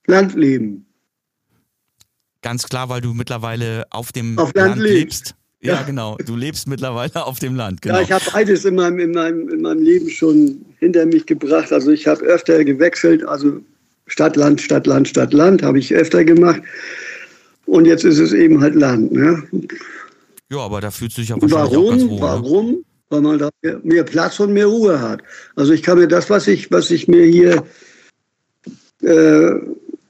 Landleben. 0.08 0.89
Ganz 2.42 2.64
klar, 2.64 2.90
weil 2.90 3.02
du 3.02 3.14
mittlerweile 3.14 3.86
auf 3.90 4.12
dem 4.12 4.38
auf 4.38 4.54
Land, 4.54 4.78
Land 4.78 4.82
lebst. 4.82 5.36
Ja, 5.62 5.74
ja, 5.74 5.82
genau. 5.82 6.18
Du 6.26 6.38
lebst 6.38 6.68
mittlerweile 6.68 7.26
auf 7.26 7.40
dem 7.40 7.56
Land. 7.56 7.82
Genau. 7.82 7.96
Ja, 7.96 8.02
ich 8.02 8.12
habe 8.12 8.24
beides 8.32 8.64
in 8.64 8.76
meinem, 8.76 9.00
in, 9.00 9.12
meinem, 9.12 9.50
in 9.50 9.62
meinem 9.62 9.82
Leben 9.82 10.10
schon 10.10 10.66
hinter 10.80 11.06
mich 11.06 11.26
gebracht. 11.26 11.74
Also 11.74 11.92
ich 11.92 12.08
habe 12.08 12.22
öfter 12.22 12.64
gewechselt, 12.64 13.26
also 13.26 13.60
Stadt, 14.08 14.38
Land, 14.38 14.62
Stadt, 14.62 14.88
Land, 14.88 15.10
Stadt, 15.10 15.34
Land 15.34 15.62
habe 15.62 15.80
ich 15.80 15.94
öfter 15.94 16.24
gemacht. 16.24 16.62
Und 17.66 17.86
jetzt 17.86 18.06
ist 18.06 18.20
es 18.20 18.32
eben 18.32 18.62
halt 18.62 18.76
Land. 18.76 19.12
Ne? 19.12 19.44
Ja, 20.50 20.60
aber 20.60 20.80
da 20.80 20.92
fühlt 20.92 21.12
sich 21.12 21.30
ja 21.30 21.36
wahrscheinlich 21.36 21.72
warum, 21.72 21.86
auch 21.86 21.90
ganz 21.90 22.04
wohl. 22.04 22.16
Ne? 22.16 22.22
Warum? 22.22 22.86
Weil 23.10 23.22
man 23.22 23.40
da 23.40 23.50
mehr 23.84 24.04
Platz 24.04 24.40
und 24.40 24.54
mehr 24.54 24.68
Ruhe 24.68 25.02
hat. 25.02 25.22
Also 25.56 25.74
ich 25.74 25.84
kann 25.84 26.00
mir 26.00 26.08
das, 26.08 26.30
was 26.30 26.48
ich, 26.48 26.72
was 26.72 26.90
ich 26.90 27.08
mir 27.08 27.26
hier 27.26 27.64
äh, 29.02 29.60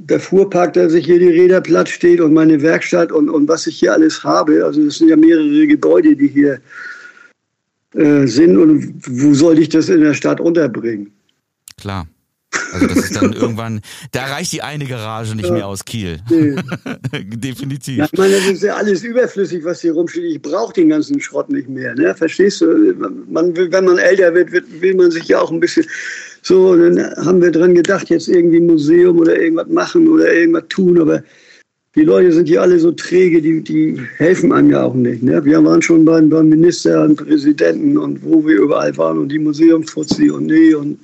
der 0.10 0.20
Fuhrpark, 0.20 0.74
der 0.74 0.90
sich 0.90 1.06
hier 1.06 1.20
die 1.20 1.30
Räder 1.30 1.62
platt 1.62 1.90
steht 1.90 2.20
und 2.22 2.34
meine 2.34 2.62
Werkstatt 2.62 3.12
und, 3.12 3.30
und 3.30 3.48
was 3.48 3.68
ich 3.68 3.80
hier 3.80 3.94
alles 3.94 4.24
habe. 4.24 4.66
Also 4.66 4.84
das 4.84 4.96
sind 4.96 5.10
ja 5.10 5.16
mehrere 5.16 5.68
Gebäude, 5.68 6.16
die 6.16 6.28
hier 6.28 6.60
äh, 7.94 8.26
sind. 8.28 8.58
Und 8.58 9.02
wo 9.08 9.34
soll 9.34 9.60
ich 9.60 9.70
das 9.70 9.90
in 9.90 10.02
der 10.02 10.14
Stadt 10.14 10.40
unterbringen? 10.40 11.12
Klar. 11.78 12.08
Also 12.74 12.88
das 12.88 12.98
ist 12.98 13.16
dann 13.16 13.34
irgendwann, 13.34 13.82
da 14.12 14.26
reicht 14.26 14.52
die 14.54 14.62
eine 14.62 14.86
Garage 14.86 15.36
nicht 15.36 15.48
ja. 15.48 15.54
mehr 15.54 15.68
aus 15.68 15.86
Kiel. 15.86 16.20
Nee. 16.30 16.56
Definitiv. 17.24 17.98
Ja, 17.98 18.06
ich 18.12 18.18
meine, 18.18 18.36
das 18.36 18.46
ist 18.48 18.64
ja 18.64 18.76
alles 18.76 19.04
überflüssig, 19.04 19.64
was 19.64 19.82
hier 19.82 19.94
rumsteht. 19.94 20.24
Ich 20.24 20.42
brauche 20.42 20.74
den 20.74 20.90
ganzen 20.90 21.20
Schrott 21.20 21.50
nicht 21.50 21.70
mehr. 21.70 21.96
Ne? 21.96 22.14
Verstehst 22.16 22.62
du? 22.62 22.96
Man, 23.28 23.56
wenn 23.56 23.86
man 23.86 23.98
älter 23.98 24.34
wird, 24.34 24.52
will 24.52 24.96
man 24.96 25.12
sich 25.12 25.28
ja 25.28 25.40
auch 25.40 25.52
ein 25.52 25.60
bisschen 25.60 25.86
so, 26.42 26.72
und 26.72 26.96
dann 26.96 27.26
haben 27.26 27.42
wir 27.42 27.52
dran 27.52 27.76
gedacht, 27.76 28.10
jetzt 28.10 28.28
irgendwie 28.28 28.58
ein 28.58 28.68
Museum 28.68 29.20
oder 29.20 29.40
irgendwas 29.40 29.68
machen 29.68 30.08
oder 30.08 30.34
irgendwas 30.34 30.66
tun, 30.70 31.00
aber 31.00 31.24
die 31.96 32.04
Leute 32.04 32.32
sind 32.32 32.48
hier 32.48 32.62
alle 32.62 32.80
so 32.80 32.92
träge, 32.92 33.42
die, 33.42 33.62
die 33.62 34.00
helfen 34.18 34.52
einem 34.52 34.70
ja 34.70 34.84
auch 34.84 34.94
nicht. 34.94 35.24
Ne? 35.24 35.44
Wir 35.44 35.64
waren 35.64 35.82
schon 35.82 36.06
beim, 36.06 36.30
beim 36.30 36.50
Minister 36.50 37.04
und 37.04 37.16
Präsidenten 37.16 37.98
und 37.98 38.24
wo 38.24 38.46
wir 38.46 38.58
überall 38.58 38.96
waren 38.98 39.18
und 39.18 39.30
die 39.30 39.40
Museumsfuzzi 39.40 40.30
und 40.30 40.46
nee 40.46 40.74
und 40.74 41.00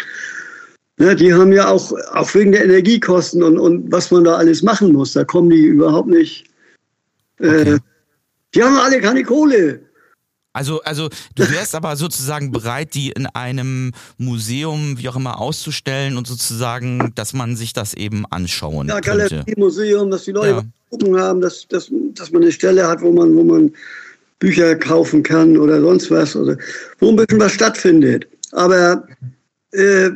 ne, 0.97 1.15
die 1.15 1.33
haben 1.33 1.51
ja 1.51 1.67
auch, 1.67 1.91
auch 2.13 2.33
wegen 2.35 2.51
der 2.51 2.63
Energiekosten 2.65 3.41
und, 3.43 3.57
und 3.57 3.91
was 3.91 4.11
man 4.11 4.23
da 4.23 4.35
alles 4.35 4.61
machen 4.61 4.93
muss, 4.93 5.13
da 5.13 5.23
kommen 5.23 5.49
die 5.49 5.65
überhaupt 5.65 6.07
nicht. 6.07 6.45
Äh. 7.39 7.77
Die 8.53 8.63
haben 8.63 8.77
alle 8.77 9.01
keine 9.01 9.23
Kohle. 9.23 9.81
Also, 10.55 10.81
also 10.83 11.09
du 11.35 11.51
wärst 11.51 11.75
aber 11.75 11.97
sozusagen 11.97 12.51
bereit, 12.51 12.93
die 12.95 13.09
in 13.09 13.25
einem 13.25 13.91
Museum, 14.17 14.97
wie 14.97 15.09
auch 15.09 15.17
immer, 15.17 15.41
auszustellen 15.41 16.15
und 16.15 16.27
sozusagen, 16.27 17.11
dass 17.15 17.33
man 17.33 17.57
sich 17.57 17.73
das 17.73 17.93
eben 17.93 18.25
anschauen 18.27 18.87
ja, 18.87 19.01
könnte. 19.01 19.43
Ja, 19.45 19.53
Museum, 19.57 20.09
dass 20.09 20.23
die 20.23 20.31
Leute 20.31 20.49
ja. 20.49 20.63
gucken 20.89 21.19
haben, 21.19 21.41
dass, 21.41 21.67
dass, 21.67 21.91
dass 22.13 22.31
man 22.31 22.41
eine 22.41 22.53
Stelle 22.53 22.87
hat, 22.87 23.01
wo 23.01 23.11
man, 23.11 23.35
wo 23.35 23.43
man 23.43 23.73
Bücher 24.39 24.77
kaufen 24.77 25.23
kann 25.23 25.57
oder 25.57 25.81
sonst 25.81 26.09
was, 26.09 26.37
oder 26.37 26.57
wo 26.99 27.09
ein 27.09 27.17
bisschen 27.17 27.39
was 27.41 27.51
stattfindet. 27.51 28.25
Aber 28.53 29.05
äh, 29.71 30.09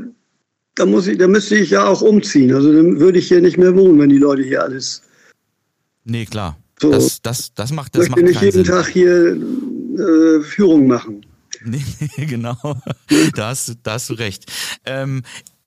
da, 0.75 0.85
muss 0.85 1.07
ich, 1.07 1.17
da 1.17 1.27
müsste 1.27 1.55
ich 1.55 1.71
ja 1.71 1.85
auch 1.85 2.01
umziehen. 2.01 2.53
Also 2.53 2.71
dann 2.71 2.97
würde 2.97 3.19
ich 3.19 3.27
hier 3.27 3.41
nicht 3.41 3.57
mehr 3.57 3.75
wohnen, 3.75 3.99
wenn 3.99 4.09
die 4.09 4.17
Leute 4.17 4.43
hier 4.43 4.63
alles. 4.63 5.01
Nee, 6.05 6.25
klar. 6.25 6.57
So, 6.79 6.91
das, 6.91 7.21
das, 7.21 7.53
das 7.53 7.73
macht 7.73 7.93
das 7.97 8.05
Ich 8.05 8.09
möchte 8.09 8.23
nicht 8.23 8.41
jeden 8.41 8.63
Sinn. 8.63 8.73
Tag 8.73 8.87
hier 8.87 9.37
äh, 9.97 10.41
Führung 10.41 10.87
machen. 10.87 11.25
Nee, 11.65 11.83
genau. 12.25 12.55
da, 13.35 13.49
hast, 13.49 13.79
da 13.83 13.93
hast 13.93 14.09
du 14.09 14.13
recht. 14.13 14.45
Ähm, 14.85 15.23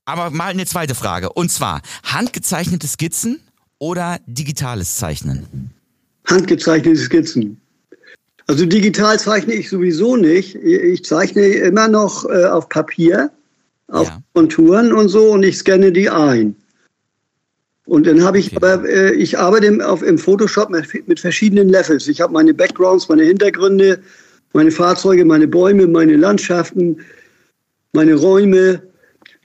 aber 0.06 0.30
mal 0.30 0.46
eine 0.46 0.64
zweite 0.64 0.94
Frage. 0.94 1.30
Und 1.30 1.50
zwar, 1.50 1.82
handgezeichnete 2.04 2.86
Skizzen 2.88 3.40
oder 3.78 4.18
digitales 4.26 4.96
Zeichnen? 4.96 5.70
Handgezeichnete 6.26 6.96
Skizzen. 6.96 7.60
Also 8.46 8.66
digital 8.66 9.18
zeichne 9.18 9.54
ich 9.54 9.68
sowieso 9.68 10.16
nicht. 10.16 10.54
Ich 10.56 11.04
zeichne 11.04 11.46
immer 11.46 11.88
noch 11.88 12.24
äh, 12.24 12.44
auf 12.44 12.68
Papier, 12.68 13.30
auf 13.88 14.08
ja. 14.08 14.22
Konturen 14.34 14.92
und 14.92 15.08
so 15.08 15.32
und 15.32 15.42
ich 15.42 15.58
scanne 15.58 15.92
die 15.92 16.10
ein. 16.10 16.56
Und 17.92 18.06
dann 18.06 18.24
habe 18.24 18.38
ich, 18.38 18.46
okay. 18.46 18.56
aber 18.56 18.88
äh, 18.88 19.12
ich 19.16 19.38
arbeite 19.38 19.66
im, 19.66 19.82
auf, 19.82 20.02
im 20.02 20.16
Photoshop 20.16 20.70
mit, 20.70 21.06
mit 21.06 21.20
verschiedenen 21.20 21.68
Levels. 21.68 22.08
Ich 22.08 22.22
habe 22.22 22.32
meine 22.32 22.54
Backgrounds, 22.54 23.06
meine 23.10 23.22
Hintergründe, 23.22 24.00
meine 24.54 24.70
Fahrzeuge, 24.70 25.26
meine 25.26 25.46
Bäume, 25.46 25.86
meine 25.86 26.16
Landschaften, 26.16 26.96
meine 27.92 28.14
Räume, 28.14 28.80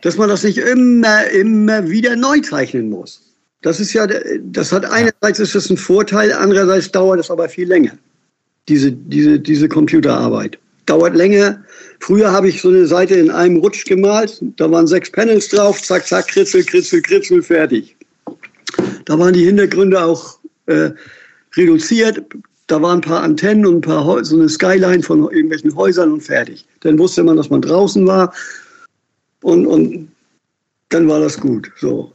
dass 0.02 0.16
man 0.16 0.30
das 0.30 0.44
nicht 0.44 0.60
immer, 0.60 1.30
immer 1.32 1.90
wieder 1.90 2.16
neu 2.16 2.40
zeichnen 2.40 2.90
muss. 2.90 3.22
Das 3.64 3.82
ist 3.82 3.92
ja, 3.92 4.08
das 4.08 4.72
hat 4.72 4.86
einerseits 4.86 5.40
ist 5.40 5.54
das 5.54 5.70
ein 5.70 5.76
Vorteil, 5.76 6.32
andererseits 6.32 6.90
dauert 6.90 7.20
es 7.20 7.30
aber 7.30 7.50
viel 7.50 7.68
länger. 7.68 7.98
Diese, 8.70 8.94
diese, 8.94 9.42
diese 9.42 9.68
Computerarbeit. 9.68 10.58
Dauert 10.86 11.18
länger. 11.18 11.62
Früher 12.00 12.32
habe 12.32 12.48
ich 12.48 12.62
so 12.62 12.70
eine 12.70 12.88
Seite 12.88 13.16
in 13.16 13.30
einem 13.30 13.58
Rutsch 13.58 13.84
gemalt. 13.84 14.42
Da 14.56 14.72
waren 14.72 14.88
sechs 14.88 15.12
Panels 15.12 15.50
drauf. 15.50 15.82
Zack, 15.82 16.08
zack, 16.08 16.30
kritzel, 16.30 16.64
kritzel, 16.64 17.02
kritzel, 17.02 17.44
fertig. 17.44 17.97
Da 19.06 19.18
waren 19.18 19.34
die 19.34 19.46
Hintergründe 19.46 20.04
auch 20.04 20.40
äh, 20.66 20.92
reduziert. 21.56 22.24
Da 22.68 22.82
waren 22.82 23.00
ein 23.00 23.02
paar 23.02 23.24
Antennen 23.24 23.66
und 23.66 23.76
ein 23.76 23.82
paar 23.82 24.24
so 24.26 24.36
eine 24.36 24.50
Skyline 24.50 25.02
von 25.02 25.24
irgendwelchen 25.24 25.76
Häusern 25.76 26.12
und 26.12 26.22
fertig. 26.22 26.66
Dann 26.82 27.00
wusste 27.00 27.24
man, 27.24 27.38
dass 27.38 27.50
man 27.50 27.62
draußen 27.62 28.06
war 28.06 28.34
und, 29.42 29.66
und 29.66 30.12
dann 30.90 31.08
war 31.08 31.20
das 31.20 31.40
gut. 31.40 31.72
So. 31.78 32.12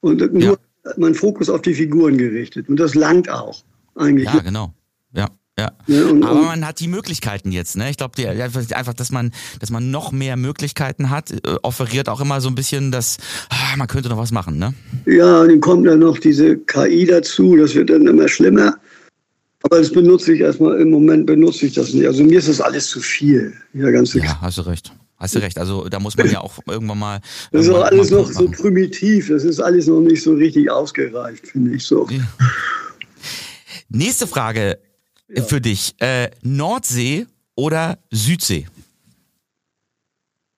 Und 0.00 0.20
nur 0.32 0.42
ja. 0.42 0.92
mein 0.96 1.14
Fokus 1.14 1.48
auf 1.48 1.62
die 1.62 1.74
Figuren 1.74 2.18
gerichtet. 2.18 2.68
Und 2.68 2.78
das 2.78 2.94
langt 2.94 3.30
auch 3.30 3.62
eigentlich. 3.94 4.26
Ja, 4.26 4.40
genau. 4.40 4.74
Ja. 5.12 5.30
Ja. 5.58 5.72
ja 5.86 6.04
und, 6.04 6.22
aber 6.22 6.42
man 6.42 6.66
hat 6.66 6.80
die 6.80 6.88
Möglichkeiten 6.88 7.50
jetzt, 7.50 7.76
ne? 7.76 7.88
Ich 7.88 7.96
glaube, 7.96 8.28
einfach, 8.28 8.94
dass 8.94 9.10
man, 9.10 9.32
dass 9.58 9.70
man 9.70 9.90
noch 9.90 10.12
mehr 10.12 10.36
Möglichkeiten 10.36 11.08
hat, 11.08 11.30
äh, 11.30 11.56
offeriert 11.62 12.08
auch 12.08 12.20
immer 12.20 12.42
so 12.42 12.48
ein 12.48 12.54
bisschen, 12.54 12.92
dass 12.92 13.16
ah, 13.48 13.76
man 13.76 13.86
könnte 13.88 14.10
noch 14.10 14.18
was 14.18 14.32
machen, 14.32 14.58
ne? 14.58 14.74
Ja, 15.06 15.40
und 15.40 15.48
dann 15.48 15.60
kommt 15.60 15.86
dann 15.86 16.00
noch 16.00 16.18
diese 16.18 16.58
KI 16.58 17.06
dazu, 17.06 17.56
das 17.56 17.74
wird 17.74 17.88
dann 17.88 18.06
immer 18.06 18.28
schlimmer. 18.28 18.76
Aber 19.62 19.78
das 19.78 19.90
benutze 19.90 20.34
ich 20.34 20.40
erstmal, 20.40 20.78
im 20.78 20.90
Moment 20.90 21.26
benutze 21.26 21.66
ich 21.66 21.72
das 21.72 21.92
nicht. 21.92 22.06
Also 22.06 22.22
mir 22.22 22.38
ist 22.38 22.48
das 22.48 22.60
alles 22.60 22.88
zu 22.88 23.00
viel. 23.00 23.54
Ja, 23.72 23.90
ganz 23.90 24.12
ja 24.14 24.40
hast 24.40 24.58
du 24.58 24.62
recht. 24.62 24.92
Hast 25.16 25.34
du 25.34 25.38
recht. 25.38 25.58
Also 25.58 25.88
da 25.88 25.98
muss 25.98 26.16
man 26.16 26.30
ja 26.30 26.40
auch 26.40 26.58
irgendwann 26.68 26.98
mal. 26.98 27.20
Das 27.50 27.64
ist 27.64 27.72
auch 27.72 27.82
alles 27.82 28.10
noch 28.10 28.30
so 28.30 28.46
primitiv. 28.48 29.28
Das 29.28 29.44
ist 29.44 29.58
alles 29.58 29.86
noch 29.86 30.00
nicht 30.00 30.22
so 30.22 30.34
richtig 30.34 30.70
ausgereift, 30.70 31.48
finde 31.48 31.74
ich 31.74 31.84
so. 31.84 32.06
Ja. 32.10 32.20
Nächste 33.88 34.26
Frage 34.26 34.78
ja. 35.28 35.42
für 35.42 35.60
dich. 35.60 35.94
Äh, 36.00 36.30
Nordsee 36.42 37.26
oder 37.54 37.98
Südsee? 38.10 38.66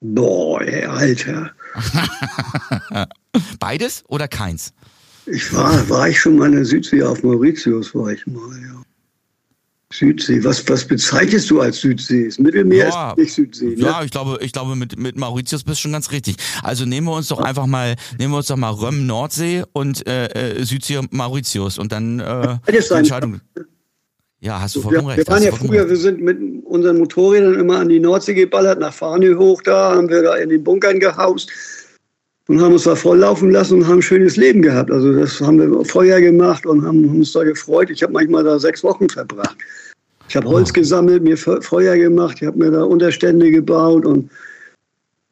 Boah, 0.01 0.61
ey, 0.63 0.85
Alter. 0.85 1.51
Beides 3.59 4.05
oder 4.09 4.29
keins? 4.29 4.73
Ich 5.27 5.53
war, 5.53 5.89
war 5.89 6.09
ich 6.09 6.19
schon 6.19 6.37
mal 6.37 6.47
in 6.47 6.53
der 6.53 6.65
Südsee 6.65 7.03
auf 7.03 7.23
Mauritius, 7.23 7.95
war 7.95 8.13
ich 8.13 8.27
mal, 8.27 8.59
ja. 8.63 8.83
Südsee. 9.91 10.45
Was, 10.45 10.69
was 10.69 10.87
bezeichnest 10.87 11.51
du 11.51 11.61
als 11.61 11.81
Südsee? 11.81 12.27
Das 12.27 12.39
Mittelmeer 12.39 12.89
ja, 12.89 13.11
ist 13.13 13.19
nicht 13.19 13.35
Südsee. 13.35 13.75
Ne? 13.77 13.87
Ja, 13.87 14.03
ich 14.03 14.11
glaube, 14.11 14.39
ich 14.43 14.53
glaube, 14.53 14.77
mit, 14.77 14.99
mit 14.99 15.17
Mauritius 15.17 15.65
bist 15.65 15.79
du 15.79 15.83
schon 15.83 15.93
ganz 15.93 16.11
richtig. 16.11 16.37
Also 16.63 16.85
nehmen 16.85 17.07
wir 17.07 17.15
uns 17.15 17.29
doch 17.29 17.41
einfach 17.41 17.67
mal, 17.67 17.97
nehmen 18.19 18.33
wir 18.33 18.39
uns 18.39 18.49
doch 18.49 18.57
mal 18.57 18.71
Röm 18.71 19.07
Nordsee 19.07 19.65
und 19.73 20.07
äh, 20.07 20.27
äh 20.27 20.65
Südsee 20.65 21.01
Mauritius 21.11 21.79
und 21.79 21.91
dann 21.91 22.21
äh, 22.21 22.59
Entscheidung. 22.67 23.41
Ja, 24.41 24.61
hast 24.61 24.77
du 24.77 24.83
vollkommen 24.83 25.09
wir, 25.09 25.17
recht. 25.17 25.27
Wir 25.27 25.35
waren 25.35 25.43
ja 25.43 25.53
früher, 25.53 25.81
recht. 25.81 25.91
wir 25.91 25.97
sind 25.97 26.21
mit 26.21 26.39
unseren 26.65 26.99
Motorrädern 26.99 27.59
immer 27.59 27.79
an 27.79 27.89
die 27.89 27.99
Nordsee 27.99 28.35
geballert, 28.35 28.79
nach 28.79 28.95
Fahne 28.95 29.37
hoch 29.37 29.63
da, 29.63 29.97
haben 29.97 30.09
wir 30.09 30.23
da 30.23 30.37
in 30.37 30.49
den 30.51 30.63
Bunkern 30.63 31.01
gehaust. 31.01 31.51
und 32.49 32.63
haben 32.63 32.73
uns 32.73 32.85
da 32.85 32.97
volllaufen 32.97 33.51
lassen 33.51 33.79
und 33.79 33.87
haben 33.87 33.99
ein 33.99 34.03
schönes 34.03 34.37
Leben 34.37 34.63
gehabt. 34.63 34.91
Also 34.91 35.13
das 35.13 35.41
haben 35.41 35.59
wir 35.59 35.85
Feuer 35.85 36.21
gemacht 36.21 36.65
und 36.67 36.85
haben 36.85 37.05
uns 37.17 37.33
da 37.33 37.45
gefreut. 37.45 37.91
Ich 37.91 38.03
habe 38.03 38.13
manchmal 38.13 38.45
da 38.45 38.59
sechs 38.59 38.83
Wochen 38.83 39.09
verbracht. 39.09 39.57
Ich 40.29 40.37
habe 40.37 40.49
Holz 40.49 40.73
gesammelt, 40.73 41.23
mir 41.23 41.37
Feuer 41.37 41.97
gemacht, 41.97 42.39
ich 42.41 42.47
habe 42.47 42.59
mir 42.59 42.71
da 42.71 42.83
Unterstände 42.83 43.51
gebaut 43.51 44.05
und 44.05 44.31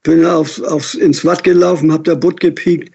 bin 0.02 0.24
aufs, 0.24 0.60
aufs, 0.62 0.94
ins 0.94 1.24
Watt 1.24 1.44
gelaufen, 1.44 1.92
habe 1.92 2.02
da 2.02 2.14
Butt 2.14 2.40
gepiekt. 2.40 2.92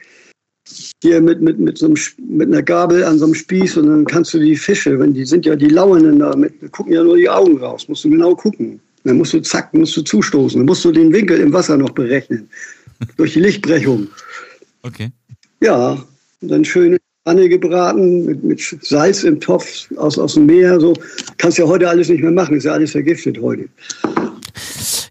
Hier 1.01 1.19
mit, 1.21 1.41
mit, 1.41 1.59
mit, 1.59 1.77
so 1.77 1.87
einem, 1.87 1.97
mit 2.17 2.47
einer 2.47 2.61
Gabel 2.61 3.03
an 3.03 3.17
so 3.17 3.25
einem 3.25 3.33
Spieß 3.33 3.77
und 3.77 3.87
dann 3.87 4.05
kannst 4.05 4.33
du 4.33 4.39
die 4.39 4.55
Fische, 4.55 4.99
wenn 4.99 5.13
die 5.13 5.25
sind 5.25 5.45
ja 5.45 5.55
die 5.55 5.69
Lauernden 5.69 6.19
da, 6.19 6.35
mit, 6.35 6.71
gucken 6.71 6.93
ja 6.93 7.03
nur 7.03 7.17
die 7.17 7.29
Augen 7.29 7.57
raus, 7.57 7.87
musst 7.87 8.05
du 8.05 8.09
genau 8.09 8.35
gucken. 8.35 8.79
Dann 9.03 9.17
musst 9.17 9.33
du 9.33 9.41
zack, 9.41 9.73
musst 9.73 9.97
du 9.97 10.03
zustoßen, 10.03 10.59
dann 10.59 10.67
musst 10.67 10.85
du 10.85 10.91
den 10.91 11.11
Winkel 11.11 11.39
im 11.39 11.51
Wasser 11.51 11.75
noch 11.75 11.89
berechnen. 11.89 12.47
durch 13.17 13.33
die 13.33 13.41
Lichtbrechung. 13.41 14.07
Okay. 14.83 15.09
Ja, 15.61 16.03
und 16.41 16.47
dann 16.51 16.65
schöne 16.65 16.97
Pfanne 17.23 17.49
gebraten 17.49 18.25
mit, 18.25 18.43
mit 18.43 18.77
Salz 18.81 19.23
im 19.23 19.39
Topf 19.39 19.87
aus, 19.97 20.17
aus 20.17 20.33
dem 20.33 20.47
Meer. 20.47 20.79
So 20.79 20.93
kannst 21.37 21.57
ja 21.57 21.65
heute 21.65 21.87
alles 21.87 22.09
nicht 22.09 22.21
mehr 22.21 22.31
machen, 22.31 22.57
ist 22.57 22.63
ja 22.63 22.73
alles 22.73 22.91
vergiftet 22.91 23.39
heute. 23.39 23.67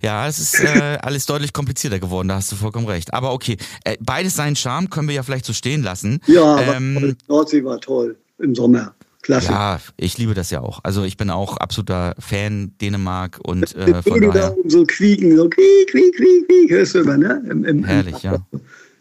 Ja, 0.03 0.27
es 0.27 0.39
ist 0.39 0.61
äh, 0.61 0.99
alles 1.03 1.27
deutlich 1.27 1.53
komplizierter 1.53 1.99
geworden, 1.99 2.29
da 2.29 2.37
hast 2.37 2.51
du 2.53 2.57
vollkommen 2.57 2.87
recht. 2.87 3.13
Aber 3.13 3.33
okay, 3.33 3.57
äh, 3.85 3.97
beides 4.01 4.35
seinen 4.35 4.57
Charme 4.57 4.89
können 4.89 5.09
wir 5.09 5.15
ja 5.15 5.23
vielleicht 5.23 5.45
so 5.45 5.53
stehen 5.53 5.83
lassen. 5.83 6.21
Ja, 6.27 6.61
ähm, 6.61 7.17
Nordsee 7.29 7.65
war 7.65 7.81
toll 7.81 8.17
im 8.39 8.55
Sommer. 8.55 8.95
Klasse. 9.23 9.53
Ja, 9.53 9.79
ich 9.99 10.17
liebe 10.17 10.33
das 10.33 10.51
ja 10.51 10.63
auch. 10.63 10.81
Also 10.83 11.05
ich 11.05 11.19
bin 11.19 11.29
auch 11.29 11.59
absoluter 11.59 12.15
Fan 12.19 12.73
Dänemark 12.81 13.39
und 13.43 13.77
äh, 13.77 14.03
von 14.03 14.19
daher. 14.19 14.57
So 14.67 14.85
quieken, 14.85 15.37
so 15.37 15.47
quiek, 15.47 15.91
quiek, 15.91 16.17
quiek, 16.17 16.49
quiek, 16.49 16.71
hörst 16.71 16.95
du 16.95 17.01
immer, 17.01 17.19
ne? 17.19 17.43
Im, 17.51 17.65
im, 17.67 17.85
Herrlich, 17.85 18.23
ja. 18.23 18.39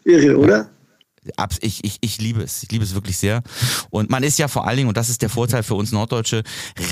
Irre, 0.04 0.36
oder? 0.36 0.58
Ja 0.58 0.70
ich, 1.60 1.84
ich, 1.84 1.98
ich 2.00 2.20
liebe 2.20 2.42
es. 2.42 2.62
Ich 2.62 2.70
liebe 2.70 2.84
es 2.84 2.94
wirklich 2.94 3.18
sehr. 3.18 3.42
Und 3.90 4.10
man 4.10 4.22
ist 4.22 4.38
ja 4.38 4.48
vor 4.48 4.66
allen 4.66 4.76
Dingen, 4.76 4.88
und 4.88 4.96
das 4.96 5.08
ist 5.08 5.22
der 5.22 5.28
Vorteil 5.28 5.62
für 5.62 5.74
uns 5.74 5.92
Norddeutsche, 5.92 6.42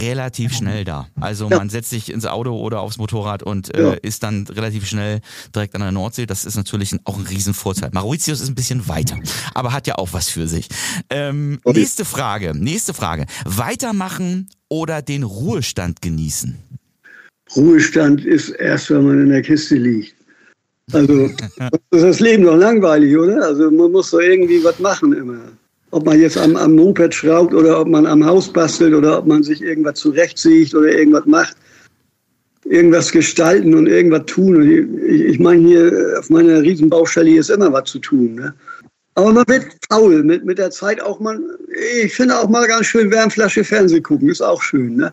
relativ 0.01 0.55
schnell 0.55 0.84
da. 0.84 1.09
Also 1.20 1.49
man 1.49 1.70
setzt 1.70 1.91
sich 1.91 2.12
ins 2.12 2.26
Auto 2.26 2.57
oder 2.57 2.80
aufs 2.80 2.99
Motorrad 2.99 3.43
und 3.43 3.74
äh, 3.74 3.82
ja. 3.82 3.93
ist 3.95 4.22
dann 4.22 4.47
relativ 4.47 4.86
schnell 4.86 5.20
direkt 5.55 5.74
an 5.74 5.80
der 5.80 5.93
Nordsee. 5.93 6.26
Das 6.26 6.45
ist 6.45 6.57
natürlich 6.57 6.95
auch 7.05 7.18
ein 7.18 7.26
Riesenvorteil. 7.26 7.91
Mauritius 7.93 8.41
ist 8.41 8.49
ein 8.49 8.55
bisschen 8.55 8.89
weiter, 8.89 9.18
aber 9.55 9.72
hat 9.72 9.86
ja 9.86 9.97
auch 9.97 10.12
was 10.12 10.28
für 10.28 10.49
sich. 10.49 10.68
Ähm, 11.11 11.61
okay. 11.64 11.80
Nächste 11.80 12.05
Frage. 12.05 12.53
Nächste 12.55 12.95
Frage. 12.95 13.26
Weitermachen 13.45 14.49
oder 14.68 15.03
den 15.03 15.22
Ruhestand 15.22 16.03
genießen? 16.03 16.57
Ruhestand 17.57 18.24
ist 18.24 18.51
erst, 18.51 18.91
wenn 18.91 19.07
man 19.07 19.22
in 19.22 19.28
der 19.30 19.43
Kiste 19.43 19.76
liegt. 19.76 20.18
Also 20.93 21.30
ist 21.91 22.05
das 22.05 22.20
Leben 22.20 22.45
doch 22.45 22.57
langweilig, 22.57 23.16
oder? 23.16 23.45
Also 23.45 23.70
man 23.70 23.93
muss 23.93 24.11
doch 24.11 24.20
irgendwie 24.20 24.62
was 24.64 24.78
machen 24.78 25.12
immer. 25.12 25.39
Ob 25.91 26.05
man 26.05 26.20
jetzt 26.20 26.36
am, 26.36 26.57
am 26.57 26.74
Moped 26.74 27.14
schraubt 27.14 27.55
oder 27.55 27.80
ob 27.80 27.89
man 27.89 28.07
am 28.07 28.24
Haus 28.24 28.53
bastelt 28.53 28.95
oder 28.95 29.18
ob 29.18 29.26
man 29.26 29.43
sich 29.43 29.62
irgendwas 29.62 29.99
zurechtsägt 29.99 30.74
oder 30.74 30.89
irgendwas 30.89 31.26
macht. 31.26 31.57
Irgendwas 32.64 33.11
gestalten 33.11 33.74
und 33.74 33.86
irgendwas 33.86 34.26
tun. 34.26 34.57
Und 34.57 34.70
ich, 34.70 35.20
ich 35.20 35.39
meine, 35.39 35.66
hier 35.66 36.16
auf 36.18 36.28
meiner 36.28 36.61
Riesenbaustelle 36.61 37.30
hier 37.30 37.41
ist 37.41 37.51
immer 37.51 37.72
was 37.72 37.84
zu 37.91 37.99
tun. 37.99 38.34
Ne? 38.34 38.55
Aber 39.14 39.32
man 39.32 39.49
wird 39.49 39.66
faul 39.91 40.22
mit, 40.22 40.45
mit 40.45 40.59
der 40.59 40.70
Zeit 40.70 41.01
auch 41.01 41.18
mal. 41.20 41.41
Ich 42.03 42.14
finde 42.14 42.39
auch 42.39 42.49
mal 42.49 42.66
ganz 42.66 42.86
schön 42.86 43.11
Wärmflasche 43.11 43.64
Fernseh 43.64 44.01
gucken, 44.01 44.28
ist 44.28 44.43
auch 44.43 44.62
schön. 44.62 44.97
Ne? 44.97 45.12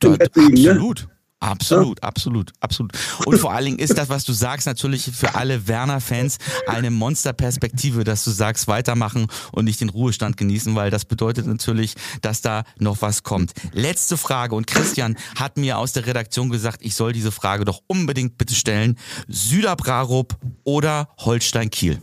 Da, 0.00 0.10
ne? 0.10 0.18
absolut. 0.20 1.00
Ne? 1.00 1.13
Absolut, 1.44 1.98
ja. 2.00 2.08
absolut, 2.08 2.52
absolut. 2.60 2.92
Und 3.26 3.38
vor 3.38 3.52
allen 3.52 3.66
Dingen 3.66 3.78
ist 3.78 3.98
das, 3.98 4.08
was 4.08 4.24
du 4.24 4.32
sagst, 4.32 4.66
natürlich 4.66 5.10
für 5.12 5.34
alle 5.34 5.68
Werner-Fans 5.68 6.38
eine 6.66 6.90
Monsterperspektive, 6.90 8.04
dass 8.04 8.24
du 8.24 8.30
sagst, 8.30 8.66
weitermachen 8.66 9.26
und 9.52 9.66
nicht 9.66 9.80
den 9.80 9.90
Ruhestand 9.90 10.36
genießen, 10.38 10.74
weil 10.74 10.90
das 10.90 11.04
bedeutet 11.04 11.46
natürlich, 11.46 11.94
dass 12.22 12.40
da 12.40 12.64
noch 12.78 13.02
was 13.02 13.22
kommt. 13.22 13.52
Letzte 13.72 14.16
Frage 14.16 14.54
und 14.54 14.66
Christian 14.66 15.16
hat 15.36 15.58
mir 15.58 15.76
aus 15.78 15.92
der 15.92 16.06
Redaktion 16.06 16.48
gesagt, 16.48 16.78
ich 16.80 16.94
soll 16.94 17.12
diese 17.12 17.30
Frage 17.30 17.64
doch 17.64 17.82
unbedingt 17.86 18.38
bitte 18.38 18.54
stellen. 18.54 18.96
Süderbrarup 19.28 20.36
oder 20.64 21.08
Holstein-Kiel? 21.18 22.00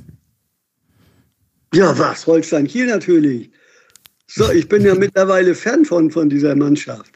Ja, 1.74 1.98
was? 1.98 2.28
Holstein-Kiel 2.28 2.88
natürlich. 2.88 3.50
So, 4.28 4.52
ich 4.52 4.68
bin 4.70 4.86
ja 4.86 4.94
mittlerweile 4.96 5.56
Fan 5.56 5.84
von, 5.84 6.12
von 6.12 6.30
dieser 6.30 6.56
Mannschaft. 6.56 7.12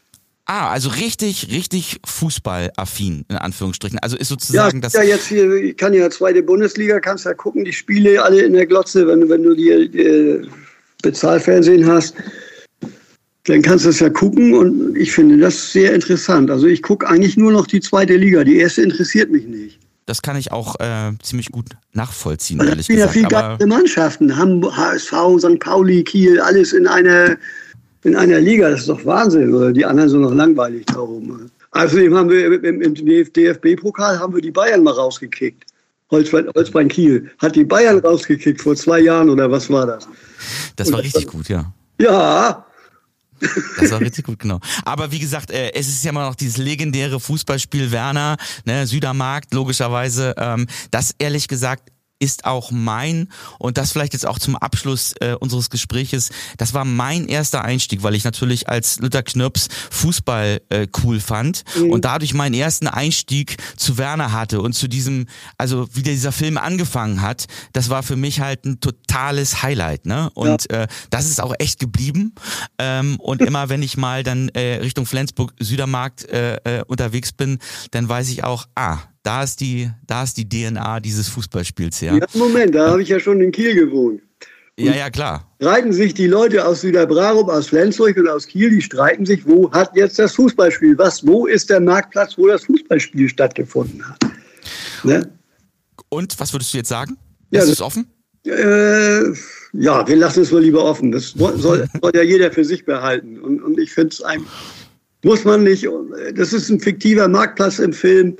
Ah, 0.48 0.70
also 0.70 0.90
richtig, 0.90 1.48
richtig 1.50 1.98
fußballaffin, 2.06 3.24
in 3.28 3.36
Anführungsstrichen. 3.36 3.98
Also 3.98 4.16
ist 4.16 4.28
sozusagen 4.28 4.78
ja, 4.78 4.82
das. 4.82 4.92
Ja, 4.92 5.02
jetzt 5.02 5.26
hier, 5.26 5.52
ich 5.52 5.76
kann 5.76 5.92
ja 5.92 6.08
zweite 6.08 6.40
Bundesliga, 6.40 7.00
kannst 7.00 7.24
ja 7.24 7.34
gucken, 7.34 7.64
die 7.64 7.72
Spiele 7.72 8.22
alle 8.22 8.42
in 8.42 8.52
der 8.52 8.66
Glotze, 8.66 9.08
wenn, 9.08 9.28
wenn 9.28 9.42
du 9.42 9.56
die, 9.56 9.90
die 9.90 10.48
Bezahlfernsehen 11.02 11.84
hast, 11.86 12.14
dann 13.46 13.62
kannst 13.62 13.86
du 13.86 13.88
es 13.88 13.98
ja 13.98 14.08
gucken 14.08 14.54
und 14.54 14.96
ich 14.96 15.10
finde 15.10 15.38
das 15.38 15.72
sehr 15.72 15.92
interessant. 15.92 16.48
Also 16.48 16.68
ich 16.68 16.80
gucke 16.80 17.08
eigentlich 17.08 17.36
nur 17.36 17.50
noch 17.50 17.66
die 17.66 17.80
zweite 17.80 18.16
Liga. 18.16 18.44
Die 18.44 18.58
erste 18.58 18.82
interessiert 18.82 19.32
mich 19.32 19.46
nicht. 19.46 19.80
Das 20.06 20.22
kann 20.22 20.36
ich 20.36 20.52
auch 20.52 20.78
äh, 20.78 21.10
ziemlich 21.22 21.50
gut 21.50 21.70
nachvollziehen, 21.92 22.60
ehrlich 22.60 22.86
gesagt. 22.86 23.06
Ja, 23.06 23.08
viel 23.08 23.26
geile 23.26 23.66
Mannschaften. 23.66 24.36
Hamburg, 24.36 24.76
HSV, 24.76 25.12
St. 25.40 25.58
Pauli, 25.58 26.04
Kiel, 26.04 26.40
alles 26.40 26.72
in 26.72 26.86
einer 26.86 27.36
in 28.06 28.16
einer 28.16 28.40
Liga, 28.40 28.70
das 28.70 28.80
ist 28.80 28.88
doch 28.88 29.04
Wahnsinn. 29.04 29.52
Oder 29.54 29.72
die 29.72 29.84
anderen 29.84 30.08
sind 30.08 30.20
noch 30.20 30.34
langweilig 30.34 30.86
darum. 30.86 31.50
Außerdem 31.72 32.14
haben 32.14 32.30
wir 32.30 32.62
im, 32.62 32.80
im 32.80 32.94
DFB-Pokal 32.94 34.18
haben 34.18 34.34
wir 34.34 34.40
die 34.40 34.50
Bayern 34.50 34.82
mal 34.82 34.94
rausgekickt. 34.94 35.64
Holzbein, 36.10 36.48
Holzbein 36.54 36.88
Kiel 36.88 37.30
hat 37.38 37.56
die 37.56 37.64
Bayern 37.64 37.98
rausgekickt 37.98 38.60
vor 38.60 38.76
zwei 38.76 39.00
Jahren 39.00 39.28
oder 39.28 39.50
was 39.50 39.68
war 39.68 39.86
das? 39.86 40.08
Das 40.76 40.92
war 40.92 41.00
richtig 41.00 41.26
gut, 41.26 41.48
ja. 41.48 41.72
Ja. 42.00 42.64
Das 43.78 43.90
war 43.90 44.00
richtig 44.00 44.24
gut, 44.24 44.38
genau. 44.38 44.60
Aber 44.84 45.10
wie 45.10 45.18
gesagt, 45.18 45.50
äh, 45.50 45.72
es 45.74 45.88
ist 45.88 46.04
ja 46.04 46.10
immer 46.10 46.26
noch 46.26 46.36
dieses 46.36 46.56
legendäre 46.56 47.18
Fußballspiel 47.20 47.90
Werner, 47.90 48.36
ne, 48.64 48.86
Südermarkt, 48.86 49.52
logischerweise. 49.52 50.34
Ähm, 50.38 50.66
das 50.90 51.14
ehrlich 51.18 51.48
gesagt 51.48 51.90
ist 52.18 52.44
auch 52.44 52.70
mein, 52.70 53.28
und 53.58 53.78
das 53.78 53.92
vielleicht 53.92 54.12
jetzt 54.12 54.26
auch 54.26 54.38
zum 54.38 54.56
Abschluss 54.56 55.14
äh, 55.20 55.34
unseres 55.38 55.70
Gespräches, 55.70 56.30
das 56.56 56.74
war 56.74 56.84
mein 56.84 57.28
erster 57.28 57.62
Einstieg, 57.62 58.02
weil 58.02 58.14
ich 58.14 58.24
natürlich 58.24 58.68
als 58.68 58.98
Luther 59.00 59.22
Knirps 59.22 59.68
Fußball 59.90 60.60
äh, 60.70 60.86
cool 61.02 61.20
fand 61.20 61.64
mhm. 61.76 61.90
und 61.90 62.04
dadurch 62.04 62.34
meinen 62.34 62.54
ersten 62.54 62.88
Einstieg 62.88 63.56
zu 63.76 63.98
Werner 63.98 64.32
hatte 64.32 64.60
und 64.60 64.72
zu 64.72 64.88
diesem, 64.88 65.26
also 65.58 65.88
wie 65.92 66.02
dieser 66.02 66.32
Film 66.32 66.58
angefangen 66.58 67.20
hat, 67.20 67.46
das 67.72 67.90
war 67.90 68.02
für 68.02 68.16
mich 68.16 68.40
halt 68.40 68.64
ein 68.64 68.80
totales 68.80 69.62
Highlight, 69.62 70.06
ne? 70.06 70.30
Und 70.34 70.70
ja. 70.70 70.82
äh, 70.82 70.88
das 71.10 71.26
ist 71.26 71.40
auch 71.40 71.54
echt 71.58 71.78
geblieben. 71.78 72.34
Ähm, 72.78 73.18
und 73.20 73.42
immer 73.42 73.68
wenn 73.68 73.82
ich 73.82 73.96
mal 73.96 74.22
dann 74.22 74.48
äh, 74.50 74.76
Richtung 74.76 75.06
Flensburg 75.06 75.54
Südermarkt 75.58 76.28
äh, 76.28 76.56
äh, 76.56 76.84
unterwegs 76.86 77.32
bin, 77.32 77.58
dann 77.90 78.08
weiß 78.08 78.28
ich 78.30 78.44
auch, 78.44 78.66
ah, 78.74 78.98
da 79.26 79.42
ist 79.42 79.60
die, 79.60 79.90
da 80.06 80.22
ist 80.22 80.36
die 80.36 80.48
DNA 80.48 81.00
dieses 81.00 81.28
Fußballspiels 81.28 82.00
her. 82.00 82.14
Ja, 82.14 82.26
Moment, 82.34 82.76
da 82.76 82.90
habe 82.90 83.02
ich 83.02 83.08
ja 83.08 83.18
schon 83.18 83.40
in 83.40 83.50
Kiel 83.50 83.74
gewohnt. 83.74 84.22
Und 84.78 84.84
ja, 84.84 84.94
ja, 84.94 85.10
klar. 85.10 85.50
Streiten 85.60 85.92
sich 85.92 86.14
die 86.14 86.28
Leute 86.28 86.64
aus 86.64 86.82
Süderbrarup, 86.82 87.48
aus 87.48 87.66
Flensburg 87.68 88.16
und 88.18 88.28
aus 88.28 88.46
Kiel, 88.46 88.70
die 88.70 88.82
streiten 88.82 89.26
sich, 89.26 89.44
wo 89.44 89.68
hat 89.72 89.96
jetzt 89.96 90.18
das 90.20 90.34
Fußballspiel, 90.34 90.96
was, 90.98 91.26
wo 91.26 91.46
ist 91.46 91.70
der 91.70 91.80
Marktplatz, 91.80 92.38
wo 92.38 92.46
das 92.46 92.66
Fußballspiel 92.66 93.28
stattgefunden 93.28 94.08
hat. 94.08 94.18
Ne? 95.02 95.28
Und 96.08 96.38
was 96.38 96.52
würdest 96.52 96.72
du 96.72 96.76
jetzt 96.76 96.90
sagen? 96.90 97.16
Ja, 97.50 97.62
ist 97.62 97.70
es 97.70 97.80
offen? 97.80 98.06
Äh, 98.44 99.32
ja, 99.72 100.06
wir 100.06 100.16
lassen 100.16 100.42
es 100.42 100.52
mal 100.52 100.62
lieber 100.62 100.84
offen. 100.84 101.10
Das 101.10 101.30
soll, 101.30 101.58
soll 102.00 102.12
ja 102.14 102.22
jeder 102.22 102.52
für 102.52 102.64
sich 102.64 102.84
behalten. 102.84 103.40
Und, 103.40 103.60
und 103.60 103.80
ich 103.80 103.90
finde 103.90 104.10
es 104.10 104.22
einem, 104.22 104.46
muss 105.24 105.44
man 105.44 105.64
nicht, 105.64 105.88
das 106.34 106.52
ist 106.52 106.68
ein 106.68 106.78
fiktiver 106.78 107.26
Marktplatz 107.26 107.80
im 107.80 107.92
Film 107.92 108.36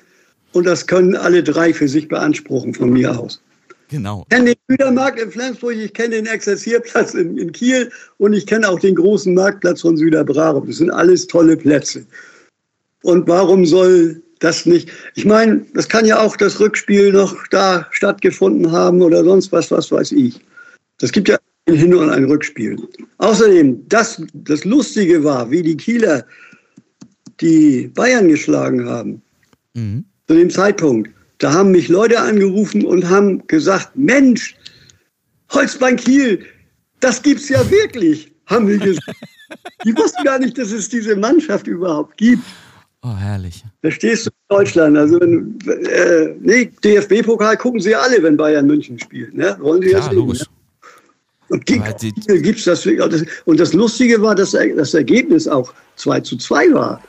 und 0.57 0.65
das 0.65 0.87
können 0.87 1.15
alle 1.15 1.43
drei 1.43 1.75
für 1.75 1.87
sich 1.87 2.09
beanspruchen 2.09 2.73
von 2.73 2.89
mir 2.91 3.19
aus. 3.19 3.43
Genau. 3.89 4.23
Ich 4.23 4.35
kenne 4.35 4.55
den 4.55 4.57
Südermarkt 4.69 5.21
in 5.21 5.31
Flensburg, 5.31 5.75
ich 5.77 5.93
kenne 5.93 6.17
den 6.17 6.27
Exerzierplatz 6.27 7.13
in, 7.13 7.37
in, 7.37 7.53
Kiel 7.53 7.91
und 8.17 8.33
ich 8.33 8.47
kenne 8.47 8.67
auch 8.67 8.81
den 8.81 8.95
großen 8.95 9.35
Marktplatz 9.35 9.83
von 9.83 9.99
Süderbrarup. 9.99 10.67
Das 10.67 10.79
sind 10.79 10.91
alles 10.91 11.27
tolle 11.27 11.59
Plätze. 11.59 12.07
Und 13.03 13.29
warum 13.29 13.67
soll 13.67 14.23
das 14.39 14.65
nicht? 14.65 14.91
Ich 15.15 15.27
meine, 15.27 15.65
das 15.75 15.91
kann 15.91 16.07
ja 16.07 16.21
auch 16.21 16.39
das 16.39 16.59
Rückspiel 16.59 17.13
noch 17.13 17.37
da 17.51 17.87
stattgefunden 17.91 18.73
haben 18.73 19.03
oder 19.03 19.23
sonst 19.25 19.53
was, 19.53 19.71
was 19.71 19.93
weiß 19.93 20.13
ich. 20.13 20.41
Das 20.99 21.13
gibt 21.13 21.29
ja 21.29 21.37
ein 21.69 21.75
Hin- 21.75 21.95
und 21.95 22.09
ein 22.09 22.25
Rückspiel. 22.25 22.79
Außerdem, 23.19 23.87
das, 23.89 24.23
das 24.33 24.65
Lustige 24.65 25.23
war, 25.23 25.51
wie 25.51 25.63
die 25.63 25.77
Kieler 25.77 26.25
die 27.43 27.89
Bayern 27.95 28.29
geschlagen 28.29 28.89
haben. 28.89 29.21
Mhm 29.75 30.07
zu 30.29 30.35
dem 30.35 30.51
Zeitpunkt. 30.51 31.11
Da 31.39 31.53
haben 31.53 31.71
mich 31.71 31.89
Leute 31.89 32.19
angerufen 32.21 32.85
und 32.85 33.09
haben 33.09 33.47
gesagt, 33.47 33.91
Mensch, 33.95 34.57
Holzbein 35.53 35.97
Kiel, 35.97 36.45
das 37.01 37.23
gibt's 37.23 37.49
ja 37.49 37.69
wirklich, 37.71 38.33
haben 38.47 38.69
wir 38.69 38.79
gesagt. 38.79 39.07
Die 39.85 39.97
wussten 39.97 40.25
gar 40.25 40.39
nicht, 40.41 40.59
dass 40.59 40.73
es 40.73 40.89
diese 40.89 41.15
Mannschaft 41.15 41.69
überhaupt 41.69 42.17
gibt. 42.17 42.43
Oh, 43.03 43.15
herrlich. 43.15 43.63
Verstehst 43.83 44.27
du? 44.27 44.31
Deutschland. 44.49 44.97
Also 44.97 45.21
wenn, 45.21 45.57
äh, 45.69 46.35
nee, 46.41 46.73
DFB-Pokal 46.83 47.57
gucken 47.57 47.79
sie 47.79 47.95
alle, 47.95 48.21
wenn 48.23 48.37
Bayern 48.37 48.67
München 48.67 48.99
spielt. 48.99 49.35
Ne? 49.35 49.57
Wollen 49.61 49.83
sie 49.83 49.91
Ja, 49.93 50.03
sehen, 50.03 50.15
logisch. 50.17 50.41
Ne? 50.41 50.47
Und 51.49 51.69
die, 51.69 51.79
Aber 51.79 51.93
die- 51.93 52.13
gibt's 52.43 52.65
das, 52.65 52.85
und 53.45 53.61
das 53.61 53.73
Lustige 53.73 54.21
war, 54.21 54.35
dass 54.35 54.51
das 54.51 54.95
Ergebnis 54.95 55.47
auch 55.47 55.73
2 55.95 56.21
zu 56.21 56.37
2 56.37 56.73
war 56.73 57.01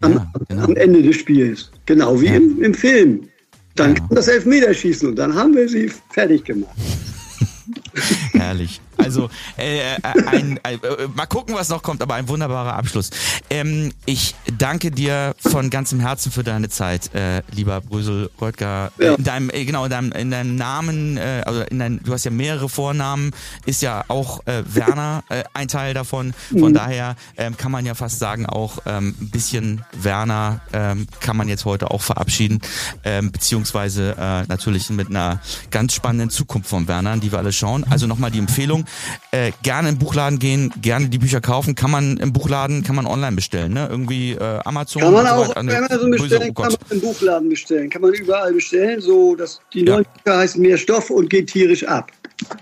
am, 0.00 0.12
Ja, 0.14 0.32
genau. 0.48 0.64
am 0.64 0.76
Ende 0.76 1.02
des 1.02 1.16
Spiels. 1.16 1.70
Genau 1.86 2.20
wie 2.20 2.26
Ja. 2.26 2.34
im, 2.36 2.62
im 2.62 2.74
Film. 2.74 3.28
Dann 3.76 3.90
Ja. 3.94 4.00
kam 4.00 4.08
das 4.10 4.28
Elfmeterschießen 4.28 5.08
und 5.08 5.16
dann 5.16 5.34
haben 5.34 5.54
wir 5.54 5.68
sie 5.68 5.90
fertig 6.10 6.44
gemacht. 6.44 6.74
Herrlich. 8.32 8.80
Also 8.96 9.30
äh, 9.56 9.94
äh, 9.94 9.96
ein, 10.26 10.58
äh, 10.64 10.74
äh, 10.74 11.08
mal 11.14 11.26
gucken, 11.26 11.54
was 11.54 11.68
noch 11.68 11.82
kommt, 11.82 12.02
aber 12.02 12.14
ein 12.14 12.28
wunderbarer 12.28 12.74
Abschluss. 12.74 13.10
Ähm, 13.48 13.92
ich 14.06 14.34
danke 14.58 14.90
dir 14.90 15.34
von 15.38 15.70
ganzem 15.70 16.00
Herzen 16.00 16.32
für 16.32 16.42
deine 16.42 16.68
Zeit, 16.68 17.14
äh, 17.14 17.42
lieber 17.52 17.80
Brösel 17.80 18.30
Röttger. 18.40 18.92
Ja. 18.98 19.14
In 19.14 19.24
deinem, 19.24 19.50
äh, 19.50 19.64
genau, 19.64 19.84
in 19.84 19.90
deinem, 19.90 20.12
in 20.12 20.30
deinem 20.30 20.56
Namen, 20.56 21.16
äh, 21.16 21.42
also 21.44 21.60
in 21.62 21.78
dein, 21.78 22.00
du 22.02 22.12
hast 22.12 22.24
ja 22.24 22.30
mehrere 22.30 22.68
Vornamen, 22.68 23.32
ist 23.66 23.82
ja 23.82 24.04
auch 24.08 24.46
äh, 24.46 24.62
Werner 24.66 25.22
äh, 25.28 25.44
ein 25.54 25.68
Teil 25.68 25.94
davon. 25.94 26.32
Von 26.50 26.72
daher 26.72 27.16
ähm, 27.36 27.56
kann 27.56 27.70
man 27.70 27.84
ja 27.84 27.94
fast 27.94 28.18
sagen, 28.18 28.46
auch 28.46 28.78
ähm, 28.86 29.14
ein 29.20 29.30
bisschen 29.30 29.84
Werner 29.92 30.60
ähm, 30.72 31.06
kann 31.20 31.36
man 31.36 31.48
jetzt 31.48 31.64
heute 31.64 31.90
auch 31.90 32.02
verabschieden, 32.02 32.60
ähm, 33.04 33.30
beziehungsweise 33.30 34.16
äh, 34.18 34.44
natürlich 34.48 34.88
mit 34.90 35.08
einer 35.08 35.40
ganz 35.70 35.94
spannenden 35.94 36.30
Zukunft 36.30 36.68
von 36.68 36.88
Werner, 36.88 37.18
die 37.18 37.30
wir 37.30 37.38
alle 37.38 37.52
schauen. 37.52 37.84
Also 37.90 38.06
nochmal 38.06 38.30
die 38.30 38.38
Empfehlung, 38.38 38.86
äh, 39.30 39.52
gerne 39.62 39.90
im 39.90 39.98
Buchladen 39.98 40.38
gehen, 40.38 40.72
gerne 40.80 41.08
die 41.08 41.18
Bücher 41.18 41.40
kaufen, 41.40 41.74
kann 41.74 41.90
man 41.90 42.16
im 42.16 42.32
Buchladen, 42.32 42.82
kann 42.82 42.96
man 42.96 43.06
online 43.06 43.36
bestellen, 43.36 43.74
ne? 43.74 43.89
Irgendwie 43.90 44.32
äh, 44.32 44.60
Amazon. 44.64 45.02
Kann 45.02 45.12
man 45.12 45.26
so 45.26 45.32
auch 45.32 45.48
auf 45.48 45.56
Amazon 45.56 46.10
bestellen, 46.10 46.50
oh 46.56 46.62
kann 46.62 46.72
man 46.72 46.90
im 46.90 47.00
Buchladen 47.00 47.48
bestellen, 47.48 47.90
kann 47.90 48.02
man 48.02 48.12
überall 48.12 48.52
bestellen. 48.52 49.00
So, 49.00 49.34
dass 49.34 49.60
die 49.74 49.80
Ja. 49.84 49.94
neuen 49.94 50.06
Bücher 50.24 50.38
heißen 50.38 50.62
mehr 50.62 50.78
Stoff 50.78 51.10
und 51.10 51.28
geht 51.28 51.48
tierisch 51.48 51.84
ab. 51.86 52.10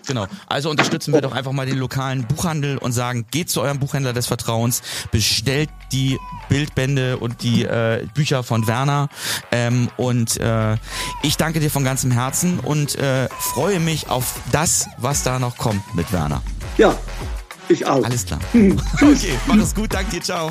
Genau. 0.06 0.26
Also 0.48 0.70
unterstützen 0.70 1.12
wir 1.14 1.20
doch 1.20 1.32
einfach 1.32 1.52
mal 1.52 1.66
den 1.66 1.78
lokalen 1.78 2.26
Buchhandel 2.26 2.78
und 2.78 2.92
sagen, 2.92 3.26
geht 3.30 3.48
zu 3.48 3.60
eurem 3.60 3.78
Buchhändler 3.78 4.12
des 4.12 4.26
Vertrauens, 4.26 4.82
bestellt 5.12 5.68
die 5.92 6.18
Bildbände 6.48 7.18
und 7.18 7.42
die 7.42 7.64
äh, 7.64 8.04
Bücher 8.14 8.42
von 8.42 8.66
Werner. 8.66 9.08
Ähm, 9.52 9.88
und 9.96 10.36
äh, 10.38 10.76
ich 11.22 11.36
danke 11.36 11.60
dir 11.60 11.70
von 11.70 11.84
ganzem 11.84 12.10
Herzen 12.10 12.58
und 12.58 12.96
äh, 12.96 13.28
freue 13.38 13.78
mich 13.80 14.10
auf 14.10 14.34
das, 14.50 14.88
was 14.98 15.22
da 15.22 15.38
noch 15.38 15.56
kommt 15.56 15.94
mit 15.94 16.12
Werner. 16.12 16.42
Ja, 16.76 16.96
ich 17.72 17.86
auch. 17.86 18.04
Alles 18.04 18.26
klar. 18.26 18.40
Okay, 18.52 19.38
mach 19.46 19.56
es 19.56 19.74
gut, 19.74 19.92
danke 19.92 20.10
dir, 20.12 20.22
ciao. 20.22 20.50